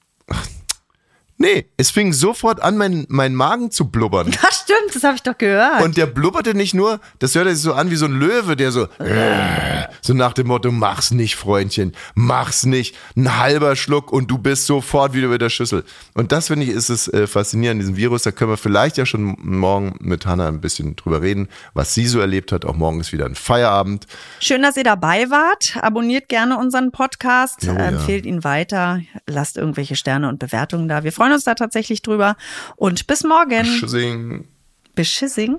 Nee, 1.41 1.67
es 1.77 1.91
fing 1.91 2.13
sofort 2.13 2.61
an, 2.63 2.77
mein, 2.77 3.07
mein 3.09 3.35
Magen 3.35 3.71
zu 3.71 3.89
blubbern. 3.91 4.31
Ja, 4.43 4.51
stimmt, 4.53 4.95
das 4.95 5.03
habe 5.05 5.15
ich 5.17 5.23
doch 5.23 5.37
gehört. 5.39 5.83
Und 5.83 5.97
der 5.97 6.07
blubberte 6.07 6.55
nicht 6.55 6.75
nur, 6.75 7.01
das 7.21 7.35
hörte 7.35 7.55
sich 7.55 7.63
so 7.63 7.73
an 7.73 7.91
wie 7.91 7.97
so 7.97 8.05
ein 8.05 8.13
Löwe, 8.13 8.55
der 8.57 8.71
so, 8.71 8.85
äh, 8.99 9.87
so 10.03 10.13
nach 10.15 10.33
dem 10.35 10.49
Motto, 10.49 10.71
mach's 10.71 11.11
nicht, 11.11 11.37
Freundchen, 11.37 11.95
mach's 12.15 12.67
nicht. 12.67 12.95
Ein 13.17 13.39
halber 13.39 13.77
Schluck 13.77 14.13
und 14.13 14.31
du 14.31 14.37
bist 14.39 14.67
sofort 14.67 15.15
wieder 15.15 15.27
über 15.27 15.39
der 15.39 15.49
Schüssel. 15.49 15.85
Und 16.15 16.33
das 16.33 16.49
finde 16.49 16.67
ich 16.67 16.71
ist 16.73 16.91
es 16.91 17.09
äh, 17.09 17.27
faszinierend 17.27 17.77
an 17.79 17.81
diesem 17.81 17.97
Virus. 17.97 18.23
Da 18.25 18.31
können 18.33 18.51
wir 18.51 18.57
vielleicht 18.59 18.97
ja 18.99 19.07
schon 19.07 19.37
morgen 19.41 19.97
mit 20.01 20.27
Hanna 20.27 20.49
ein 20.49 20.61
bisschen 20.61 20.97
drüber 20.97 21.23
reden, 21.23 21.49
was 21.73 21.95
sie 21.95 22.07
so 22.07 22.21
erlebt 22.21 22.53
hat. 22.53 22.65
Auch 22.65 22.77
morgen 22.77 23.01
ist 23.01 23.13
wieder 23.13 23.25
ein 23.27 23.35
Feierabend. 23.35 24.07
Schön, 24.41 24.63
dass 24.63 24.77
ihr 24.77 24.85
dabei 24.85 25.31
wart. 25.31 25.77
Abonniert 25.81 26.29
gerne 26.29 26.59
unseren 26.59 26.91
Podcast, 26.93 27.61
Oh, 27.63 27.73
ja. 27.73 27.87
empfehlt 27.87 28.27
ihn 28.27 28.45
weiter, 28.45 29.01
lasst 29.27 29.57
irgendwelche 29.57 29.97
Sterne 29.97 30.29
und 30.29 30.39
Bewertungen 30.39 30.89
da. 30.89 31.05
Wir 31.05 31.13
freuen 31.13 31.28
uns 31.33 31.45
da 31.45 31.55
tatsächlich 31.55 32.03
drüber. 32.03 32.37
Und 32.77 33.07
bis 33.07 33.25
morgen. 33.25 33.65
Tschüssing. 33.65 34.47
Beschissing. 34.95 35.59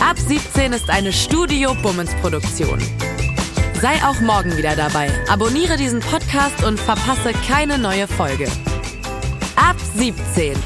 Ab 0.00 0.16
17 0.16 0.72
ist 0.72 0.88
eine 0.88 1.12
Studio 1.12 1.74
Bummens 1.82 2.14
Produktion. 2.22 2.78
Sei 3.80 3.94
auch 4.04 4.20
morgen 4.20 4.56
wieder 4.56 4.74
dabei. 4.74 5.08
Abonniere 5.28 5.76
diesen 5.76 6.00
Podcast 6.00 6.64
und 6.64 6.80
verpasse 6.80 7.32
keine 7.46 7.78
neue 7.78 8.08
Folge. 8.08 8.48
Ab 9.54 9.76
17. 9.96 10.56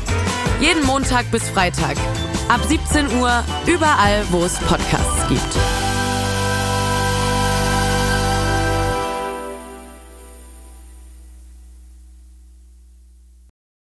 Jeden 0.60 0.86
Montag 0.86 1.30
bis 1.30 1.48
Freitag. 1.50 1.96
Ab 2.48 2.60
17 2.66 3.18
Uhr 3.20 3.44
überall, 3.66 4.24
wo 4.30 4.44
es 4.44 4.54
Podcasts 4.60 5.28
gibt. 5.28 5.91